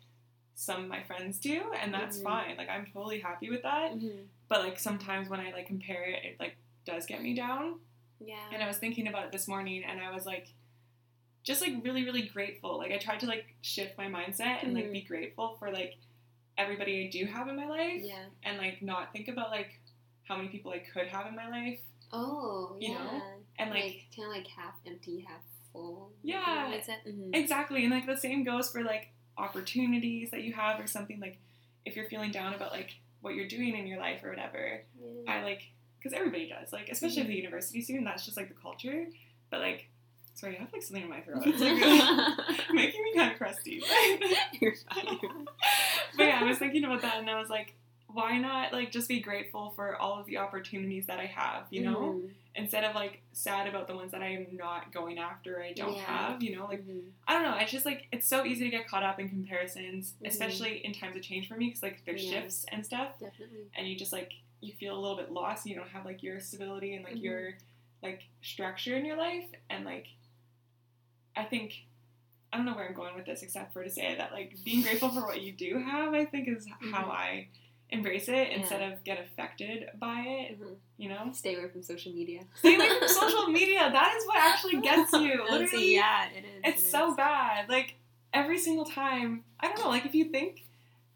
some 0.55 0.83
of 0.85 0.89
my 0.89 1.03
friends 1.03 1.39
do 1.39 1.73
and 1.81 1.93
that's 1.93 2.19
Mhm. 2.19 2.23
fine. 2.23 2.57
Like 2.57 2.69
I'm 2.69 2.87
totally 2.93 3.21
happy 3.21 3.51
with 3.51 3.63
that. 3.63 3.93
Mm-hmm. 3.93 4.23
But 4.49 4.63
like 4.63 4.79
sometimes 4.79 5.29
when 5.29 5.41
I 5.41 5.51
like 5.53 5.67
compare 5.67 6.05
it 6.05 6.25
it 6.25 6.41
like 6.41 6.57
does 6.85 7.07
get 7.07 7.23
me 7.23 7.35
down. 7.35 7.81
Yeah. 8.21 8.51
And 8.53 8.63
I 8.63 8.67
was 8.69 8.79
thinking 8.79 9.09
about 9.09 9.25
it 9.27 9.33
this 9.33 9.49
morning 9.49 9.83
and 9.85 10.01
I 10.01 10.13
was 10.13 10.27
like 10.27 10.49
just 11.43 11.61
like 11.61 11.73
really 11.83 12.05
really 12.05 12.23
grateful. 12.29 12.79
Like 12.79 12.93
I 12.93 12.99
tried 12.99 13.21
to 13.21 13.27
like 13.27 13.55
shift 13.63 13.99
my 13.99 14.07
mindset 14.07 14.63
and 14.63 14.75
like 14.75 14.87
Mhm. 14.87 14.93
be 14.93 15.03
grateful 15.03 15.57
for 15.59 15.71
like 15.73 15.97
everybody 16.57 17.07
I 17.07 17.11
do 17.11 17.25
have 17.27 17.49
in 17.49 17.57
my 17.57 17.67
life 17.67 18.01
Yeah. 18.03 18.27
and 18.45 18.59
like 18.59 18.81
not 18.81 19.13
think 19.13 19.27
about 19.29 19.51
like 19.51 19.81
how 20.23 20.37
many 20.37 20.49
people 20.49 20.71
I 20.73 20.79
could 20.79 21.09
have 21.09 21.27
in 21.27 21.35
my 21.35 21.49
life 21.49 21.81
Oh, 22.13 22.77
You 22.81 22.93
yeah. 22.93 22.99
know? 23.05 23.23
and 23.59 23.71
like, 23.71 23.83
like 23.85 24.07
kind 24.15 24.29
of 24.29 24.37
like 24.37 24.47
half 24.47 24.75
empty, 24.87 25.21
half 25.29 25.43
full. 25.73 26.13
Yeah. 26.23 26.81
That? 26.87 27.05
Mhm. 27.05 27.35
exactly 27.35 27.83
and 27.85 27.93
like 27.93 28.07
the 28.07 28.17
same 28.17 28.45
goes 28.45 28.71
for 28.71 28.85
like 28.85 29.11
opportunities 29.39 30.31
that 30.31 30.43
you 30.43 30.53
have 30.53 30.79
or 30.81 30.87
something 30.87 31.21
like 31.21 31.39
if 31.85 31.97
you're 31.97 32.09
feeling 32.09 32.31
down 32.31 32.55
about 32.55 32.73
like 32.73 32.91
what 33.21 33.35
you're 33.35 33.49
doing 33.49 33.77
in 33.77 33.87
your 33.87 33.99
life 33.99 34.23
or 34.25 34.31
whatever 34.31 34.83
Yeah. 35.01 35.33
I 35.33 35.43
like 35.43 35.63
because 35.99 36.13
everybody 36.13 36.49
does 36.49 36.73
like 36.73 36.89
especially 36.89 37.23
the 37.25 37.35
university 37.35 37.81
student 37.81 38.05
that's 38.07 38.25
just 38.25 38.37
like 38.37 38.49
the 38.49 38.55
culture 38.61 39.07
but 39.51 39.61
like 39.61 39.89
sorry 40.35 40.57
I 40.57 40.61
have 40.61 40.73
like 40.73 40.83
something 40.83 41.05
in 41.05 41.11
my 41.11 41.21
throat 41.21 41.43
it's 41.47 41.61
like 42.69 42.73
making 42.75 43.03
me 43.03 43.15
kind 43.15 43.33
of 43.33 43.39
crusty 43.39 43.83
You're 44.61 44.75
fine. 44.93 45.19
but 46.17 46.25
yeah 46.27 46.39
I 46.41 46.45
was 46.45 46.59
thinking 46.59 46.85
about 46.85 47.03
that 47.03 47.19
and 47.19 47.29
I 47.31 47.39
was 47.39 47.49
like 47.51 47.75
why 48.15 48.39
not 48.39 48.73
like 48.73 48.91
just 48.93 49.09
be 49.09 49.21
grateful 49.21 49.73
for 49.77 49.97
all 49.97 50.19
of 50.21 50.27
the 50.27 50.37
opportunities 50.39 51.07
that 51.07 51.19
I 51.19 51.27
have 51.27 51.67
you 51.71 51.83
know 51.83 52.01
Mhm. 52.23 52.31
instead 52.55 52.85
of 52.85 52.95
like 52.95 53.21
sad 53.33 53.67
about 53.67 53.89
the 53.89 53.97
ones 53.97 54.13
that 54.13 54.23
I 54.23 54.29
am 54.29 54.47
not 54.53 54.93
going 54.93 55.19
after 55.19 55.61
I 55.63 55.73
don't 55.73 55.95
Yeah. 55.97 56.03
have 56.05 56.43
you 56.43 56.55
know 56.57 56.67
like 56.67 56.83
Mhm. 56.87 57.11
I 57.27 57.33
don't 57.35 57.43
know. 57.43 57.57
It's 57.59 57.73
just 57.73 57.85
like 57.85 58.07
it's 58.13 58.27
so 58.29 58.45
easy 58.47 58.65
to 58.65 58.71
get 58.71 58.87
caught 58.87 59.03
up 59.03 59.19
in 59.19 59.29
comparisons, 59.29 60.15
Mhm. 60.23 60.29
especially 60.29 60.85
in 60.85 60.93
times 60.93 61.17
of 61.17 61.23
change 61.23 61.49
for 61.49 61.57
me 61.57 61.67
because 61.67 61.83
like 61.83 62.05
there's 62.05 62.25
Yeah. 62.25 62.31
shifts 62.43 62.65
and 62.69 62.85
stuff, 62.87 63.19
Definitely. 63.19 63.67
and 63.75 63.89
you 63.89 63.97
just 63.97 64.13
like 64.13 64.33
you 64.61 64.73
feel 64.75 64.97
a 64.97 65.01
little 65.01 65.17
bit 65.17 65.31
lost. 65.31 65.67
You 65.67 65.75
don't 65.75 65.89
have 65.91 66.05
like 66.07 66.23
your 66.23 66.39
stability 66.41 66.95
and 66.95 67.05
like 67.05 67.15
Mhm. 67.17 67.23
your 67.23 67.59
like 68.03 68.23
structure 68.43 68.97
in 68.97 69.05
your 69.05 69.17
life, 69.17 69.47
and 69.69 69.85
like 69.85 70.07
I 71.37 71.45
think 71.45 71.85
I 72.53 72.57
don't 72.57 72.67
know 72.67 72.75
where 72.77 72.87
I'm 72.87 72.95
going 72.95 73.17
with 73.17 73.27
this 73.27 73.43
except 73.43 73.73
for 73.73 73.83
to 73.83 73.91
say 73.91 74.15
that 74.15 74.31
like 74.33 74.55
being 74.65 74.83
grateful 74.83 75.09
for 75.11 75.23
what 75.23 75.43
you 75.43 75.51
do 75.51 75.79
have, 75.79 76.15
I 76.15 76.25
think 76.25 76.47
is 76.47 76.67
how 76.93 77.07
Mhm. 77.07 77.11
I 77.11 77.49
embrace 77.91 78.29
it 78.29 78.49
instead 78.51 78.83
of 78.93 79.03
get 79.05 79.21
affected 79.21 79.89
by 79.99 80.21
it. 80.27 80.61
Mhm. 80.61 80.77
You 80.97 81.09
know, 81.11 81.31
Stay 81.33 81.55
away 81.57 81.69
from 81.69 81.83
social 81.83 82.13
media. 82.13 82.41
stay 82.57 82.77
away 82.77 82.89
from 82.99 83.09
social 83.23 83.47
media. 83.49 83.91
That 83.93 84.15
is 84.17 84.27
what 84.27 84.39
actually 84.39 84.81
gets 84.81 85.13
you. 85.13 85.45
Literally, 85.51 85.95
yeah, 85.95 86.27
it 86.27 86.45
is. 86.45 86.61
it's 86.65 86.83
it 86.83 86.91
so 86.91 87.11
is. 87.11 87.17
bad. 87.17 87.69
Like 87.69 87.95
every 88.33 88.59
single 88.59 88.85
time, 88.85 89.45
I 89.61 89.69
don't 89.69 89.79
know. 89.79 89.89
Like 89.89 90.07
if 90.07 90.15
you 90.15 90.27
think, 90.27 90.65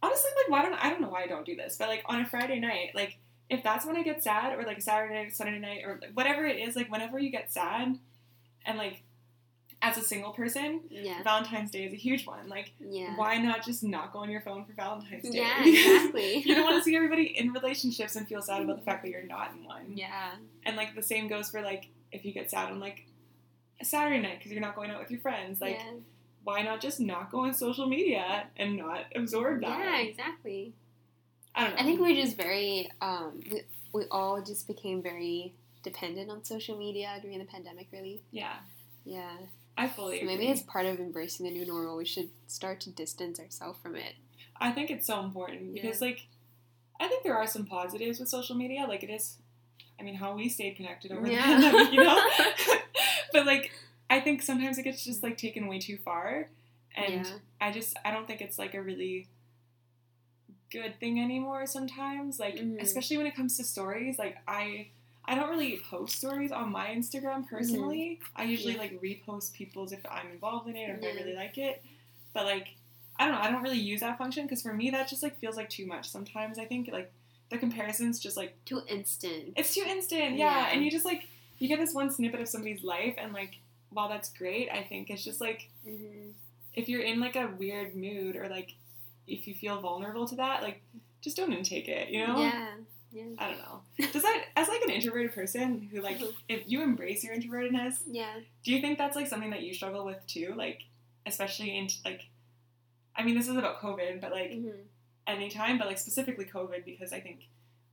honestly, 0.02 0.30
like 0.36 0.50
why 0.50 0.62
don't 0.68 0.74
I 0.82 0.90
don't 0.90 1.00
know 1.00 1.08
why 1.08 1.24
I 1.24 1.26
don't 1.26 1.46
do 1.46 1.56
this, 1.56 1.76
but 1.76 1.88
like 1.88 2.02
on 2.06 2.20
a 2.20 2.26
Friday 2.26 2.60
night, 2.60 2.90
like 2.94 3.18
if 3.50 3.62
that's 3.62 3.86
when 3.86 3.96
I 3.96 4.02
get 4.02 4.22
sad, 4.22 4.58
or 4.58 4.64
like 4.64 4.82
Saturday 4.82 5.14
night, 5.14 5.34
Sunday 5.34 5.58
night, 5.58 5.82
or 5.84 6.00
whatever 6.14 6.44
it 6.46 6.58
is, 6.58 6.76
like 6.76 6.90
whenever 6.92 7.18
you 7.18 7.30
get 7.30 7.50
sad, 7.52 7.98
and 8.66 8.78
like 8.78 9.02
as 9.90 9.98
a 9.98 10.06
single 10.06 10.32
person, 10.32 10.80
Yeah. 10.90 11.22
Valentine's 11.22 11.70
Day 11.70 11.84
is 11.84 11.92
a 11.92 11.96
huge 11.96 12.26
one. 12.26 12.48
Like 12.48 12.72
Yeah. 12.80 13.16
why 13.16 13.38
not 13.38 13.64
just 13.64 13.82
not 13.82 14.12
go 14.12 14.20
on 14.20 14.30
your 14.30 14.40
phone 14.40 14.64
for 14.64 14.72
Valentine's 14.72 15.28
Day? 15.28 15.38
Yeah, 15.38 15.64
exactly. 15.64 16.38
you 16.46 16.54
don't 16.54 16.64
want 16.64 16.76
to 16.76 16.82
see 16.82 16.94
everybody 16.96 17.24
in 17.38 17.52
relationships 17.52 18.16
and 18.16 18.26
feel 18.28 18.42
sad 18.42 18.62
about 18.62 18.76
the 18.76 18.84
fact 18.84 19.02
that 19.02 19.10
you're 19.10 19.22
not 19.26 19.52
in 19.52 19.64
one. 19.64 19.92
Yeah. 19.96 20.32
And 20.64 20.76
like 20.76 20.94
the 20.94 21.02
same 21.02 21.28
goes 21.28 21.50
for 21.50 21.60
like 21.62 21.88
if 22.12 22.24
you 22.24 22.32
get 22.32 22.50
sad 22.50 22.70
on 22.70 22.80
like 22.80 23.06
a 23.80 23.84
Saturday 23.84 24.20
night 24.20 24.38
because 24.38 24.52
you're 24.52 24.60
not 24.60 24.74
going 24.74 24.90
out 24.90 25.00
with 25.00 25.10
your 25.10 25.20
friends, 25.20 25.60
like 25.60 25.76
yeah. 25.78 25.92
why 26.44 26.62
not 26.62 26.80
just 26.80 27.00
not 27.00 27.30
go 27.30 27.40
on 27.44 27.54
social 27.54 27.86
media 27.86 28.46
and 28.56 28.76
not 28.76 29.04
absorb 29.14 29.60
that? 29.62 29.78
Yeah, 29.78 29.98
exactly. 30.00 30.72
I 31.54 31.64
don't 31.64 31.74
know. 31.74 31.80
I 31.80 31.84
think 31.84 32.00
we're 32.00 32.14
just 32.14 32.36
very 32.36 32.90
um 33.00 33.40
we, 33.50 33.62
we 33.92 34.04
all 34.10 34.40
just 34.42 34.66
became 34.66 35.02
very 35.02 35.54
dependent 35.82 36.30
on 36.30 36.44
social 36.44 36.76
media 36.76 37.18
during 37.22 37.38
the 37.38 37.44
pandemic 37.44 37.88
really. 37.92 38.20
yeah, 38.32 38.56
Yeah. 39.04 39.30
I 39.78 39.88
fully 39.88 40.18
So 40.20 40.26
maybe 40.26 40.42
agree. 40.44 40.52
as 40.52 40.62
part 40.62 40.86
of 40.86 40.98
embracing 40.98 41.46
the 41.46 41.52
new 41.52 41.64
normal 41.64 41.96
we 41.96 42.04
should 42.04 42.30
start 42.48 42.80
to 42.82 42.90
distance 42.90 43.38
ourselves 43.40 43.78
from 43.80 43.94
it. 43.96 44.14
I 44.60 44.72
think 44.72 44.90
it's 44.90 45.06
so 45.06 45.20
important 45.20 45.74
Yeah. 45.76 45.82
because 45.82 46.00
like 46.00 46.26
I 47.00 47.06
think 47.08 47.22
there 47.22 47.36
are 47.36 47.46
some 47.46 47.64
positives 47.64 48.18
with 48.18 48.28
social 48.28 48.56
media. 48.56 48.84
Like 48.88 49.04
it 49.04 49.10
is, 49.10 49.36
I 50.00 50.02
mean, 50.02 50.16
how 50.16 50.34
we 50.34 50.48
stayed 50.48 50.74
connected 50.76 51.12
over 51.12 51.26
Yeah. 51.28 51.46
the 51.46 51.62
pandemic, 51.62 51.92
you 51.92 52.02
know. 52.02 52.20
but 53.32 53.46
like 53.46 53.70
I 54.10 54.20
think 54.20 54.42
sometimes 54.42 54.78
it 54.78 54.82
gets 54.82 55.04
just 55.04 55.22
like 55.22 55.38
taken 55.38 55.68
way 55.68 55.78
too 55.78 55.96
far, 55.98 56.48
and 56.96 57.24
yeah. 57.26 57.32
I 57.60 57.70
just 57.70 57.96
I 58.04 58.10
don't 58.10 58.26
think 58.26 58.40
it's 58.40 58.58
like 58.58 58.74
a 58.74 58.82
really 58.82 59.28
good 60.70 60.98
thing 61.00 61.18
anymore 61.20 61.64
sometimes 61.66 62.38
like 62.38 62.56
Mhm. 62.56 62.80
especially 62.82 63.16
when 63.16 63.26
it 63.26 63.34
comes 63.34 63.56
to 63.56 63.64
stories 63.64 64.18
like 64.18 64.36
I 64.46 64.88
I 65.28 65.34
don't 65.34 65.50
really 65.50 65.80
post 65.90 66.16
stories 66.16 66.50
on 66.52 66.72
my 66.72 66.86
Instagram 66.88 67.46
personally 67.48 68.20
I 68.34 68.44
usually 68.44 68.74
Mm-hmm. 68.74 68.82
Yeah. 68.82 68.88
like 68.98 69.26
repost 69.26 69.52
people's 69.52 69.92
if 69.92 70.00
I'm 70.10 70.28
involved 70.30 70.68
in 70.68 70.76
it 70.76 70.88
or 70.90 70.94
if 70.94 71.04
I 71.04 71.06
really 71.20 71.34
like 71.36 71.58
it 71.58 71.82
but 72.34 72.44
like 72.46 72.68
I 73.18 73.26
don't 73.26 73.34
know 73.34 73.40
I 73.40 73.50
don't 73.50 73.62
really 73.62 73.78
use 73.78 74.00
that 74.00 74.16
function 74.18 74.44
because 74.44 74.62
for 74.62 74.72
me 74.72 74.90
that 74.90 75.08
just 75.08 75.22
like 75.22 75.38
feels 75.38 75.56
like 75.56 75.68
too 75.68 75.86
much 75.86 76.08
sometimes 76.08 76.58
I 76.58 76.64
think 76.64 76.88
like 76.92 77.12
the 77.50 77.58
comparisons 77.58 78.18
just 78.18 78.36
like 78.36 78.56
Too 78.64 78.82
instant. 78.88 79.52
it's 79.56 79.74
too 79.74 79.84
instant 79.86 80.36
yeah. 80.36 80.58
Yeah. 80.58 80.68
and 80.72 80.84
you 80.84 80.90
just 80.90 81.04
like 81.04 81.24
you 81.58 81.68
get 81.68 81.78
this 81.80 81.94
one 81.94 82.10
snippet 82.10 82.40
of 82.40 82.48
somebody's 82.48 82.82
life 82.84 83.14
and 83.18 83.32
like 83.32 83.56
while 83.90 84.08
that's 84.08 84.30
great 84.32 84.68
I 84.70 84.82
think 84.82 85.10
it's 85.10 85.24
just 85.24 85.40
like 85.40 85.68
hmm 85.84 86.30
if 86.74 86.88
you're 86.88 87.02
in 87.02 87.18
like 87.18 87.34
a 87.34 87.50
weird 87.58 87.96
mood 87.96 88.36
or 88.36 88.48
like 88.48 88.74
if 89.26 89.48
you 89.48 89.54
feel 89.54 89.80
vulnerable 89.80 90.26
to 90.28 90.36
that, 90.36 90.62
like 90.62 90.80
just 91.20 91.36
don't 91.36 91.52
intake 91.52 91.88
it, 91.88 92.08
you 92.10 92.24
know? 92.24 92.38
Yeah. 92.38 92.64
Yeah. 93.10 93.24
I 93.38 93.48
don't 93.50 93.58
know. 93.58 93.80
Does 94.12 94.22
that 94.22 94.44
as 94.56 94.68
like 94.68 94.82
an 94.82 94.90
introverted 94.90 95.34
person 95.34 95.88
who 95.92 96.00
like 96.00 96.20
if 96.48 96.62
you 96.66 96.82
embrace 96.82 97.24
your 97.24 97.34
introvertedness, 97.34 97.96
Yeah. 98.06 98.34
do 98.64 98.72
you 98.72 98.80
think 98.80 98.98
that's 98.98 99.16
like 99.16 99.26
something 99.28 99.50
that 99.50 99.62
you 99.62 99.72
struggle 99.74 100.04
with 100.04 100.24
too? 100.26 100.54
Like 100.56 100.82
especially 101.26 101.76
in 101.76 101.88
like 102.04 102.22
I 103.16 103.22
mean 103.24 103.34
this 103.34 103.48
is 103.48 103.56
about 103.56 103.80
COVID, 103.80 104.20
but 104.20 104.30
like 104.32 104.52
hmm 104.52 104.68
anytime, 105.26 105.76
but 105.76 105.86
like 105.86 105.98
specifically 105.98 106.46
COVID 106.46 106.86
because 106.86 107.12
I 107.12 107.20
think 107.20 107.48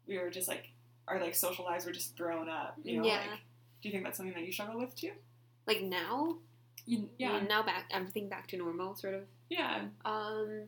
we 0.08 0.18
were 0.18 0.30
just 0.30 0.48
like 0.48 0.70
our 1.08 1.20
like 1.20 1.36
social 1.36 1.66
lives 1.66 1.86
were 1.86 1.92
just 1.92 2.16
thrown 2.16 2.48
up, 2.50 2.76
you 2.84 2.98
know? 3.02 3.06
Yeah. 3.08 3.18
Like 3.30 3.40
do 3.82 3.90
you 3.90 3.92
think 3.92 4.04
that's 4.04 4.18
something 4.18 4.34
that 4.36 4.46
you 4.46 4.52
struggle 4.52 4.80
with 4.80 4.96
too? 4.96 5.12
Like 5.68 5.82
now, 5.82 6.38
You, 6.86 7.00
I 7.00 7.10
yeah. 7.18 7.34
mean, 7.40 7.48
now 7.48 7.62
back 7.64 7.90
everything 7.92 8.30
back 8.30 8.48
to 8.48 8.58
normal, 8.58 8.96
sort 8.96 9.16
of. 9.16 9.22
Yeah. 9.50 9.86
Um, 10.06 10.64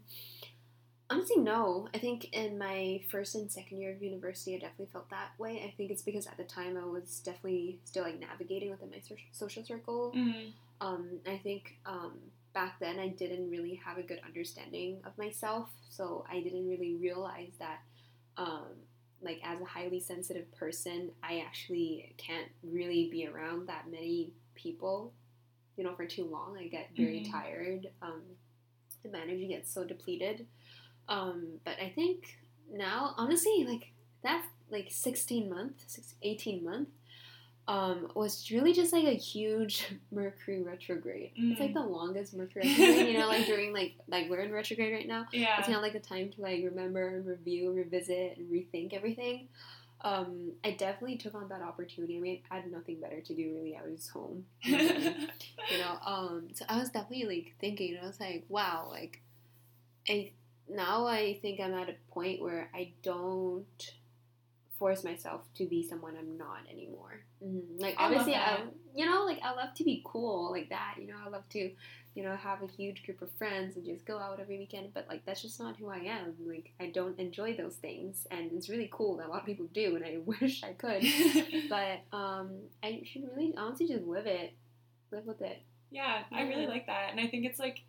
honestly, 1.09 1.37
no. 1.37 1.87
I 1.93 1.97
think 1.97 2.33
in 2.33 2.57
my 2.57 3.01
first 3.09 3.35
and 3.35 3.51
second 3.51 3.79
year 3.79 3.91
of 3.93 4.01
university, 4.01 4.55
I 4.55 4.59
definitely 4.59 4.89
felt 4.91 5.09
that 5.09 5.31
way. 5.37 5.63
I 5.65 5.73
think 5.75 5.91
it's 5.91 6.01
because 6.01 6.27
at 6.27 6.37
the 6.37 6.43
time 6.43 6.77
I 6.77 6.85
was 6.85 7.19
definitely 7.23 7.79
still 7.85 8.03
like 8.03 8.19
navigating 8.19 8.69
within 8.71 8.89
my 8.89 9.01
social 9.31 9.63
circle. 9.63 10.13
Mm. 10.15 10.51
Um, 10.81 11.09
I 11.25 11.37
think 11.37 11.77
um, 11.85 12.13
back 12.53 12.79
then 12.79 12.99
I 12.99 13.09
didn't 13.09 13.49
really 13.49 13.75
have 13.83 13.97
a 13.97 14.03
good 14.03 14.21
understanding 14.25 15.01
of 15.05 15.17
myself, 15.17 15.69
so 15.89 16.25
I 16.29 16.41
didn't 16.41 16.67
really 16.67 16.95
realize 16.95 17.53
that. 17.59 17.79
Um, 18.37 18.65
like 19.19 19.39
as 19.43 19.59
a 19.59 19.65
highly 19.65 19.99
sensitive 19.99 20.51
person, 20.53 21.09
I 21.23 21.39
actually 21.39 22.13
can't 22.17 22.49
really 22.61 23.09
be 23.11 23.25
around 23.27 23.67
that 23.67 23.89
many 23.89 24.31
people, 24.53 25.11
you 25.75 25.83
know, 25.83 25.95
for 25.95 26.05
too 26.05 26.25
long. 26.25 26.55
I 26.55 26.67
get 26.67 26.89
very 26.95 27.21
Mhm. 27.21 27.31
tired. 27.31 27.91
Um, 28.03 28.21
and 29.03 29.13
my 29.13 29.21
energy 29.21 29.47
gets 29.47 29.71
so 29.71 29.83
depleted. 29.83 30.45
Um, 31.09 31.59
but 31.65 31.75
I 31.81 31.89
think 31.89 32.37
now, 32.71 33.13
honestly, 33.17 33.65
like 33.67 33.91
that, 34.23 34.45
like 34.69 34.87
16 34.91 35.49
month, 35.49 35.83
six- 35.87 36.15
18 36.21 36.63
month, 36.63 36.89
um, 37.69 38.11
was 38.15 38.49
really 38.51 38.73
just 38.73 38.93
like 38.93 39.03
a 39.05 39.13
huge 39.13 39.85
Mercury 40.11 40.63
retrograde. 40.63 41.31
It's 41.35 41.59
like 41.59 41.71
Mm. 41.71 41.75
the 41.75 41.81
longest 41.85 42.33
Mercury 42.33 42.63
retrograde, 42.67 43.07
you 43.09 43.17
know, 43.19 43.27
like 43.27 43.45
during 43.45 43.73
like 43.73 43.95
like 44.07 44.29
we're 44.29 44.39
in 44.41 44.51
retrograde 44.51 44.93
right 44.93 45.07
now. 45.07 45.25
Yeah. 45.33 45.57
It's 45.57 45.67
kind 45.67 45.75
of 45.77 45.81
like 45.83 45.95
a 45.95 45.99
time 45.99 46.29
to 46.31 46.41
like 46.41 46.63
remember 46.63 47.07
and 47.17 47.25
review, 47.25 47.71
revisit, 47.73 48.37
and 48.37 48.49
rethink 48.49 48.93
everything. 48.93 49.47
Um, 50.01 50.51
I 50.63 50.71
definitely 50.71 51.17
took 51.17 51.33
on 51.35 51.49
that 51.49 51.61
opportunity. 51.61 52.17
I 52.17 52.19
mean, 52.21 52.39
I 52.51 52.55
had 52.59 52.71
nothing 52.71 52.99
better 53.01 53.19
to 53.19 53.33
do 53.35 53.53
really. 53.55 53.75
I 53.75 53.85
was 53.89 54.07
home, 54.07 54.45
you 54.63 55.77
know. 55.79 55.97
Um, 56.05 56.49
so 56.53 56.65
I 56.69 56.77
was 56.79 56.89
definitely 56.89 57.25
like 57.25 57.55
thinking. 57.59 57.97
I 58.01 58.05
was 58.05 58.19
like, 58.19 58.45
wow, 58.47 58.87
like, 58.91 59.21
I 60.07 60.31
now 60.69 61.05
I 61.07 61.39
think 61.41 61.59
I'm 61.59 61.73
at 61.73 61.89
a 61.89 61.95
point 62.11 62.41
where 62.41 62.69
I 62.73 62.93
don't 63.03 63.65
force 64.77 65.03
myself 65.03 65.41
to 65.55 65.65
be 65.65 65.83
someone 65.83 66.15
I'm 66.17 66.37
not 66.37 66.59
anymore. 66.71 67.21
Mhm. 67.43 67.79
Like 67.79 67.95
I 67.97 68.05
obviously, 68.05 68.35
I, 68.35 68.57
that. 68.57 68.73
you 68.95 69.05
know, 69.05 69.25
like 69.25 69.39
I 69.43 69.53
love 69.53 69.73
to 69.75 69.83
be 69.83 70.01
cool 70.05 70.51
like 70.51 70.69
that. 70.69 70.95
You 70.99 71.07
know, 71.07 71.17
I 71.25 71.29
love 71.29 71.47
to, 71.49 71.71
you 72.15 72.23
know, 72.23 72.35
have 72.35 72.61
a 72.61 72.67
huge 72.67 73.03
group 73.03 73.21
of 73.21 73.31
friends 73.37 73.75
and 73.75 73.85
just 73.85 74.05
go 74.05 74.17
out 74.19 74.39
every 74.39 74.57
weekend. 74.57 74.93
But 74.93 75.07
like 75.09 75.25
that's 75.25 75.41
just 75.41 75.59
not 75.59 75.77
who 75.77 75.89
I 75.89 75.97
am. 75.97 76.35
Like 76.45 76.73
I 76.79 76.87
don't 76.87 77.19
enjoy 77.19 77.55
those 77.55 77.75
things, 77.75 78.27
and 78.31 78.51
it's 78.53 78.69
really 78.69 78.89
cool 78.91 79.17
that 79.17 79.27
a 79.27 79.29
lot 79.29 79.41
of 79.41 79.45
people 79.45 79.67
do, 79.73 79.95
and 79.95 80.05
I 80.05 80.17
wish 80.25 80.63
I 80.63 80.73
could. 80.73 81.03
but 81.69 82.01
um, 82.15 82.51
I 82.83 83.01
should 83.05 83.23
really 83.35 83.53
honestly 83.57 83.87
just 83.87 84.05
live 84.05 84.27
it, 84.27 84.53
live 85.11 85.25
with 85.25 85.41
it. 85.41 85.61
Yeah, 85.89 86.23
I 86.31 86.43
really 86.43 86.67
like 86.67 86.87
that, 86.87 87.11
and 87.11 87.19
I 87.19 87.27
think 87.27 87.45
it's 87.45 87.59
like 87.59 87.81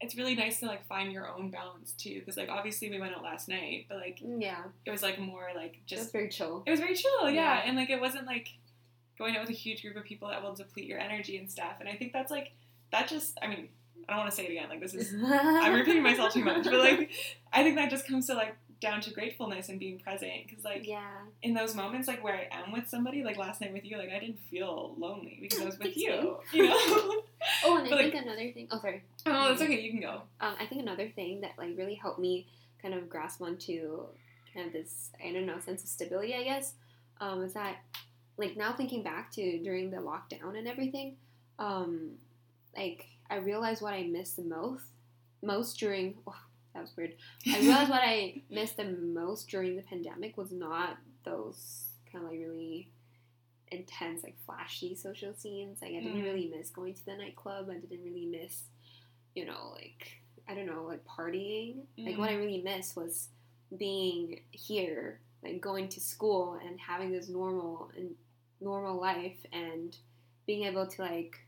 it's 0.00 0.14
really 0.16 0.34
nice 0.34 0.60
to 0.60 0.66
like 0.66 0.86
find 0.86 1.12
your 1.12 1.28
own 1.28 1.50
balance 1.50 1.92
too, 1.92 2.20
because 2.20 2.36
like 2.36 2.48
obviously 2.48 2.88
we 2.90 3.00
went 3.00 3.14
out 3.14 3.22
last 3.22 3.48
night, 3.48 3.86
but 3.88 3.98
like 3.98 4.20
mm, 4.20 4.40
Yeah, 4.40 4.62
it 4.84 4.90
was 4.90 5.02
like 5.02 5.18
more 5.18 5.48
like 5.56 5.80
just 5.86 6.02
just 6.02 6.12
very 6.12 6.28
chill. 6.28 6.62
it 6.66 6.70
was 6.70 6.80
very 6.80 6.94
chill, 6.94 7.28
yeah. 7.30 7.56
Yeah. 7.56 7.62
and 7.66 7.76
like 7.76 7.90
it 7.90 8.00
wasn't 8.00 8.26
like 8.26 8.48
going 9.18 9.34
out 9.36 9.40
with 9.40 9.50
a 9.50 9.54
huge 9.54 9.82
group 9.82 9.96
of 9.96 10.04
people 10.04 10.28
that 10.28 10.42
will 10.42 10.54
deplete 10.54 10.86
your 10.86 11.00
energy 11.00 11.36
and 11.36 11.50
stuff, 11.50 11.74
and 11.80 11.88
I 11.88 11.94
think 11.94 12.12
that's 12.12 12.30
like 12.30 12.52
that 12.92 13.08
just, 13.08 13.36
I 13.42 13.48
mean, 13.48 13.68
I 14.08 14.12
don't 14.12 14.20
want 14.20 14.30
to 14.30 14.36
say 14.36 14.44
it 14.46 14.50
again. 14.52 14.68
Like 14.70 14.80
this 14.80 14.94
is, 14.94 15.12
I'm 15.24 15.74
repeating 15.74 16.02
myself 16.02 16.32
too 16.32 16.44
much, 16.44 16.64
but 16.64 16.74
like, 16.78 17.10
I 17.52 17.62
think 17.62 17.76
that 17.76 17.90
just 17.90 18.06
comes 18.06 18.26
to 18.28 18.34
like 18.34 18.56
down 18.80 19.00
to 19.00 19.10
gratefulness 19.10 19.68
and 19.68 19.78
being 19.78 19.98
present. 19.98 20.46
Because 20.46 20.64
like 20.64 20.86
yeah. 20.86 21.08
in 21.42 21.54
those 21.54 21.74
moments, 21.74 22.08
like 22.08 22.22
where 22.22 22.34
I 22.34 22.48
am 22.50 22.72
with 22.72 22.88
somebody, 22.88 23.24
like 23.24 23.36
last 23.36 23.60
night 23.60 23.72
with 23.72 23.84
you, 23.84 23.98
like 23.98 24.10
I 24.10 24.18
didn't 24.18 24.38
feel 24.50 24.94
lonely 24.98 25.38
because 25.40 25.60
I 25.60 25.64
was 25.64 25.78
with 25.80 25.96
you. 25.96 26.38
You 26.52 26.68
know? 26.68 27.22
Oh, 27.64 27.76
and 27.78 27.86
I 27.86 27.90
But, 27.90 27.98
think 27.98 28.14
another 28.14 28.52
thing. 28.52 28.68
Oh, 28.70 28.80
sorry. 28.80 29.02
oh, 29.26 29.52
it's 29.52 29.62
okay. 29.62 29.80
You 29.80 29.90
can 29.92 30.00
go. 30.00 30.22
Um, 30.40 30.54
I 30.60 30.66
think 30.66 30.82
another 30.82 31.08
thing 31.08 31.40
that 31.40 31.52
like 31.56 31.76
really 31.78 31.94
helped 31.94 32.18
me 32.18 32.46
kind 32.82 32.94
of 32.94 33.08
grasp 33.08 33.40
onto 33.40 34.02
kind 34.52 34.66
of 34.66 34.72
this 34.72 35.10
I 35.24 35.32
don't 35.32 35.46
know 35.46 35.58
sense 35.60 35.82
of 35.82 35.88
stability 35.88 36.34
I 36.34 36.42
guess 36.44 36.74
um, 37.20 37.42
is 37.42 37.52
that 37.54 37.76
like 38.36 38.56
now 38.56 38.72
thinking 38.72 39.02
back 39.02 39.32
to 39.32 39.58
during 39.58 39.90
the 39.90 39.98
lockdown 39.98 40.56
and 40.56 40.66
everything 40.68 41.16
um, 41.58 42.12
like 42.76 43.06
I 43.30 43.36
realized 43.36 43.82
what 43.82 43.94
I 43.94 44.02
missed 44.04 44.36
the 44.36 44.42
most 44.42 44.84
most 45.42 45.78
during 45.78 46.14
oh, 46.26 46.36
that 46.78 46.82
was 46.82 46.96
weird 46.96 47.14
I 47.52 47.58
realized 47.60 47.90
what 47.90 48.02
I 48.02 48.42
missed 48.50 48.76
the 48.76 48.84
most 48.84 49.48
during 49.48 49.76
the 49.76 49.82
pandemic 49.82 50.36
was 50.36 50.52
not 50.52 50.96
those 51.24 51.84
kind 52.10 52.24
of 52.24 52.30
like 52.30 52.40
really 52.40 52.88
intense 53.70 54.22
like 54.22 54.36
flashy 54.46 54.94
social 54.94 55.34
scenes 55.34 55.82
like 55.82 55.90
I 55.90 56.00
didn't 56.00 56.20
Mm. 56.20 56.24
really 56.24 56.52
miss 56.56 56.70
going 56.70 56.94
to 56.94 57.04
the 57.04 57.16
nightclub 57.16 57.68
I 57.70 57.74
didn't 57.74 58.02
really 58.04 58.26
miss 58.26 58.62
you 59.34 59.44
know, 59.44 59.72
like 59.74 60.20
I 60.48 60.54
don't 60.54 60.66
know, 60.66 60.84
like 60.84 61.04
partying. 61.04 61.82
Like 61.98 62.18
what 62.18 62.30
I 62.30 62.34
really 62.34 62.60
missed 62.62 62.96
was 62.96 63.28
being 63.76 64.40
here, 64.50 65.20
like 65.44 65.60
going 65.60 65.88
to 65.90 66.00
school 66.00 66.58
and 66.66 66.80
having 66.80 67.12
this 67.12 67.28
normal 67.28 67.90
and 67.96 68.16
normal 68.60 68.98
life 68.98 69.36
and 69.52 69.94
being 70.46 70.64
able 70.64 70.86
to 70.88 71.02
like 71.02 71.38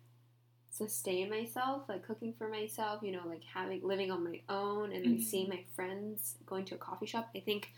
sustain 0.71 1.29
myself, 1.29 1.83
like 1.89 2.07
cooking 2.07 2.33
for 2.39 2.49
myself, 2.49 3.03
you 3.03 3.13
know, 3.13 3.23
like 3.27 3.43
having 3.45 3.83
living 3.83 4.11
on 4.11 4.23
my 4.25 4.41
own 4.49 4.93
and 4.93 5.05
like 5.05 5.15
Mhm. 5.21 5.23
seeing 5.25 5.49
my 5.49 5.65
friends, 5.75 6.37
going 6.47 6.65
to 6.67 6.75
a 6.77 6.79
coffee 6.79 7.07
shop. 7.07 7.29
I 7.35 7.41
think 7.41 7.71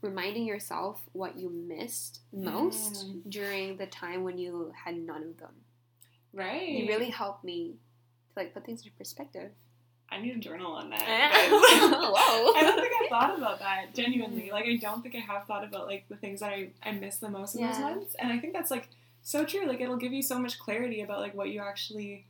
reminding 0.00 0.44
yourself 0.46 1.02
what 1.12 1.36
you 1.36 1.50
missed 1.50 2.20
most 2.32 3.06
Mm. 3.06 3.30
during 3.30 3.76
the 3.76 3.86
time 3.86 4.22
when 4.24 4.38
you 4.38 4.72
had 4.84 4.96
none 4.96 5.22
of 5.24 5.36
them. 5.38 5.54
Right. 6.32 6.68
It 6.80 6.88
really 6.88 7.10
helped 7.10 7.44
me 7.44 7.76
to 8.28 8.32
like 8.40 8.54
put 8.54 8.64
things 8.64 8.82
into 8.84 8.96
perspective. 8.96 9.52
I 10.10 10.18
need 10.20 10.34
a 10.36 10.38
journal 10.38 10.72
on 10.72 10.88
that. 10.90 11.02
Whoa. 11.50 12.52
I 12.56 12.62
don't 12.62 12.80
think 12.80 12.92
I 13.04 13.08
thought 13.10 13.36
about 13.36 13.58
that 13.58 13.94
genuinely. 13.94 14.50
Like 14.50 14.64
I 14.66 14.76
don't 14.76 15.02
think 15.02 15.14
I 15.14 15.18
have 15.18 15.46
thought 15.46 15.64
about 15.64 15.86
like 15.86 16.08
the 16.08 16.16
things 16.16 16.40
that 16.40 16.50
I, 16.50 16.70
I 16.82 16.92
miss 16.92 17.16
the 17.18 17.28
most 17.28 17.54
in 17.56 17.66
those 17.66 17.78
months. 17.78 18.14
And 18.18 18.32
I 18.32 18.38
think 18.38 18.54
that's 18.54 18.70
like 18.70 18.88
so 19.22 19.44
true. 19.44 19.66
Like 19.66 19.80
it'll 19.82 19.96
give 19.98 20.12
you 20.14 20.22
so 20.22 20.38
much 20.38 20.58
clarity 20.58 21.02
about 21.02 21.20
like 21.20 21.34
what 21.34 21.50
you 21.50 21.60
actually 21.60 22.24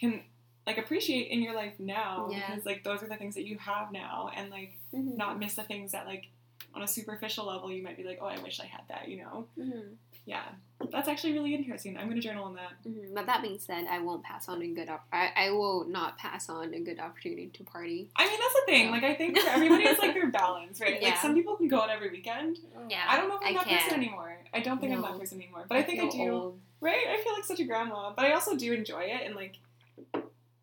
can 0.00 0.22
like 0.66 0.78
appreciate 0.78 1.30
in 1.30 1.42
your 1.42 1.54
life 1.54 1.74
now. 1.78 2.28
Yeah. 2.30 2.48
Because 2.50 2.66
like 2.66 2.84
those 2.84 3.02
are 3.02 3.08
the 3.08 3.16
things 3.16 3.34
that 3.34 3.46
you 3.46 3.58
have 3.58 3.92
now 3.92 4.30
and 4.36 4.50
like 4.50 4.72
Mhm. 4.94 5.16
not 5.16 5.38
miss 5.38 5.54
the 5.54 5.62
things 5.62 5.92
that 5.92 6.06
like 6.06 6.28
on 6.74 6.82
a 6.82 6.88
superficial 6.88 7.46
level 7.46 7.70
you 7.72 7.82
might 7.82 7.96
be 7.96 8.04
like, 8.04 8.18
Oh, 8.20 8.26
I 8.26 8.38
wish 8.38 8.60
I 8.60 8.66
had 8.66 8.82
that, 8.88 9.08
you 9.08 9.18
know? 9.18 9.46
Mhm. 9.58 9.96
Yeah. 10.26 10.44
That's 10.92 11.08
actually 11.08 11.32
really 11.32 11.54
interesting. 11.54 11.96
I'm 11.96 12.08
gonna 12.08 12.20
journal 12.20 12.44
on 12.44 12.54
that. 12.54 12.72
Mhm. 12.86 13.14
But 13.14 13.26
that 13.26 13.42
being 13.42 13.58
said, 13.58 13.86
I 13.88 13.98
won't 14.00 14.22
pass 14.22 14.48
on 14.48 14.62
a 14.62 14.66
good. 14.68 14.88
Op- 14.88 15.06
I 15.12 15.32
I 15.34 15.50
will 15.50 15.84
not 15.86 16.18
pass 16.18 16.48
on 16.48 16.72
a 16.74 16.80
good 16.80 17.00
opportunity 17.00 17.48
to 17.48 17.64
party. 17.64 18.10
I 18.16 18.28
mean 18.28 18.38
that's 18.38 18.54
the 18.54 18.62
thing. 18.66 18.84
Yeah. 18.86 18.90
Like 18.92 19.04
I 19.04 19.14
think 19.14 19.38
for 19.38 19.48
everybody 19.48 19.84
it's 19.84 19.98
like 20.00 20.14
their 20.14 20.28
balance, 20.42 20.80
right? 20.80 21.02
Like 21.02 21.16
some 21.16 21.34
people 21.34 21.56
can 21.56 21.68
go 21.68 21.80
out 21.80 21.90
every 21.90 22.10
weekend. 22.10 22.58
Yeah, 22.88 23.04
I 23.08 23.16
don't 23.16 23.28
know 23.28 23.36
if 23.36 23.42
I'm 23.42 23.48
I 23.48 23.52
that 23.58 23.66
can't. 23.66 23.82
person 23.82 23.98
anymore. 23.98 24.36
I 24.54 24.60
don't 24.60 24.78
think 24.80 24.92
I'm 24.92 25.00
that 25.02 25.12
No. 25.12 25.18
person 25.18 25.40
anymore. 25.40 25.64
But 25.68 25.78
I, 25.78 25.82
think 25.82 26.00
I 26.00 26.08
do. 26.08 26.30
old. 26.30 26.60
Right? 26.80 27.06
I 27.08 27.22
feel 27.22 27.32
like 27.32 27.44
such 27.44 27.60
a 27.60 27.64
grandma. 27.64 28.12
But 28.14 28.26
I 28.26 28.32
also 28.32 28.56
do 28.56 28.72
enjoy 28.72 29.02
it 29.04 29.22
and 29.26 29.34
like 29.34 29.56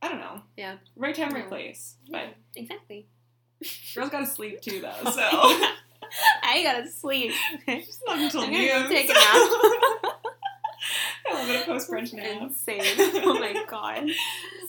I 0.01 0.07
don't 0.09 0.19
know. 0.19 0.41
Yeah. 0.55 0.75
Right 0.95 1.15
time, 1.15 1.33
right 1.33 1.47
place. 1.47 1.95
Yeah, 2.05 2.25
But 2.27 2.35
exactly. 2.61 3.07
girls 3.95 4.09
gotta 4.09 4.25
sleep 4.27 4.61
too 4.61 4.81
though, 4.81 5.11
so 5.11 5.21
I 6.43 6.61
gotta 6.63 6.89
sleep. 6.89 7.31
just 7.67 8.01
not 8.05 8.19
until 8.19 8.41
I'm 8.41 8.51
gonna 8.51 8.67
go 8.67 8.87
take 8.87 9.09
a 9.09 9.13
nap. 9.13 10.13
a 11.29 11.33
little 11.33 11.47
bit 11.47 11.59
of 11.61 11.65
post 11.65 11.89
brunch 11.91 12.13
nap. 12.13 12.41
Insane. 12.41 12.81
Oh 13.23 13.39
my 13.39 13.65
god. 13.69 14.09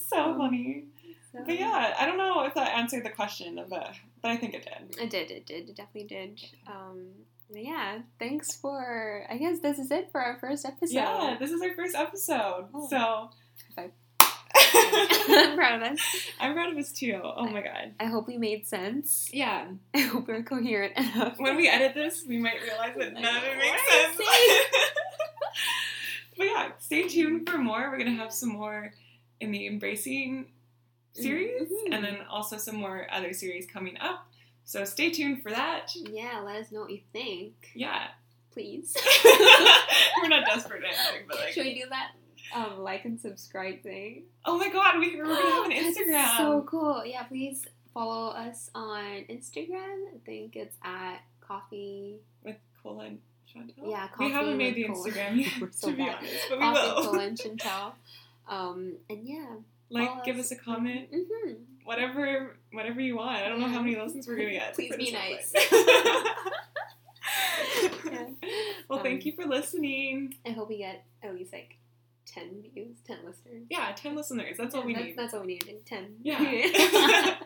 So 0.08 0.34
funny. 0.38 0.84
So- 1.32 1.40
But 1.44 1.58
yeah, 1.58 1.94
I 2.00 2.06
don't 2.06 2.16
know 2.16 2.42
if 2.46 2.54
that 2.54 2.74
answered 2.78 3.04
the 3.04 3.10
question, 3.10 3.62
but 3.68 3.94
but 4.22 4.30
I 4.30 4.36
think 4.38 4.54
it 4.54 4.64
did. 4.64 4.98
It 4.98 5.10
did, 5.10 5.30
it 5.30 5.44
did, 5.44 5.68
it 5.68 5.76
definitely 5.76 6.08
did. 6.08 6.40
Um, 6.66 7.08
yeah, 7.50 7.98
thanks 8.18 8.56
for. 8.56 9.26
I 9.30 9.36
guess 9.36 9.60
this 9.60 9.78
is 9.78 9.90
it 9.90 10.10
for 10.10 10.22
our 10.22 10.38
first 10.40 10.64
episode. 10.64 10.94
Yeah, 10.94 11.36
this 11.38 11.50
is 11.50 11.60
our 11.60 11.74
first 11.74 11.94
episode. 11.94 12.68
Oh. 12.72 12.88
So 12.88 13.30
I'm 14.54 15.56
proud 15.56 15.82
of 15.82 15.92
us. 15.92 16.00
I'm 16.40 16.54
proud 16.54 16.72
of 16.72 16.78
us 16.78 16.92
too. 16.92 17.20
Oh 17.22 17.46
my 17.48 17.62
god. 17.62 17.92
I 18.00 18.06
hope 18.06 18.26
we 18.26 18.38
made 18.38 18.66
sense. 18.66 19.28
Yeah. 19.32 19.66
I 19.94 19.98
hope 20.00 20.26
we're 20.28 20.42
coherent 20.42 20.96
enough. 20.96 21.34
When 21.38 21.56
we 21.56 21.68
edit 21.68 21.94
this, 21.94 22.24
we 22.26 22.38
might 22.38 22.60
realize 22.62 22.94
that 22.96 23.14
Like, 23.14 23.22
none 23.22 23.36
of 23.36 23.42
it 23.44 23.56
makes 23.58 23.92
sense. 23.92 24.16
but 26.36 26.46
yeah, 26.46 26.68
stay 26.78 27.08
tuned 27.08 27.48
for 27.48 27.58
more. 27.58 27.90
We're 27.90 27.98
gonna 27.98 28.12
have 28.12 28.32
some 28.32 28.50
more 28.50 28.92
in 29.40 29.50
the 29.52 29.66
embracing 29.66 30.46
series, 31.12 31.68
Mhm. 31.70 31.92
and 31.94 32.04
then 32.04 32.18
also 32.30 32.56
some 32.58 32.76
more 32.76 33.06
other 33.10 33.32
series 33.32 33.66
coming 33.66 33.98
up. 34.00 34.26
So 34.64 34.84
stay 34.84 35.10
tuned 35.10 35.42
for 35.42 35.50
that. 35.50 35.92
yeah, 35.94 36.40
let 36.44 36.56
us 36.56 36.70
know 36.72 36.80
what 36.82 36.90
you 36.90 37.00
think, 37.12 37.70
Yeah, 37.74 38.08
please. 38.52 38.94
we're 40.22 40.28
not 40.28 40.44
desperate 40.46 40.82
or 40.82 40.86
anything, 40.86 41.26
but 41.26 41.38
like, 41.38 41.52
Should 41.54 41.64
we 41.66 41.74
do 41.74 41.88
that 41.90 42.12
um, 42.54 42.78
like 42.80 43.04
and 43.04 43.20
subscribe 43.20 43.82
thing? 43.82 44.24
oh 44.44 44.58
my 44.58 44.68
god, 44.70 44.98
we, 44.98 45.16
we're 45.16 45.24
gonna 45.26 45.40
have 45.50 45.64
an 45.66 45.72
Instagram. 45.94 46.36
So 46.38 46.62
cool. 46.68 47.04
Yeah, 47.04 47.22
please 47.24 47.64
follow 47.94 48.28
us 48.30 48.70
on 48.74 49.24
Instagram. 49.30 50.06
I 50.14 50.18
think 50.24 50.56
it's 50.56 50.76
at 50.82 51.18
coffee. 51.40 52.20
with 52.44 52.56
Cola 52.82 53.04
and 53.06 53.18
Chantel. 53.52 53.90
Yeah, 53.90 54.08
we 54.18 54.30
haven't 54.30 54.56
made 54.58 54.74
the 54.74 54.84
Cola. 54.84 55.08
Instagram 55.10 55.36
yet, 55.60 55.74
so 55.74 55.90
to 55.90 55.96
be 55.96 56.02
honest, 56.02 56.34
but 56.50 56.58
we 56.58 56.64
Coffee, 56.64 56.88
will. 56.88 57.04
Cola, 57.12 57.22
and 57.24 57.38
Chantel. 57.38 57.92
Um, 58.48 58.92
and 59.10 59.26
yeah. 59.26 59.46
like, 59.90 60.24
give 60.24 60.36
us. 60.38 60.46
us 60.46 60.52
a 60.52 60.56
comment. 60.56 61.10
Mm-hmm. 61.12 61.52
whatever 61.84 62.56
whatever 62.72 63.00
you 63.00 63.16
want. 63.16 63.42
I 63.42 63.48
don't 63.48 63.60
know 63.60 63.68
how 63.68 63.80
many 63.82 63.96
listens 63.96 64.26
we're 64.28 64.36
gonna 64.36 64.50
get. 64.52 64.74
Please 64.74 64.94
be 64.96 65.10
nice. 65.12 65.52
Yeah. 68.10 68.24
well, 68.88 69.02
thank 69.02 69.20
Um, 69.22 69.26
you 69.26 69.32
for 69.32 69.44
listening. 69.46 70.34
I 70.46 70.50
hope 70.50 70.68
we 70.68 70.78
get 70.78 71.04
at 71.22 71.34
least 71.34 71.52
like 71.52 71.76
10 72.34 72.64
views, 72.74 72.96
10 73.06 73.18
listeners. 73.24 73.62
Yeah, 73.70 73.92
10 73.94 74.16
listeners. 74.16 74.56
That's 74.58 74.74
yeah, 74.74 74.80
all 74.80 74.86
we 74.86 74.94
that's, 74.94 75.06
need. 75.06 75.16
That's 75.16 75.34
all 75.34 75.40
we 75.40 75.46
need. 75.46 75.68
And 75.68 75.86
10. 75.86 76.16
Yeah. 76.22 76.38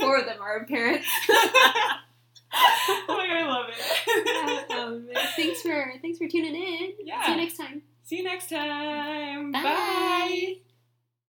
Four 0.00 0.18
of 0.18 0.26
them 0.26 0.40
are 0.40 0.64
parents. 0.66 1.06
oh 1.28 1.98
my 3.08 3.26
god, 3.26 3.36
I 3.36 3.46
love 3.46 3.66
it. 3.68 3.76
Yeah, 4.70 4.76
um, 4.76 5.08
thanks 5.36 5.62
for 5.62 5.92
thanks 6.02 6.18
for 6.18 6.28
tuning 6.28 6.54
in. 6.54 6.92
Yeah. 7.04 7.24
See 7.24 7.30
you 7.32 7.36
next 7.36 7.56
time. 7.56 7.82
See 8.04 8.16
you 8.18 8.24
next 8.24 8.50
time. 8.50 9.52
Bye. 9.52 9.62
Bye. 9.62 10.56